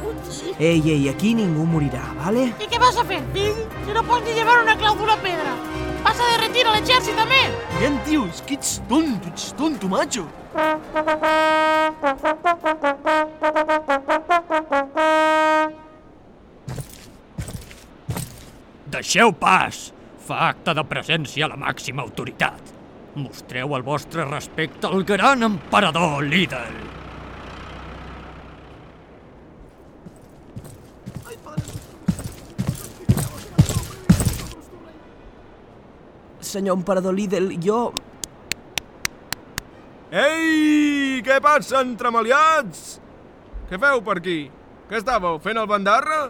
útil! 0.00 0.54
Ei, 0.56 0.80
ei, 0.94 1.08
aquí 1.12 1.34
ningú 1.36 1.66
morirà, 1.68 2.06
vale? 2.22 2.46
I 2.56 2.70
què 2.70 2.80
vas 2.80 2.96
a 2.96 3.04
fer, 3.04 3.20
fill? 3.36 3.60
Si 3.84 3.98
no 3.98 4.06
pots 4.08 4.24
ni 4.24 4.38
llevar 4.38 4.56
una 4.62 4.78
clau 4.80 4.96
d'una 4.96 5.18
pedra. 5.20 5.52
Vas 6.06 6.16
a 6.16 6.32
derretir 6.32 6.64
a 6.64 6.78
l'exèrcit, 6.78 7.18
també. 7.20 7.42
Julián, 7.74 8.00
tio, 8.08 8.24
és 8.32 8.40
que 8.46 8.56
ets 8.56 8.78
tonto, 8.88 9.34
ets 9.34 9.52
tonto, 9.60 9.92
macho. 9.92 10.24
Deixeu 18.90 19.30
pas! 19.30 19.92
Fa 20.26 20.48
acte 20.50 20.74
de 20.74 20.82
presència 20.86 21.46
a 21.46 21.50
la 21.52 21.58
màxima 21.58 22.02
autoritat. 22.02 22.72
Mostreu 23.14 23.76
el 23.76 23.84
vostre 23.86 24.24
respecte 24.26 24.88
al 24.88 25.04
gran 25.06 25.46
emperador 25.46 26.24
Lidl. 26.26 26.74
Senyor 36.50 36.80
emperador 36.80 37.14
Lidl, 37.14 37.52
jo... 37.62 37.80
Ei, 40.10 41.20
què 41.22 41.36
passa, 41.42 41.84
entremaliats? 41.84 42.96
Què 43.70 43.78
feu 43.78 44.00
per 44.02 44.16
aquí? 44.18 44.40
Què 44.90 44.98
estàveu, 44.98 45.38
fent 45.44 45.60
el 45.62 45.68
bandarra? 45.70 46.24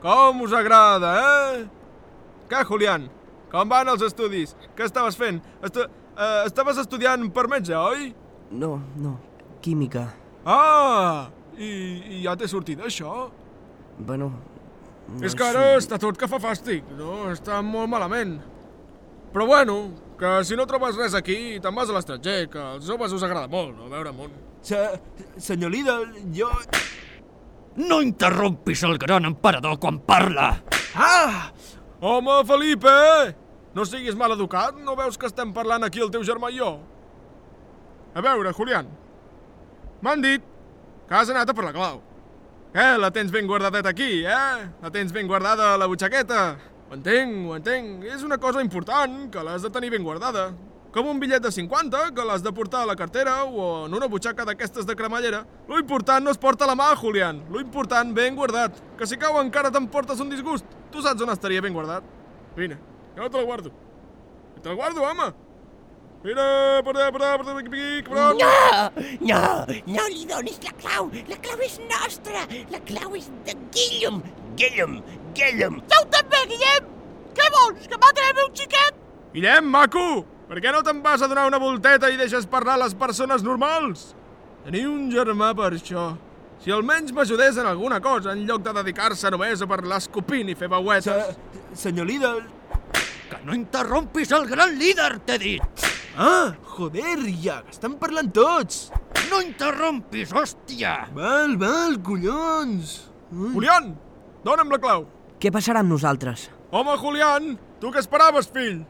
Com 0.00 0.46
us 0.46 0.54
agrada, 0.56 1.18
eh? 1.20 1.77
Què, 2.48 2.64
Julián? 2.64 3.08
Com 3.52 3.68
van 3.68 3.88
els 3.92 4.04
estudis? 4.04 4.54
Què 4.76 4.86
estaves 4.88 5.16
fent? 5.20 5.40
Estu 5.64 5.84
eh, 5.84 6.42
estaves 6.46 6.80
estudiant 6.80 7.24
per 7.32 7.46
metge, 7.52 7.76
oi? 7.76 8.12
No, 8.50 8.78
no, 8.96 9.16
química. 9.64 10.06
Ah! 10.48 11.28
I, 11.58 11.68
i 12.14 12.22
ja 12.24 12.36
t'he 12.38 12.48
sortit 12.48 12.80
això? 12.84 13.28
Bueno... 13.98 14.32
No 15.08 15.24
És 15.24 15.32
que 15.32 15.40
ara 15.40 15.78
està 15.78 15.96
tot 15.96 16.18
que 16.20 16.26
fa 16.28 16.36
fàstic, 16.36 16.84
no? 16.98 17.30
Està 17.32 17.62
molt 17.64 17.88
malament. 17.88 18.34
Però 19.32 19.46
bueno, 19.48 19.76
que 20.20 20.32
si 20.44 20.56
no 20.56 20.66
trobes 20.68 20.98
res 21.00 21.16
aquí, 21.16 21.56
te'n 21.64 21.76
vas 21.76 21.88
a 21.88 21.96
l'estranger, 21.96 22.42
que 22.52 22.60
als 22.74 22.84
joves 22.84 23.14
us 23.16 23.24
agrada 23.24 23.48
molt, 23.48 23.72
no? 23.78 23.88
Veure 23.88 24.12
món. 24.12 24.34
Se, 24.60 24.82
senyor 25.40 25.72
Lidl, 25.72 26.04
jo... 26.36 26.50
No 27.78 28.02
interrompis 28.04 28.82
el 28.84 28.98
gran 29.00 29.24
emperador 29.24 29.78
quan 29.80 30.02
parla! 30.04 30.50
Ah! 30.92 31.48
Home, 32.00 32.44
Felipe! 32.46 33.34
No 33.74 33.84
siguis 33.84 34.14
mal 34.14 34.30
educat, 34.30 34.76
no 34.86 34.94
veus 34.94 35.18
que 35.18 35.26
estem 35.26 35.50
parlant 35.54 35.82
aquí 35.82 35.98
el 35.98 36.12
teu 36.14 36.22
germà 36.22 36.50
i 36.54 36.60
jo? 36.60 36.76
A 38.14 38.22
veure, 38.22 38.52
Julián, 38.54 38.86
m'han 40.02 40.22
dit 40.22 40.44
que 41.08 41.16
has 41.18 41.32
anat 41.34 41.50
a 41.50 41.56
per 41.58 41.66
la 41.66 41.74
clau. 41.74 41.98
Eh, 42.70 42.94
la 43.02 43.10
tens 43.10 43.32
ben 43.34 43.48
guardadeta 43.50 43.90
aquí, 43.90 44.22
eh? 44.22 44.68
La 44.82 44.92
tens 44.94 45.10
ben 45.12 45.26
guardada 45.26 45.72
a 45.74 45.78
la 45.80 45.88
butxaqueta. 45.90 46.42
Ho 46.88 46.94
entenc, 46.94 47.34
ho 47.48 47.56
entenc. 47.56 48.06
És 48.06 48.22
una 48.22 48.38
cosa 48.38 48.62
important, 48.62 49.26
que 49.32 49.42
l'has 49.42 49.66
de 49.66 49.70
tenir 49.74 49.90
ben 49.90 50.06
guardada. 50.06 50.52
Com 50.98 51.06
un 51.12 51.20
bitllet 51.22 51.38
de 51.38 51.50
50, 51.54 51.98
que 52.10 52.24
l'has 52.26 52.42
de 52.42 52.50
portar 52.50 52.80
a 52.82 52.86
la 52.88 52.96
cartera 52.98 53.44
o 53.44 53.86
en 53.86 53.92
una 53.94 54.08
butxaca 54.10 54.42
d'aquestes 54.42 54.82
de 54.82 54.96
cremallera. 54.98 55.44
Lo 55.68 55.78
important 55.78 56.24
no 56.26 56.32
es 56.34 56.38
porta 56.42 56.64
a 56.64 56.66
la 56.66 56.74
mà, 56.74 56.88
Julián. 56.98 57.44
Lo 57.54 57.60
important, 57.60 58.10
ben 58.16 58.34
guardat. 58.34 58.80
Que 58.98 59.06
si 59.06 59.14
cau 59.14 59.36
encara 59.38 59.70
t'emportes 59.70 60.18
un 60.18 60.32
disgust. 60.32 60.64
Tu 60.90 60.98
saps 61.04 61.22
on 61.22 61.30
estaria 61.30 61.62
ben 61.62 61.76
guardat. 61.76 62.02
Vine, 62.56 62.80
jo 63.14 63.28
te 63.30 63.38
la 63.38 63.44
guardo. 63.46 63.70
Jo 64.56 64.62
te 64.64 64.72
la 64.72 64.74
guardo, 64.74 65.04
home. 65.06 65.26
Mira, 66.24 66.46
per 66.82 66.94
allà, 66.96 67.06
per 67.14 67.20
allà, 67.22 67.36
per 67.36 67.46
allà, 67.46 67.54
per 67.54 67.62
aquí, 67.62 68.02
cabron! 68.08 68.42
No! 68.42 69.04
No! 69.28 69.42
No 69.98 70.06
li 70.10 70.26
donis 70.26 70.58
la 70.64 70.72
clau! 70.80 71.12
La 71.28 71.38
clau 71.44 71.62
és 71.62 71.76
nostra! 71.92 72.42
La 72.72 72.80
clau 72.88 73.14
és 73.20 73.28
de 73.46 73.54
Guillem! 73.76 74.18
Guillem! 74.58 74.98
Guillem! 75.38 75.78
Tu 75.94 76.02
també, 76.16 76.42
Guillem! 76.56 76.90
Què 77.38 77.46
vols, 77.54 77.86
que 77.86 78.00
el 78.02 78.34
meu 78.40 78.50
xiquet? 78.50 78.98
Guillem, 79.36 79.70
maco! 79.76 80.08
Per 80.48 80.62
què 80.64 80.70
no 80.72 80.80
te'n 80.80 81.02
vas 81.04 81.20
a 81.20 81.28
donar 81.28 81.44
una 81.44 81.58
volteta 81.60 82.08
i 82.08 82.16
deixes 82.16 82.46
parlar 82.48 82.78
les 82.80 82.94
persones 82.96 83.42
normals? 83.44 84.14
Teniu 84.64 84.94
un 84.94 85.10
germà 85.12 85.50
per 85.56 85.74
això. 85.74 86.14
Si 86.64 86.72
almenys 86.72 87.12
m'ajudés 87.14 87.60
en 87.60 87.68
alguna 87.68 88.00
cosa, 88.00 88.32
en 88.32 88.46
lloc 88.48 88.64
de 88.64 88.72
dedicar-se 88.80 89.30
només 89.30 89.60
a 89.60 89.68
parlar 89.68 90.00
escopint 90.00 90.48
i 90.48 90.56
fer 90.56 90.70
veuetes... 90.72 91.04
Se, 91.04 91.84
senyor 91.84 92.08
líder... 92.08 92.32
Que 93.28 93.42
no 93.44 93.52
interrompis 93.52 94.32
el 94.32 94.48
gran 94.48 94.72
líder, 94.80 95.18
t'he 95.28 95.36
dit! 95.42 95.86
Ah, 96.16 96.56
joder, 96.72 97.20
ja, 97.44 97.60
estan 97.68 97.98
parlant 98.00 98.32
tots! 98.32 98.86
No 99.28 99.44
interrompis, 99.44 100.32
hòstia! 100.32 100.96
Val, 101.14 101.58
val, 101.60 102.00
collons! 102.02 103.02
Ui. 103.28 103.52
Julián, 103.52 103.92
dona'm 104.48 104.72
la 104.72 104.80
clau. 104.80 105.04
Què 105.38 105.52
passarà 105.52 105.84
amb 105.84 105.92
nosaltres? 105.92 106.48
Home, 106.72 106.96
Julián, 107.04 107.58
tu 107.82 107.92
què 107.92 108.00
esperaves, 108.00 108.48
fill? 108.48 108.80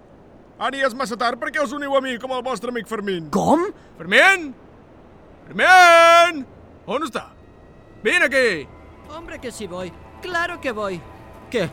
Ara 0.58 0.74
ja 0.74 0.88
és 0.90 0.94
massa 0.98 1.14
tard 1.14 1.38
perquè 1.38 1.62
us 1.62 1.72
uniu 1.72 1.92
a 1.94 2.00
mi 2.02 2.16
com 2.18 2.32
el 2.34 2.42
vostre 2.42 2.72
amic 2.72 2.88
Fermín. 2.90 3.28
Com? 3.30 3.68
Fermín! 3.98 4.48
Fermín! 5.46 6.42
On 6.86 7.04
està? 7.06 7.28
Vine 8.02 8.26
aquí! 8.26 8.66
Hombre 9.14 9.38
que 9.38 9.52
sí 9.52 9.68
voy. 9.68 9.92
Claro 10.20 10.60
que 10.60 10.72
voy. 10.72 11.00
¿Qué? 11.50 11.70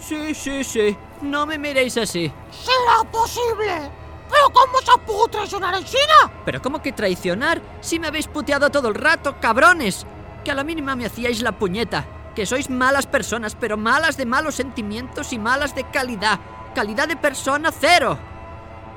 Sí, 0.00 0.34
sí, 0.34 0.64
sí. 0.64 0.96
No 1.22 1.46
me 1.46 1.56
miréis 1.56 1.96
así. 1.96 2.26
Serà 2.50 2.98
possible! 3.12 3.78
Però 4.26 4.50
com 4.50 4.74
us 4.74 4.88
ha 4.90 4.98
pogut 5.06 5.30
traicionar 5.30 5.76
en 5.78 5.86
Xina? 5.86 6.18
¿Pero 6.44 6.60
cómo 6.60 6.82
que 6.82 6.92
traicionar? 6.92 7.62
Si 7.80 8.00
me 8.00 8.08
habéis 8.08 8.26
puteado 8.26 8.70
todo 8.70 8.88
el 8.88 8.96
rato, 8.96 9.36
cabrones. 9.40 10.04
Que 10.44 10.50
a 10.50 10.54
la 10.54 10.64
mínima 10.64 10.96
me 10.96 11.06
hacíais 11.06 11.42
la 11.42 11.52
puñeta. 11.52 12.04
Que 12.34 12.44
sois 12.44 12.68
malas 12.68 13.06
personas, 13.06 13.54
pero 13.54 13.76
malas 13.76 14.16
de 14.16 14.26
malos 14.26 14.56
sentimientos 14.56 15.32
y 15.32 15.38
malas 15.38 15.76
de 15.76 15.84
calidad. 15.84 16.40
Calidad 16.76 17.08
de 17.08 17.16
persona 17.16 17.72
cero. 17.72 18.18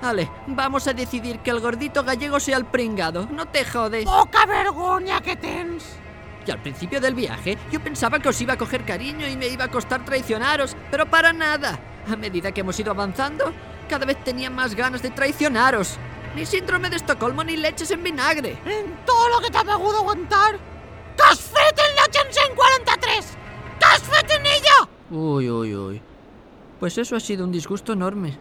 Vale, 0.02 0.30
vamos 0.48 0.86
a 0.86 0.92
decidir 0.92 1.40
que 1.40 1.50
el 1.50 1.62
gordito 1.62 2.04
gallego 2.04 2.38
sea 2.38 2.58
el 2.58 2.66
pringado. 2.66 3.26
No 3.32 3.46
te 3.46 3.64
jodes. 3.64 4.04
Poca 4.04 4.46
vergonya 4.46 5.22
que 5.22 5.38
tens! 5.38 5.86
Y 6.46 6.52
al 6.52 6.62
principio 6.62 7.00
del 7.00 7.16
viaje 7.16 7.58
yo 7.72 7.80
pensaba 7.80 8.20
que 8.20 8.28
os 8.28 8.42
iba 8.42 8.56
a 8.56 8.58
coger 8.58 8.84
cariño 8.84 9.26
y 9.30 9.38
me 9.38 9.48
iba 9.48 9.64
a 9.64 9.72
costar 9.72 10.04
traicionaros, 10.04 10.76
pero 10.92 11.06
para 11.06 11.32
nada. 11.32 11.80
A 12.12 12.18
medida 12.18 12.52
que 12.52 12.60
hemos 12.60 12.78
ido 12.82 12.92
avanzando, 12.92 13.54
cada 13.88 14.06
vez 14.06 14.22
tenía 14.26 14.50
más 14.50 14.76
ganas 14.76 15.02
de 15.02 15.12
traicionaros. 15.12 15.96
Ni 16.36 16.46
síndrome 16.46 16.90
de 16.90 16.98
Estocolmo 16.98 17.46
ni 17.46 17.56
leches 17.56 17.92
en 17.92 18.04
vinagre. 18.04 18.58
En 18.66 19.06
tot 19.06 19.16
el 19.38 19.46
que 19.46 19.52
t'ha 19.52 19.62
hagut 19.62 19.96
aguantar, 19.96 20.60
t'has 21.16 21.40
fet 21.40 21.80
en 21.80 22.34
143! 22.34 23.38
T'has 23.80 24.02
fet 24.02 24.32
en 24.32 24.46
ella! 24.46 24.90
Uy, 25.12 25.50
uy, 25.50 25.76
uy. 25.76 26.09
Pues 26.80 26.98
eso 26.98 27.16
ha 27.16 27.20
sido 27.20 27.46
un 27.46 27.52
disgusto 27.52 27.94
enorme. 27.94 28.38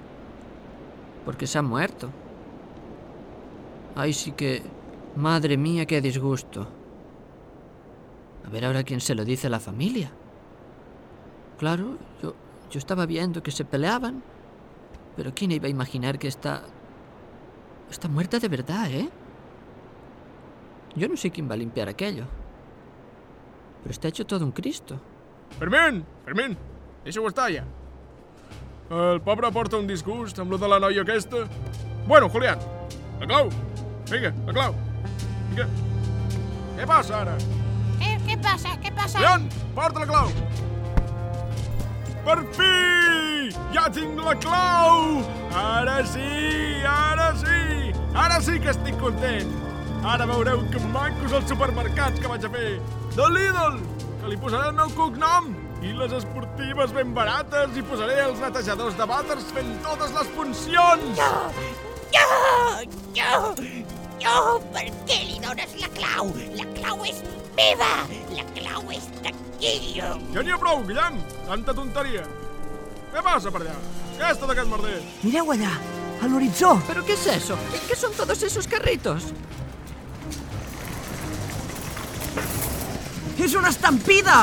Porque 1.24 1.46
se 1.46 1.58
ha 1.58 1.62
muerto. 1.62 2.10
Ay, 3.96 4.12
sí 4.12 4.32
que... 4.32 4.62
Madre 5.16 5.56
mía, 5.56 5.84
qué 5.86 6.00
disgusto. 6.00 6.68
A 8.46 8.50
ver 8.50 8.64
ahora 8.64 8.84
quién 8.84 9.00
se 9.00 9.16
lo 9.16 9.24
dice 9.24 9.48
a 9.48 9.50
la 9.50 9.58
familia. 9.58 10.12
Claro, 11.58 11.98
yo, 12.22 12.34
yo 12.70 12.78
estaba 12.78 13.04
viendo 13.04 13.42
que 13.42 13.50
se 13.50 13.64
peleaban. 13.64 14.22
Pero 15.16 15.32
¿quién 15.34 15.50
iba 15.50 15.66
a 15.66 15.70
imaginar 15.70 16.18
que 16.18 16.28
está... 16.28 16.62
Está 17.90 18.06
muerta 18.08 18.38
de 18.38 18.48
verdad, 18.48 18.90
¿eh? 18.90 19.08
Yo 20.94 21.08
no 21.08 21.16
sé 21.16 21.30
quién 21.30 21.50
va 21.50 21.54
a 21.54 21.58
limpiar 21.58 21.88
aquello. 21.88 22.26
Pero 23.82 23.90
está 23.90 24.08
hecho 24.08 24.26
todo 24.26 24.44
un 24.44 24.52
Cristo. 24.52 25.00
Fermín! 25.58 26.04
Fermín! 26.24 26.56
Estar, 27.04 27.52
ja. 27.52 27.64
El 28.88 29.20
pobre 29.20 29.50
porta 29.52 29.76
un 29.76 29.86
disgust 29.86 30.38
amb 30.40 30.54
lo 30.54 30.56
de 30.56 30.68
la 30.68 30.78
noia 30.80 31.02
aquesta. 31.04 31.42
Bueno, 32.06 32.30
Julián, 32.32 32.58
la 33.20 33.26
clau. 33.26 33.50
Vinga, 34.08 34.30
la 34.46 34.54
clau. 34.56 34.76
Vinga. 35.50 35.66
Què 36.78 36.86
passa 36.88 37.18
ara? 37.18 37.34
Eh, 38.00 38.14
què 38.24 38.38
passa? 38.40 38.72
Què 38.80 38.94
passa? 38.96 39.18
Julián, 39.18 39.44
porta 39.76 40.00
la 40.00 40.08
clau. 40.08 40.32
Per 42.24 42.38
fi! 42.56 43.52
Ja 43.76 43.90
tinc 43.92 44.24
la 44.24 44.34
clau! 44.40 45.20
Ara 45.52 46.00
sí, 46.08 46.80
ara 46.88 47.30
sí! 47.36 47.92
Ara 48.16 48.40
sí 48.40 48.56
que 48.56 48.72
estic 48.72 48.96
content! 49.04 49.52
Ara 50.00 50.24
veureu 50.32 50.64
que 50.72 50.80
macos 50.96 51.36
els 51.36 51.48
supermercats 51.52 52.20
que 52.24 52.32
vaig 52.32 52.48
a 52.48 52.56
fer! 52.56 52.76
De 53.16 53.32
Lidl! 53.36 53.80
Que 54.22 54.32
li 54.32 54.40
posaré 54.40 54.72
el 54.72 54.78
meu 54.80 54.92
cognom! 54.96 55.52
I 55.78 55.92
les 55.94 56.10
esportives 56.10 56.90
ben 56.90 57.12
barates 57.14 57.76
i 57.78 57.82
posaré 57.86 58.16
els 58.24 58.40
netejadors 58.42 58.96
de 58.98 59.06
vàters 59.06 59.44
fent 59.54 59.68
totes 59.84 60.10
les 60.16 60.32
funcions! 60.34 61.20
No! 61.20 62.24
No! 63.14 63.52
No! 64.24 64.34
Per 64.74 64.84
què 65.06 65.20
li 65.28 65.38
dones 65.44 65.76
la 65.78 65.92
clau? 65.94 66.32
La 66.58 66.66
clau 66.74 67.06
és 67.06 67.22
meva! 67.54 67.92
La 68.34 68.46
clau 68.58 68.90
és 68.96 69.06
de 69.22 69.34
Guillem! 69.62 70.26
Ja 70.34 70.42
n'hi 70.42 70.56
ha 70.56 70.58
prou, 70.58 70.82
Guillem! 70.88 71.22
Tanta 71.46 71.78
tonteria! 71.78 72.26
Què 73.14 73.22
passa 73.22 73.54
per 73.54 73.62
allà? 73.62 73.78
Què 74.18 74.34
és 74.34 74.42
tot 74.42 74.50
aquest 74.50 74.74
merder? 74.74 74.98
Mireu 75.22 75.54
allà, 75.54 75.76
a 76.18 76.26
l'horitzó. 76.26 76.74
¿Pero 76.90 77.06
qué 77.06 77.14
es 77.14 77.26
eso? 77.38 77.54
¿Qué 77.86 77.94
son 77.94 78.12
todos 78.18 78.42
esos 78.42 78.66
carritos? 78.66 79.30
És 83.38 83.54
una 83.54 83.70
estampida! 83.70 84.42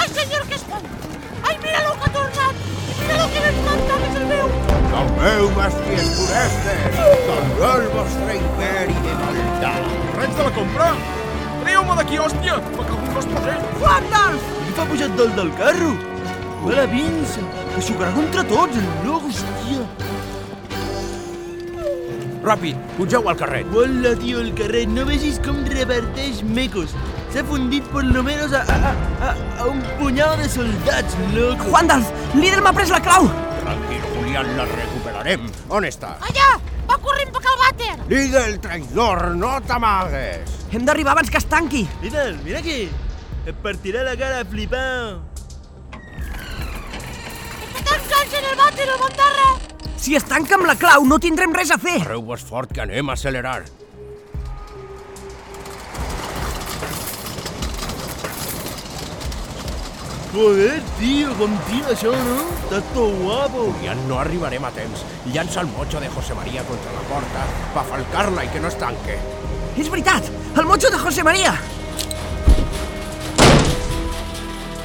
Ai, 0.00 0.08
senyor, 0.08 0.46
que 0.48 0.54
espant! 0.54 0.84
Ai, 1.44 1.58
mira 1.62 1.80
lo 1.84 1.92
que 1.92 2.08
ha 2.08 2.12
tornat! 2.14 2.54
Mira 3.00 3.16
lo 3.18 3.26
que 3.32 3.40
plantar, 3.60 3.98
que 4.00 4.08
és 4.08 4.16
el 4.16 4.26
meu! 4.30 4.46
El 5.00 5.10
meu 5.18 5.48
bestier 5.58 6.04
foreste, 6.16 6.76
també 7.26 7.66
el 7.70 7.84
vostre 7.92 8.36
imperi 8.38 8.96
de 9.04 9.16
maldà. 9.20 9.74
Res 10.16 10.32
de 10.38 10.46
la 10.46 10.54
compra! 10.56 10.88
Treu-me 11.60 11.98
d'aquí, 12.00 12.22
hòstia! 12.24 12.56
Me 12.78 12.86
cago 12.88 13.02
en 13.04 13.12
vostre 13.18 13.44
Déu! 13.50 13.68
Guarda'ls! 13.82 14.48
Qui 14.62 14.78
fa 14.80 14.88
pujat 14.88 15.20
dalt 15.20 15.36
del 15.42 15.52
carro? 15.60 15.92
Hola, 16.64 16.88
Vince! 16.96 17.44
Que 17.74 17.84
xocarà 17.90 18.16
contra 18.16 18.48
tots, 18.48 18.80
el 18.80 18.90
loc, 19.04 19.28
hòstia! 19.28 19.84
Ràpid, 22.40 22.76
pugeu 22.96 23.28
al 23.28 23.36
carret. 23.36 23.68
Hola, 23.76 24.16
tio, 24.16 24.40
el 24.40 24.54
carrer, 24.56 24.86
no 24.88 25.04
vegis 25.04 25.36
com 25.44 25.60
reverteix 25.68 26.40
mecos. 26.56 26.96
S'ha 27.30 27.44
fundit 27.46 27.84
por 27.92 28.02
lo 28.02 28.24
menos 28.26 28.52
a, 28.52 28.62
a, 28.62 28.90
a, 29.22 29.34
a 29.60 29.66
un 29.66 29.80
punyado 30.00 30.36
de 30.36 30.48
soldats, 30.48 31.14
loco. 31.32 31.68
Juandalf, 31.70 32.10
líder 32.34 32.58
m'ha 32.64 32.72
pres 32.74 32.90
la 32.90 32.98
clau! 33.04 33.28
Tranquil, 33.60 34.02
Julián, 34.16 34.50
la 34.58 34.66
recuperarem. 34.66 35.46
On 35.70 35.86
està? 35.86 36.16
Allà! 36.26 36.48
Va 36.90 36.98
corrent 36.98 37.30
per 37.30 37.44
al 37.46 37.58
vàter! 37.62 37.92
Líder, 38.10 38.42
el 38.50 38.58
traïdor, 38.64 39.28
no 39.38 39.52
t'amagues. 39.62 40.58
Hem 40.74 40.82
d'arribar 40.88 41.14
abans 41.14 41.30
que 41.30 41.38
es 41.38 41.46
tanqui! 41.46 41.86
Líder, 42.02 42.34
mira 42.42 42.58
aquí! 42.58 42.88
Et 43.46 43.56
partirà 43.62 44.02
la 44.04 44.16
cara 44.18 44.42
flipant. 44.44 45.22
En 47.80 48.46
el 48.50 48.56
vàter, 48.58 48.90
el! 48.90 49.60
Si 50.00 50.16
es 50.18 50.24
tanca 50.26 50.58
amb 50.58 50.66
la 50.66 50.74
clau, 50.74 51.06
no 51.06 51.22
tindrem 51.22 51.54
res 51.54 51.70
a 51.70 51.78
fer! 51.78 52.00
Arreu-vos 52.02 52.42
fort 52.42 52.74
que 52.74 52.82
anem 52.82 53.06
a 53.06 53.14
accelerar. 53.14 53.62
Joder, 60.30 60.78
tio, 60.94 61.32
com 61.34 61.54
tira 61.66 61.90
això, 61.90 62.12
no? 62.14 62.36
Està 62.54 62.78
tot 62.94 63.16
guapo. 63.18 63.64
Ja 63.82 63.96
no 64.04 64.20
arribarem 64.20 64.62
a 64.62 64.70
temps. 64.70 65.02
Llança 65.34 65.64
el 65.64 65.70
motxo 65.72 65.98
de 65.98 66.10
José 66.14 66.36
María 66.38 66.62
contra 66.68 66.92
la 66.94 67.02
porta 67.08 67.46
pa 67.74 67.82
falcar-la 67.88 68.44
i 68.46 68.52
que 68.54 68.62
no 68.62 68.70
es 68.70 68.78
tanque. 68.78 69.18
És 69.74 69.90
veritat! 69.90 70.30
El 70.54 70.68
motxo 70.70 70.92
de 70.94 71.00
José 71.02 71.24
María! 71.26 71.56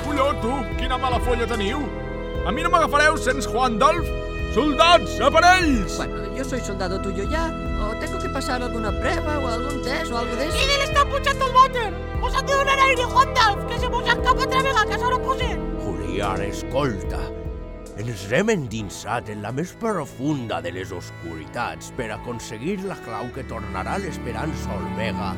Colló, 0.01 0.31
tu, 0.41 0.57
quina 0.81 0.97
mala 0.97 1.21
folla 1.21 1.45
teniu! 1.45 1.85
A 2.45 2.51
mi 2.51 2.65
no 2.65 2.73
m'agafareu 2.73 3.17
sense 3.21 3.45
Juan 3.49 3.77
Dolf? 3.77 4.09
Soldats, 4.55 5.19
aparells! 5.19 5.97
Bueno, 5.97 6.33
yo 6.33 6.45
soy 6.45 6.61
soldado 6.61 7.01
tuyo 7.01 7.29
ya. 7.29 7.47
¿O 7.81 7.93
tengo 7.99 8.17
que 8.17 8.29
pasar 8.29 8.63
alguna 8.63 8.89
prueba 9.01 9.37
o 9.39 9.47
algún 9.49 9.81
test 9.81 10.09
o 10.13 10.17
algo 10.17 10.33
de 10.33 10.47
eso? 10.47 10.55
Líder 10.55 10.85
està 10.85 11.01
pujant 11.09 11.41
al 11.43 11.51
vàter! 11.51 11.89
Us 12.23 12.37
han 12.39 12.47
de 12.47 12.55
donar 12.55 12.77
aire, 12.85 13.03
Juan 13.03 13.33
Dalf, 13.35 13.65
que 13.67 13.79
se 13.81 13.89
mos 13.91 14.07
escapa 14.07 14.45
altra 14.45 14.61
vegada, 14.63 14.85
que 14.87 14.99
s'haurà 15.01 15.17
posat! 15.25 15.65
Julián, 15.83 16.43
escolta. 16.45 17.19
Ens 17.99 18.23
hem 18.31 18.53
endinsat 18.53 19.33
en 19.33 19.43
la 19.43 19.51
més 19.51 19.75
profunda 19.81 20.61
de 20.63 20.71
les 20.77 20.95
oscuritats 20.95 21.91
per 21.99 22.07
aconseguir 22.15 22.77
la 22.87 22.95
clau 23.03 23.27
que 23.35 23.43
tornarà 23.51 23.97
l'esperança 23.99 24.71
Olmega. 24.79 25.33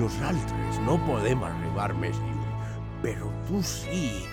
Nosaltres 0.00 0.80
no 0.88 0.96
podem 1.04 1.44
arribar 1.44 1.92
més 2.00 2.16
lluny, 2.24 2.72
però 3.04 3.28
tu 3.50 3.60
sí. 3.60 4.24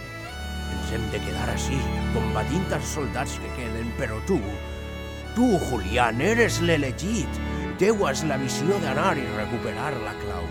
Ens 0.74 0.94
hem 0.96 1.04
de 1.14 1.22
quedar 1.22 1.48
així, 1.54 1.78
combatint 2.16 2.66
els 2.74 2.94
soldats 2.96 3.38
que 3.42 3.52
queden, 3.58 3.92
però 4.00 4.18
tu... 4.30 4.40
Tu, 5.34 5.48
Julián, 5.70 6.22
eres 6.22 6.60
l'elegit. 6.62 7.40
Teua 7.82 8.12
és 8.14 8.22
la 8.30 8.38
missió 8.38 8.78
d'anar 8.84 9.16
i 9.18 9.24
recuperar 9.34 9.96
la 10.04 10.14
clau. 10.20 10.46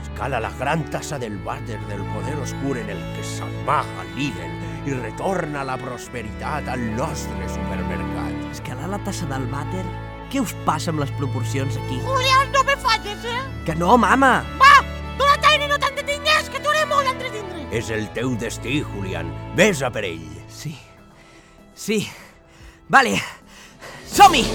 Escala 0.00 0.40
la 0.42 0.50
gran 0.58 0.82
tassa 0.90 1.20
del 1.22 1.36
vàter 1.46 1.78
del 1.86 2.02
poder 2.14 2.34
oscur 2.42 2.74
en 2.80 2.90
el 2.90 3.02
que 3.14 3.22
s'amaga 3.26 4.06
l'Iden 4.16 4.58
i 4.90 4.96
retorna 4.98 5.62
la 5.66 5.76
prosperitat 5.78 6.66
al 6.72 6.82
nostre 6.98 7.46
supermercat. 7.52 8.34
Escalar 8.50 8.90
la 8.90 9.02
tassa 9.06 9.30
del 9.30 9.46
vàter? 9.52 9.86
Què 10.32 10.42
us 10.42 10.54
passa 10.66 10.90
amb 10.90 11.04
les 11.04 11.14
proporcions 11.20 11.78
aquí? 11.84 12.00
Julián, 12.02 12.50
no 12.54 12.66
me 12.66 12.74
falles, 12.82 13.22
eh? 13.22 13.40
Que 13.66 13.78
no, 13.78 13.94
mama! 14.00 14.40
Va, 14.62 14.74
dona't 15.20 15.50
aire, 15.52 15.70
no 15.70 15.78
t'entretingues, 15.78 16.50
que 16.50 16.58
t'ho 16.58 16.74
haré 16.74 16.86
molt 16.90 17.06
entretindre. 17.06 17.35
És 17.76 17.90
el 17.92 18.06
teu 18.16 18.30
destí, 18.40 18.78
Julián. 18.80 19.28
Ves 19.52 19.82
a 19.84 19.90
per 19.92 20.06
ell. 20.08 20.24
Sí. 20.48 20.72
Sí. 21.76 21.98
Vale. 22.88 23.18
Som-hi! 24.08 24.46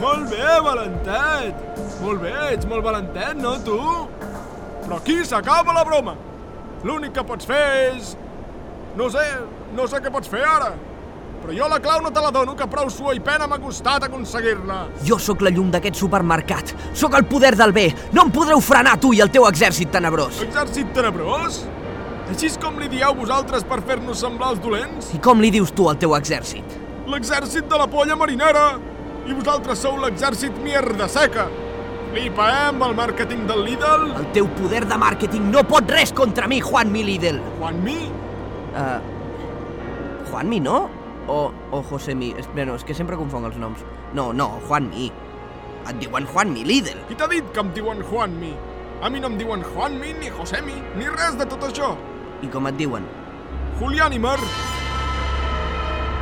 Molt 0.00 0.30
bé, 0.32 0.46
Valentet! 0.64 1.66
Molt 2.00 2.22
bé, 2.22 2.32
ets 2.54 2.64
molt 2.70 2.86
valentet, 2.86 3.36
no, 3.42 3.58
tu? 3.66 3.76
Però 4.88 4.96
aquí 4.96 5.20
s'acaba 5.20 5.74
la 5.76 5.82
broma. 5.84 6.14
L'únic 6.88 7.12
que 7.12 7.24
pots 7.28 7.44
fer 7.44 7.64
és... 7.90 8.14
No 8.96 9.10
sé, 9.12 9.20
no 9.76 9.84
sé 9.84 9.98
què 10.00 10.08
pots 10.08 10.30
fer 10.32 10.40
ara. 10.48 10.70
Però 11.42 11.52
jo 11.52 11.68
la 11.68 11.76
clau 11.84 12.00
no 12.00 12.08
te 12.08 12.22
la 12.24 12.30
dono, 12.32 12.54
que 12.56 12.64
prou 12.72 12.88
suor 12.90 13.12
i 13.12 13.20
pena 13.20 13.44
m'ha 13.46 13.58
costat 13.60 14.06
aconseguir-la. 14.08 14.78
Jo 15.04 15.18
sóc 15.20 15.44
la 15.44 15.52
llum 15.52 15.68
d'aquest 15.74 16.00
supermercat. 16.00 16.72
Sóc 16.96 17.18
el 17.20 17.28
poder 17.28 17.52
del 17.60 17.76
bé. 17.76 17.84
No 18.16 18.24
em 18.24 18.32
podreu 18.32 18.64
frenar, 18.64 18.96
tu 18.96 19.12
i 19.12 19.20
el 19.20 19.28
teu 19.34 19.44
exèrcit 19.50 19.92
tenebrós. 19.92 20.40
Exèrcit 20.48 20.96
tenebrós? 20.96 21.60
Així 22.32 22.48
és 22.48 22.58
com 22.64 22.80
li 22.80 22.88
dieu 22.88 23.12
vosaltres 23.20 23.68
per 23.68 23.82
fer-nos 23.84 24.24
semblar 24.24 24.54
els 24.56 24.64
dolents? 24.64 25.12
I 25.12 25.20
com 25.20 25.44
li 25.44 25.52
dius 25.52 25.76
tu 25.76 25.92
al 25.92 26.00
teu 26.00 26.16
exèrcit? 26.16 26.80
L'exèrcit 27.12 27.68
de 27.68 27.84
la 27.84 27.92
polla 27.92 28.16
marinera! 28.16 28.70
I 29.28 29.36
vosaltres 29.36 29.84
sou 29.84 30.00
l'exèrcit 30.00 30.56
mierda 30.64 31.12
seca! 31.12 31.50
Flipa, 32.18 32.48
eh, 32.50 32.62
amb 32.72 32.82
el 32.82 32.94
màrqueting 32.98 33.44
del 33.46 33.60
Lidl? 33.62 34.08
El 34.18 34.24
teu 34.34 34.48
poder 34.58 34.80
de 34.90 34.96
màrqueting 34.98 35.44
no 35.52 35.62
pot 35.62 35.86
res 35.94 36.10
contra 36.10 36.48
mi, 36.50 36.58
Juanmi 36.58 37.04
Lidl. 37.06 37.36
Juanmi? 37.60 37.98
Uh, 38.74 40.26
Juanmi, 40.26 40.58
no? 40.58 40.88
O, 41.30 41.52
o 41.70 41.82
Josemi. 41.86 42.32
Bueno, 42.56 42.74
és 42.74 42.82
que 42.82 42.96
sempre 42.98 43.14
confonc 43.20 43.46
els 43.46 43.58
noms. 43.62 43.84
No, 44.18 44.32
no, 44.32 44.48
Juanmi. 44.66 45.12
Et 45.84 46.00
diuen 46.02 46.26
Juanmi 46.32 46.64
Lidl. 46.66 47.04
Qui 47.06 47.14
t'ha 47.20 47.30
dit 47.30 47.52
que 47.54 47.62
em 47.62 47.70
diuen 47.76 48.02
Juanmi? 48.10 48.50
A 48.98 49.12
mi 49.14 49.22
no 49.22 49.30
em 49.30 49.38
diuen 49.38 49.62
Juanmi, 49.62 50.16
ni 50.18 50.32
Josemi, 50.34 50.74
ni 50.98 51.06
res 51.14 51.38
de 51.38 51.46
tot 51.46 51.68
això. 51.68 51.92
I 52.42 52.50
com 52.50 52.66
et 52.66 52.82
diuen? 52.82 53.06
Julianimer. 53.78 54.40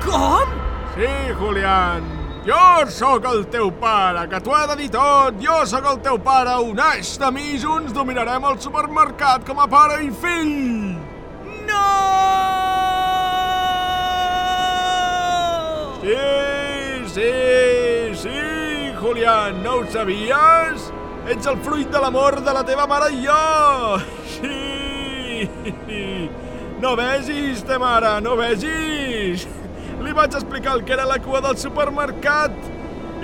Com? 0.05 0.55
Sí, 0.93 1.11
Julián. 1.41 2.16
Jo 2.47 2.87
sóc 2.95 3.25
el 3.27 3.41
teu 3.51 3.73
pare, 3.75 4.29
que 4.31 4.39
t'ho 4.39 4.53
he 4.55 4.67
de 4.71 4.77
dir 4.79 4.91
tot. 4.95 5.41
Jo 5.43 5.65
sóc 5.67 5.87
el 5.91 5.97
teu 6.05 6.19
pare, 6.23 6.53
uneix 6.63 7.17
de 7.19 7.31
mi 7.35 7.57
junts 7.59 7.91
dominarem 7.97 8.47
el 8.47 8.61
supermercat 8.63 9.43
com 9.49 9.59
a 9.59 9.67
pare 9.67 9.97
i 10.05 10.13
fill. 10.15 10.95
No! 11.67 11.89
Sí, 16.05 16.21
sí, 17.17 17.33
sí, 18.23 18.39
Julián, 19.01 19.61
no 19.67 19.81
ho 19.81 19.85
sabies? 19.91 20.93
Ets 21.27 21.51
el 21.51 21.59
fruit 21.67 21.91
de 21.91 21.99
l'amor 21.99 22.39
de 22.47 22.55
la 22.55 22.63
teva 22.63 22.87
mare 22.87 23.11
i 23.11 23.27
jo! 23.27 23.99
Sí! 24.37 26.31
No 26.79 26.95
vegis, 26.95 27.67
te 27.67 27.83
mare, 27.83 28.21
no 28.23 28.39
vegis! 28.39 29.49
Li 30.07 30.13
vaig 30.15 30.37
explicar 30.39 30.77
el 30.77 30.85
que 30.87 30.93
era 30.95 31.05
la 31.05 31.17
cua 31.19 31.41
del 31.43 31.57
supermercat. 31.59 32.53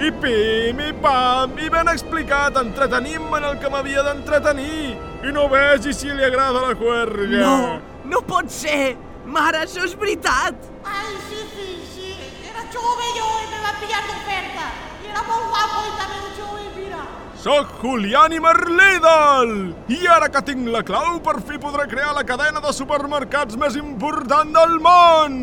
I 0.03 0.09
pim, 0.19 0.81
i 0.83 0.91
pam, 0.99 1.53
i 1.63 1.69
ben 1.71 1.87
explicat, 1.93 2.57
entretenim-me 2.59 3.39
en 3.39 3.45
el 3.53 3.59
que 3.63 3.69
m'havia 3.71 4.03
d'entretenir. 4.03 4.97
I 5.23 5.35
no 5.37 5.45
vegi 5.53 5.93
si 5.95 6.11
li 6.11 6.25
agrada 6.27 6.65
la 6.65 6.73
juerga. 6.75 7.43
No, 7.45 7.77
no 8.11 8.23
pot 8.27 8.51
ser! 8.51 8.97
Mare, 9.31 9.61
això 9.63 9.85
és 9.87 9.95
veritat! 9.95 10.57
Ay, 10.83 11.13
sí, 11.29 11.45
sí, 11.53 11.67
sí. 11.93 12.17
Era 12.49 12.65
jove 12.75 13.11
yo 13.15 13.29
y 13.45 13.47
me 13.53 13.61
va 13.63 13.75
pillar 13.79 14.03
de 14.09 14.17
oferta. 14.17 14.65
Y 15.05 15.11
era 15.13 15.23
muy 15.29 15.45
guapo 15.53 15.85
y 15.87 15.93
también 16.01 16.25
jove, 16.41 16.65
mira. 16.81 17.05
Soc 17.45 17.77
Julián 17.85 18.33
i 18.33 18.41
Merlidal! 18.41 19.55
I 19.87 20.01
ara 20.17 20.33
que 20.35 20.43
tinc 20.51 20.67
la 20.75 20.83
clau, 20.83 21.21
per 21.23 21.37
fi 21.47 21.63
podré 21.63 21.87
crear 21.87 22.11
la 22.17 22.27
cadena 22.27 22.65
de 22.65 22.75
supermercats 22.75 23.61
més 23.61 23.79
important 23.79 24.51
del 24.59 24.81
món! 24.83 25.39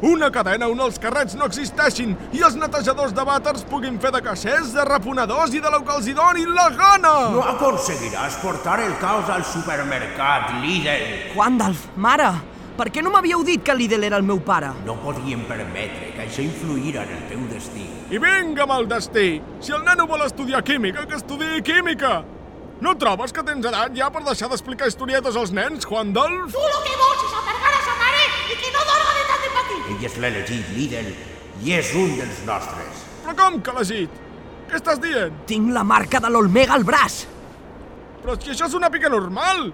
Una 0.00 0.30
cadena 0.32 0.64
on 0.72 0.78
els 0.80 0.96
carrets 0.96 1.34
no 1.36 1.44
existeixin 1.44 2.14
i 2.32 2.40
els 2.46 2.54
netejadors 2.56 3.12
de 3.12 3.24
vàters 3.28 3.66
puguin 3.68 3.98
fer 4.00 4.08
de 4.14 4.22
caixers, 4.24 4.70
de 4.72 4.84
reponedors 4.88 5.52
i 5.52 5.60
de 5.60 5.72
lo 5.72 5.82
que 5.84 5.92
els 5.92 6.06
hi 6.08 6.14
doni 6.16 6.46
la 6.48 6.70
gana! 6.72 7.12
No 7.34 7.42
aconseguiràs 7.50 8.38
portar 8.40 8.78
el 8.80 8.94
caos 9.02 9.28
al 9.28 9.44
supermercat, 9.44 10.54
Lidl. 10.62 11.34
Juandalf, 11.34 11.84
mare, 12.00 12.30
per 12.80 12.88
què 12.88 13.04
no 13.04 13.12
m'havíeu 13.12 13.44
dit 13.44 13.60
que 13.60 13.76
Lidl 13.76 14.08
era 14.08 14.16
el 14.16 14.24
meu 14.24 14.40
pare? 14.40 14.72
No 14.88 14.96
podíem 15.04 15.44
permetre 15.44 16.14
que 16.16 16.24
això 16.24 16.40
influïra 16.46 17.04
en 17.04 17.12
el 17.18 17.26
teu 17.28 17.44
destí. 17.52 17.84
I 18.08 18.24
vinga 18.24 18.64
amb 18.64 18.78
el 18.78 18.88
destí! 18.88 19.28
Si 19.60 19.76
el 19.76 19.84
nano 19.84 20.08
vol 20.08 20.24
estudiar 20.24 20.64
química, 20.64 21.04
que 21.04 21.20
estudiï 21.20 21.60
química! 21.60 22.22
No 22.80 22.96
trobes 22.96 23.36
que 23.36 23.44
tens 23.44 23.68
edat 23.68 23.92
ja 23.92 24.08
per 24.08 24.24
deixar 24.24 24.48
d'explicar 24.48 24.88
historietes 24.88 25.36
als 25.36 25.52
nens, 25.52 25.84
Juan 25.84 26.14
Dolf? 26.16 26.56
Tú 26.56 26.64
lo 26.64 26.80
que 26.88 26.96
vols 26.96 27.26
és 27.28 27.36
amargar 27.42 27.74
a 27.76 27.82
sa 27.84 27.98
mare 28.00 28.24
i 28.48 28.56
que 28.56 28.72
no 28.72 28.86
dorga 28.88 29.12
de. 29.18 29.29
Ell 29.90 30.04
és 30.06 30.16
l'elegit 30.22 30.74
Lidl 30.76 31.12
i 31.64 31.74
és 31.76 31.94
un 31.98 32.14
dels 32.18 32.42
nostres. 32.48 33.06
Però 33.24 33.36
com 33.38 33.58
que 33.64 33.74
l'agit? 33.76 34.20
Què 34.70 34.78
estàs 34.78 35.00
dient? 35.02 35.34
Tinc 35.50 35.72
la 35.74 35.82
marca 35.86 36.20
de 36.22 36.30
l'Olmega 36.30 36.76
al 36.76 36.86
braç! 36.86 37.24
Però 38.20 38.36
si 38.36 38.52
això 38.52 38.68
és 38.68 38.76
una 38.78 38.90
pica 38.92 39.10
normal! 39.12 39.70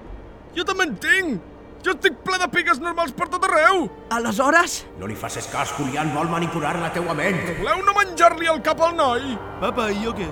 Jo 0.56 0.64
també 0.64 0.86
en 0.88 0.96
tinc! 1.02 1.52
Jo 1.84 1.92
estic 1.94 2.16
ple 2.26 2.38
de 2.40 2.48
piques 2.50 2.80
normals 2.82 3.12
per 3.14 3.28
tot 3.30 3.44
arreu! 3.46 3.84
Aleshores? 4.16 4.80
No 4.98 5.06
li 5.06 5.14
facis 5.18 5.46
cas, 5.52 5.74
Julián 5.76 6.10
vol 6.14 6.30
manipular 6.32 6.72
la 6.80 6.88
teua 6.94 7.14
ment. 7.14 7.38
Voleu 7.60 7.84
no 7.86 7.94
menjar-li 7.98 8.48
el 8.50 8.62
cap 8.64 8.80
al 8.82 8.96
noi? 8.98 9.36
Papa, 9.60 9.90
i 9.94 10.00
jo 10.02 10.14
què? 10.16 10.26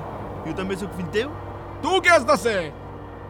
Jo 0.47 0.57
també 0.57 0.79
sóc 0.81 0.97
fill 0.97 1.13
teu? 1.15 1.31
Tu 1.85 2.01
què 2.03 2.17
has 2.17 2.27
de 2.27 2.39
ser? 2.41 2.59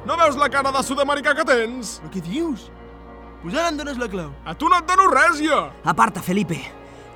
No 0.09 0.16
veus 0.20 0.39
la 0.41 0.49
cara 0.53 0.72
de 0.72 0.82
sud-americà 0.87 1.35
que 1.37 1.45
tens? 1.49 1.99
Però 2.01 2.14
què 2.14 2.22
dius? 2.24 2.68
Pues 3.45 3.55
ara 3.61 3.69
em 3.69 3.77
dones 3.77 3.99
la 4.01 4.07
clau. 4.09 4.31
A 4.49 4.55
tu 4.57 4.71
no 4.73 4.79
et 4.81 4.87
dono 4.89 5.05
res, 5.13 5.37
jo! 5.45 5.59
Aparta, 5.85 6.23
Felipe, 6.25 6.57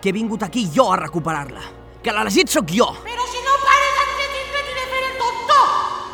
que 0.03 0.11
he 0.11 0.13
vingut 0.13 0.43
aquí 0.45 0.67
jo 0.75 0.85
a 0.93 0.99
recuperar-la. 1.01 1.63
Que 2.05 2.13
l'elegit 2.13 2.53
sóc 2.53 2.69
jo! 2.69 2.85
Pero 3.01 3.25
si 3.33 3.41
no 3.47 3.55
pares 3.63 3.95
d'entretindre't 3.97 4.69
i 4.69 4.75
de 4.77 4.85
fer 4.91 5.01
el 5.07 5.15
tonto, 5.23 5.57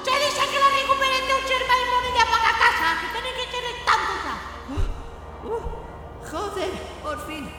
se 0.06 0.14
dice 0.22 0.46
que 0.52 0.62
la 0.62 0.70
recuperen 0.76 1.26
teu 1.32 1.40
germà 1.50 1.80
i 1.80 1.88
moriré 1.90 2.22
a 2.22 2.28
pagar 2.30 2.54
casa, 2.62 2.92
que 3.00 3.10
tiene 3.16 3.34
que 3.40 3.46
ser 3.56 3.66
tanto 3.90 4.12
ya. 4.22 4.36
Joder, 6.30 6.72
por 7.02 7.18
fin. 7.26 7.50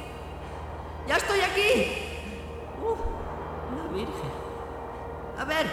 ¡Ya 1.09 1.17
estoy 1.17 1.41
aquí! 1.41 1.71
¡Uh! 2.79 2.95
La 3.75 3.85
Virgen. 3.91 4.31
A 5.37 5.43
ver, 5.43 5.67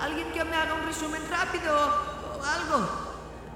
alguien 0.00 0.30
que 0.30 0.44
me 0.44 0.54
haga 0.54 0.74
un 0.74 0.86
resumen 0.86 1.22
rápido 1.28 1.74
o 1.74 2.44
algo. 2.46 2.88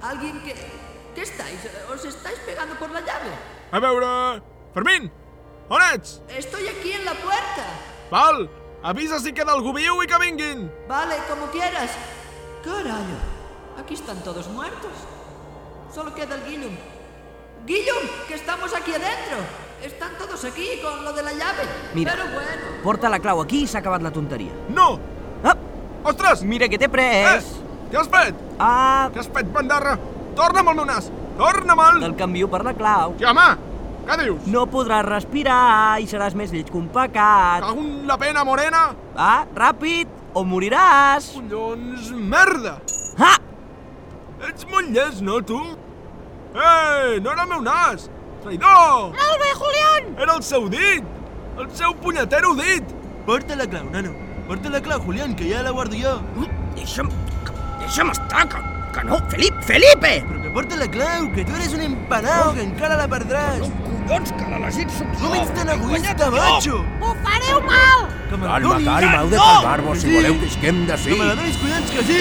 Alguien 0.03 0.43
que... 0.43 0.92
¿Qué 1.15 1.23
estáis? 1.23 1.61
¿Os 1.93 2.05
estáis 2.05 2.39
pegando 2.47 2.75
por 2.77 2.91
la 2.91 3.01
llave? 3.01 3.31
A 3.71 3.79
veure... 3.81 4.43
Fermín! 4.75 5.11
On 5.69 5.81
ets? 5.95 6.23
Estoy 6.29 6.67
aquí 6.69 6.93
en 6.93 7.05
la 7.05 7.13
puerta. 7.15 7.65
Val, 8.11 8.49
avisa 8.83 9.19
si 9.21 9.33
queda 9.33 9.53
algú 9.53 9.73
viu 9.73 10.03
i 10.03 10.07
que 10.09 10.19
vinguin. 10.19 10.71
Vale, 10.89 11.17
como 11.29 11.47
quieras. 11.53 11.91
Carajo, 12.65 13.19
aquí 13.79 13.95
están 13.95 14.23
todos 14.25 14.49
muertos. 14.49 14.93
Solo 15.95 16.15
queda 16.15 16.35
el 16.37 16.45
Guillum. 16.45 16.77
Guillum, 17.67 18.05
que 18.29 18.35
estamos 18.35 18.75
aquí 18.75 18.93
adentro. 18.93 19.39
Están 19.83 20.17
todos 20.19 20.45
aquí 20.45 20.81
con 20.83 21.05
lo 21.05 21.13
de 21.13 21.23
la 21.23 21.33
llave. 21.33 21.63
Mira. 21.95 22.13
Pero 22.13 22.25
bueno. 22.33 22.83
Porta 22.83 23.09
la 23.11 23.19
clau 23.19 23.41
aquí 23.43 23.63
i 23.65 23.67
s'ha 23.67 23.81
acabat 23.83 24.03
la 24.03 24.11
tonteria. 24.13 24.53
No! 24.69 24.99
Ah, 25.45 25.57
Ostres! 26.05 26.43
mira 26.43 26.67
què 26.71 26.79
t'he 26.79 26.87
Eh! 26.87 26.93
pres! 26.93 27.49
Què 27.91 27.99
has 28.01 28.09
fet? 28.09 28.35
Ah, 28.59 29.11
Què 29.13 29.21
has 29.21 29.29
fet, 29.29 29.47
bandarra? 29.53 29.99
Torna'm 30.37 30.73
el 30.73 30.79
meu 30.81 30.89
nas! 30.89 31.11
Torna'm-el! 31.37 32.01
te'l 32.03 32.17
canvio 32.17 32.49
per 32.53 32.63
la 32.65 32.73
clau. 32.77 33.15
Ja, 33.21 33.33
home! 33.33 33.51
Què 34.07 34.17
dius? 34.19 34.47
No 34.51 34.65
podràs 34.71 35.05
respirar 35.07 36.01
i 36.03 36.09
seràs 36.11 36.35
més 36.39 36.51
lleig 36.55 36.71
que 36.71 36.79
un 36.79 36.89
pecat. 36.93 37.63
Cago 37.63 37.85
en 37.85 38.09
la 38.09 38.17
pena, 38.19 38.43
morena! 38.49 38.83
Va, 39.15 39.45
ràpid, 39.55 40.11
o 40.35 40.43
moriràs. 40.49 41.31
Collons, 41.37 42.11
merda! 42.33 42.79
Ah! 43.21 43.37
Ets 44.49 44.67
molt 44.73 44.91
llest, 44.91 45.23
no, 45.23 45.39
tu? 45.47 45.61
Ei, 46.53 47.21
no 47.23 47.31
era 47.37 47.45
el 47.45 47.53
meu 47.53 47.63
nas! 47.63 48.09
Traïdor! 48.43 49.13
Molt 49.15 49.45
bé, 49.45 49.55
Julián! 49.61 50.13
Era 50.19 50.35
el 50.35 50.43
seu 50.43 50.67
dit! 50.73 51.07
El 51.61 51.71
seu 51.79 51.95
punyetero 52.03 52.57
dit! 52.59 52.97
Porta 53.29 53.55
la 53.55 53.69
clau, 53.71 53.87
nano. 53.93 54.17
Porta 54.49 54.73
la 54.73 54.83
clau, 54.83 54.99
Julián, 55.05 55.37
que 55.39 55.47
ja 55.53 55.63
la 55.63 55.71
guardo 55.71 55.95
jo. 55.97 56.19
Deixa'm... 56.75 57.13
Deixa'm 57.85 58.11
estar, 58.11 58.49
que, 58.51 58.63
que 58.93 59.05
no, 59.09 59.19
Felip, 59.33 59.61
Felipe! 59.67 60.13
Però 60.29 60.41
que 60.43 60.51
porta 60.57 60.77
la 60.77 60.89
clau, 60.89 61.29
que 61.35 61.45
tu 61.49 61.55
eres 61.57 61.73
un 61.75 61.83
empanao, 61.87 62.53
que 62.57 62.63
encara 62.69 62.97
la 63.01 63.09
perdràs. 63.11 63.69
Collons, 64.07 64.33
que 64.39 64.49
l'elegit 64.51 64.91
sóc 64.99 65.13
jo! 65.19 65.29
Com 65.29 65.37
ets 65.41 65.53
tan 65.57 65.71
egoista, 65.77 66.31
macho? 66.35 66.81
Ho 67.01 67.15
fareu 67.25 67.63
mal! 67.69 68.09
Que 68.33 68.37
Calma, 68.39 68.81
calma, 68.85 69.15
heu 69.23 69.31
de 69.31 69.37
No! 69.37 69.47
calmar-vos 69.53 69.99
si 70.03 70.13
voleu 70.15 70.39
que 70.41 70.47
isquem 70.51 70.85
d'ací. 70.89 71.11
Que 71.13 71.19
me 71.21 71.31
la 71.31 71.35
donis, 71.39 71.57
collons, 71.63 71.91
que 71.97 72.05
sí! 72.11 72.21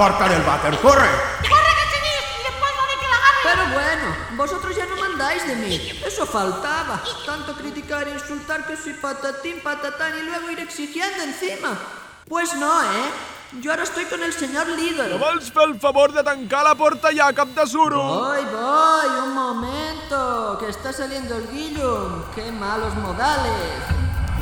Porta 0.00 0.26
del 0.30 0.42
vàter, 0.42 0.78
corre! 0.80 1.10
¡Corre, 1.44 1.72
que 1.78 1.86
seguís! 1.92 2.24
Y 2.40 2.42
después 2.48 2.72
no 2.78 2.84
de 2.90 2.96
que 3.00 3.08
la 3.12 3.18
gane! 3.24 3.40
Pero 3.48 3.62
bueno, 3.78 4.06
vosotros 4.34 4.74
ya 4.74 4.86
no 4.86 4.96
mandáis 4.96 5.46
de 5.46 5.56
mí. 5.56 5.76
Eso 6.06 6.24
faltaba. 6.24 7.02
Tanto 7.26 7.54
criticar 7.54 8.08
e 8.08 8.12
insultar 8.12 8.66
que 8.66 8.78
soy 8.78 8.94
patatín, 8.94 9.60
patatán 9.62 10.14
y 10.18 10.22
luego 10.22 10.48
ir 10.48 10.60
exigiendo 10.60 11.22
encima. 11.22 11.76
Pues 12.26 12.54
no, 12.54 12.82
¿eh? 12.82 13.10
Yo 13.60 13.72
ahora 13.72 13.82
estoy 13.82 14.06
con 14.06 14.22
el 14.22 14.32
señor 14.32 14.68
líder. 14.68 15.10
No 15.10 15.18
vols 15.18 15.52
fer 15.52 15.68
el 15.68 15.78
favor 15.78 16.14
de 16.14 16.24
tancar 16.24 16.64
la 16.64 16.74
porta 16.74 17.10
ja, 17.14 17.30
cap 17.34 17.48
de 17.48 17.66
suro? 17.66 18.00
Voy, 18.02 18.44
voy, 18.56 19.10
un 19.26 19.34
momento, 19.34 20.56
que 20.60 20.70
está 20.70 20.94
saliendo 20.94 21.36
el 21.36 21.46
Guillum. 21.52 22.24
Qué 22.34 22.50
malos 22.52 22.94
modales. 22.94 23.84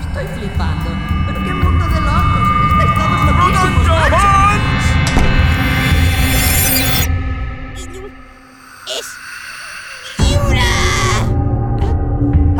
Estoy 0.07 0.27
flipando. 0.39 0.91
Pero 1.27 1.39
qué 1.43 1.53
mundo 1.53 1.85
de 1.95 2.01
locos. 2.09 2.45
Estáis 2.71 2.93
todos 2.95 3.21
loquísimos, 3.27 3.87
macho. 3.89 4.38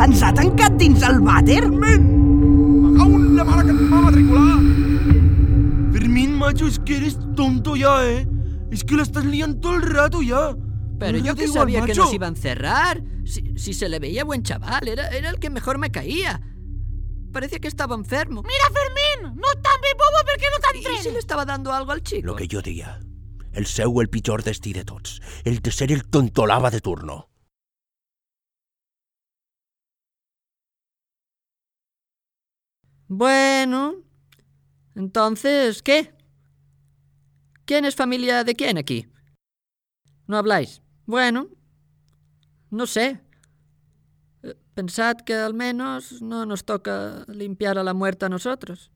Ens 0.09 0.21
ha 0.25 0.31
tancat 0.33 0.73
dins 0.81 1.03
el 1.05 1.19
vàter? 1.21 1.61
Aún 2.99 3.35
la 3.37 3.43
mare 3.45 3.67
que 3.67 3.73
et 3.75 3.81
va 3.91 4.01
matricular! 4.07 4.57
Fermín, 5.93 6.33
macho, 6.37 6.67
es 6.67 6.79
que 6.79 6.97
eres 6.97 7.17
tonto 7.35 7.75
ya, 7.75 8.05
¿eh? 8.07 8.27
Es 8.71 8.83
que 8.83 8.95
la 8.95 9.03
estás 9.03 9.25
liando 9.25 9.59
todo 9.59 9.75
el 9.75 9.83
rato 9.83 10.21
ya. 10.21 10.55
Pero 10.99 11.17
No 11.17 11.25
yo 11.25 11.35
que 11.35 11.45
igual, 11.45 11.59
sabía 11.61 11.81
que 11.81 11.87
macho. 11.93 12.03
nos 12.03 12.13
iba 12.13 12.25
a 12.25 12.29
encerrar. 12.29 13.01
Si, 13.25 13.53
si 13.57 13.73
se 13.73 13.87
le 13.87 13.99
veía 13.99 14.23
buen 14.23 14.43
chaval, 14.43 14.87
era, 14.87 15.07
era 15.09 15.29
el 15.29 15.39
que 15.39 15.49
mejor 15.49 15.77
me 15.77 15.91
caía. 15.91 16.41
Parecía 17.31 17.59
que 17.59 17.67
estaba 17.67 17.95
enfermo. 17.95 18.41
Mira, 18.43 18.65
Fermín! 18.73 19.35
No 19.39 19.47
tan 19.61 19.79
bé 19.81 19.93
bobo 19.95 20.25
perquè 20.25 20.49
no 20.49 20.57
¿Y 20.57 20.61
t'entrenes! 20.81 21.03
si 21.03 21.11
le 21.11 21.19
estaba 21.19 21.45
dando 21.45 21.71
algo 21.71 21.91
al 21.91 22.01
chico? 22.01 22.25
Lo 22.25 22.35
que 22.35 22.47
jo 22.51 22.61
deia. 22.61 22.99
El 23.53 23.65
seu 23.65 24.01
el 24.01 24.09
pitjor 24.09 24.43
destí 24.43 24.73
de 24.73 24.83
tots. 24.83 25.21
El 25.45 25.59
de 25.59 25.71
ser 25.71 25.91
el 25.91 26.03
tontolava 26.05 26.69
de 26.71 26.81
turno. 26.81 27.28
Bueno, 33.09 33.95
entonces, 34.93 35.81
¿qué? 35.81 36.13
¿Quién 37.65 37.83
es 37.85 37.95
familia 37.95 38.43
de 38.43 38.53
quién 38.53 38.77
aquí? 38.77 39.07
¿No 40.27 40.37
habláis? 40.37 40.83
Bueno, 41.07 41.47
no 42.69 42.85
sé. 42.85 43.19
Eh, 44.43 44.55
Pensad 44.75 45.17
que 45.25 45.33
al 45.33 45.55
menos 45.55 46.21
no 46.21 46.45
nos 46.45 46.63
toca 46.65 47.25
limpiar 47.27 47.79
a 47.79 47.83
la 47.83 47.95
muerta 47.95 48.27
a 48.27 48.29
nosotros. 48.29 48.91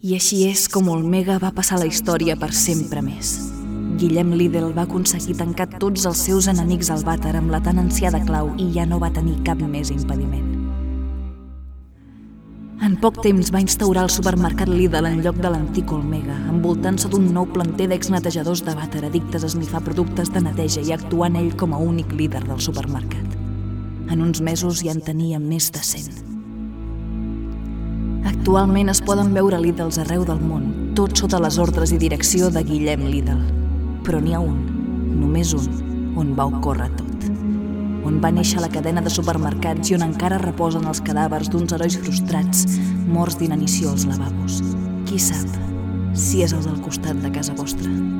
I 0.00 0.14
així 0.16 0.46
és 0.48 0.64
com 0.72 0.88
Olmega 0.88 1.36
va 1.36 1.52
passar 1.52 1.76
la 1.76 1.84
història 1.84 2.40
per 2.40 2.54
sempre 2.56 3.04
més. 3.04 3.59
Guillem 4.00 4.30
Lidl 4.32 4.70
va 4.72 4.86
aconseguir 4.86 5.34
tancar 5.36 5.66
tots 5.76 6.06
els 6.08 6.20
seus 6.24 6.46
enemics 6.48 6.88
al 6.88 7.02
vàter 7.04 7.34
amb 7.36 7.52
la 7.52 7.60
tan 7.60 7.76
ansiada 7.82 8.22
clau 8.24 8.48
i 8.56 8.70
ja 8.72 8.86
no 8.88 8.96
va 9.02 9.10
tenir 9.12 9.34
cap 9.44 9.60
més 9.60 9.90
impediment. 9.92 10.46
En 12.80 12.94
poc 12.96 13.18
temps 13.20 13.50
va 13.52 13.60
instaurar 13.60 14.06
el 14.06 14.12
supermercat 14.14 14.72
Lidl 14.72 15.04
en 15.04 15.20
lloc 15.20 15.36
de 15.44 15.50
l'antic 15.52 15.92
Olmega, 15.92 16.38
envoltant-se 16.48 17.12
d'un 17.12 17.28
nou 17.34 17.44
planter 17.52 17.90
d'exnetejadors 17.92 18.64
de 18.64 18.72
vàter 18.78 19.04
addictes 19.04 19.44
a 19.44 19.50
esnifar 19.52 19.84
productes 19.84 20.32
de 20.32 20.40
neteja 20.48 20.80
i 20.80 20.96
actuant 20.96 21.36
ell 21.36 21.52
com 21.60 21.76
a 21.76 21.82
únic 21.84 22.16
líder 22.16 22.40
del 22.48 22.64
supermercat. 22.64 23.36
En 24.08 24.24
uns 24.24 24.40
mesos 24.40 24.80
ja 24.80 24.96
en 24.96 25.04
tenia 25.04 25.38
més 25.38 25.68
de 25.76 25.84
100. 25.92 26.08
Actualment 28.32 28.88
es 28.88 29.04
poden 29.04 29.36
veure 29.36 29.60
Lidls 29.60 30.00
arreu 30.00 30.24
del 30.24 30.40
món, 30.40 30.94
tot 30.96 31.12
sota 31.20 31.36
les 31.44 31.60
ordres 31.60 31.92
i 31.92 32.00
direcció 32.00 32.48
de 32.48 32.64
Guillem 32.64 33.10
Lidl. 33.12 33.59
Però 34.06 34.20
n'hi 34.22 34.34
ha 34.36 34.40
un, 34.42 34.60
només 35.20 35.54
un, 35.56 35.66
on 36.20 36.34
va 36.38 36.48
ocórrer 36.50 36.90
tot. 36.96 37.28
On 38.08 38.16
va 38.22 38.32
néixer 38.34 38.62
la 38.62 38.70
cadena 38.72 39.02
de 39.04 39.12
supermercats 39.12 39.90
i 39.90 39.98
on 39.98 40.06
encara 40.06 40.40
reposen 40.42 40.88
els 40.88 41.02
cadàvers 41.04 41.52
d'uns 41.52 41.76
herois 41.76 41.98
frustrats, 42.00 42.64
morts 43.10 43.38
d'inanició 43.40 43.92
als 43.92 44.08
lavabos. 44.08 44.62
Qui 45.06 45.20
sap 45.20 45.60
si 46.14 46.42
és 46.42 46.56
el 46.56 46.64
del 46.66 46.80
costat 46.84 47.22
de 47.22 47.30
casa 47.32 47.54
vostra. 47.58 48.19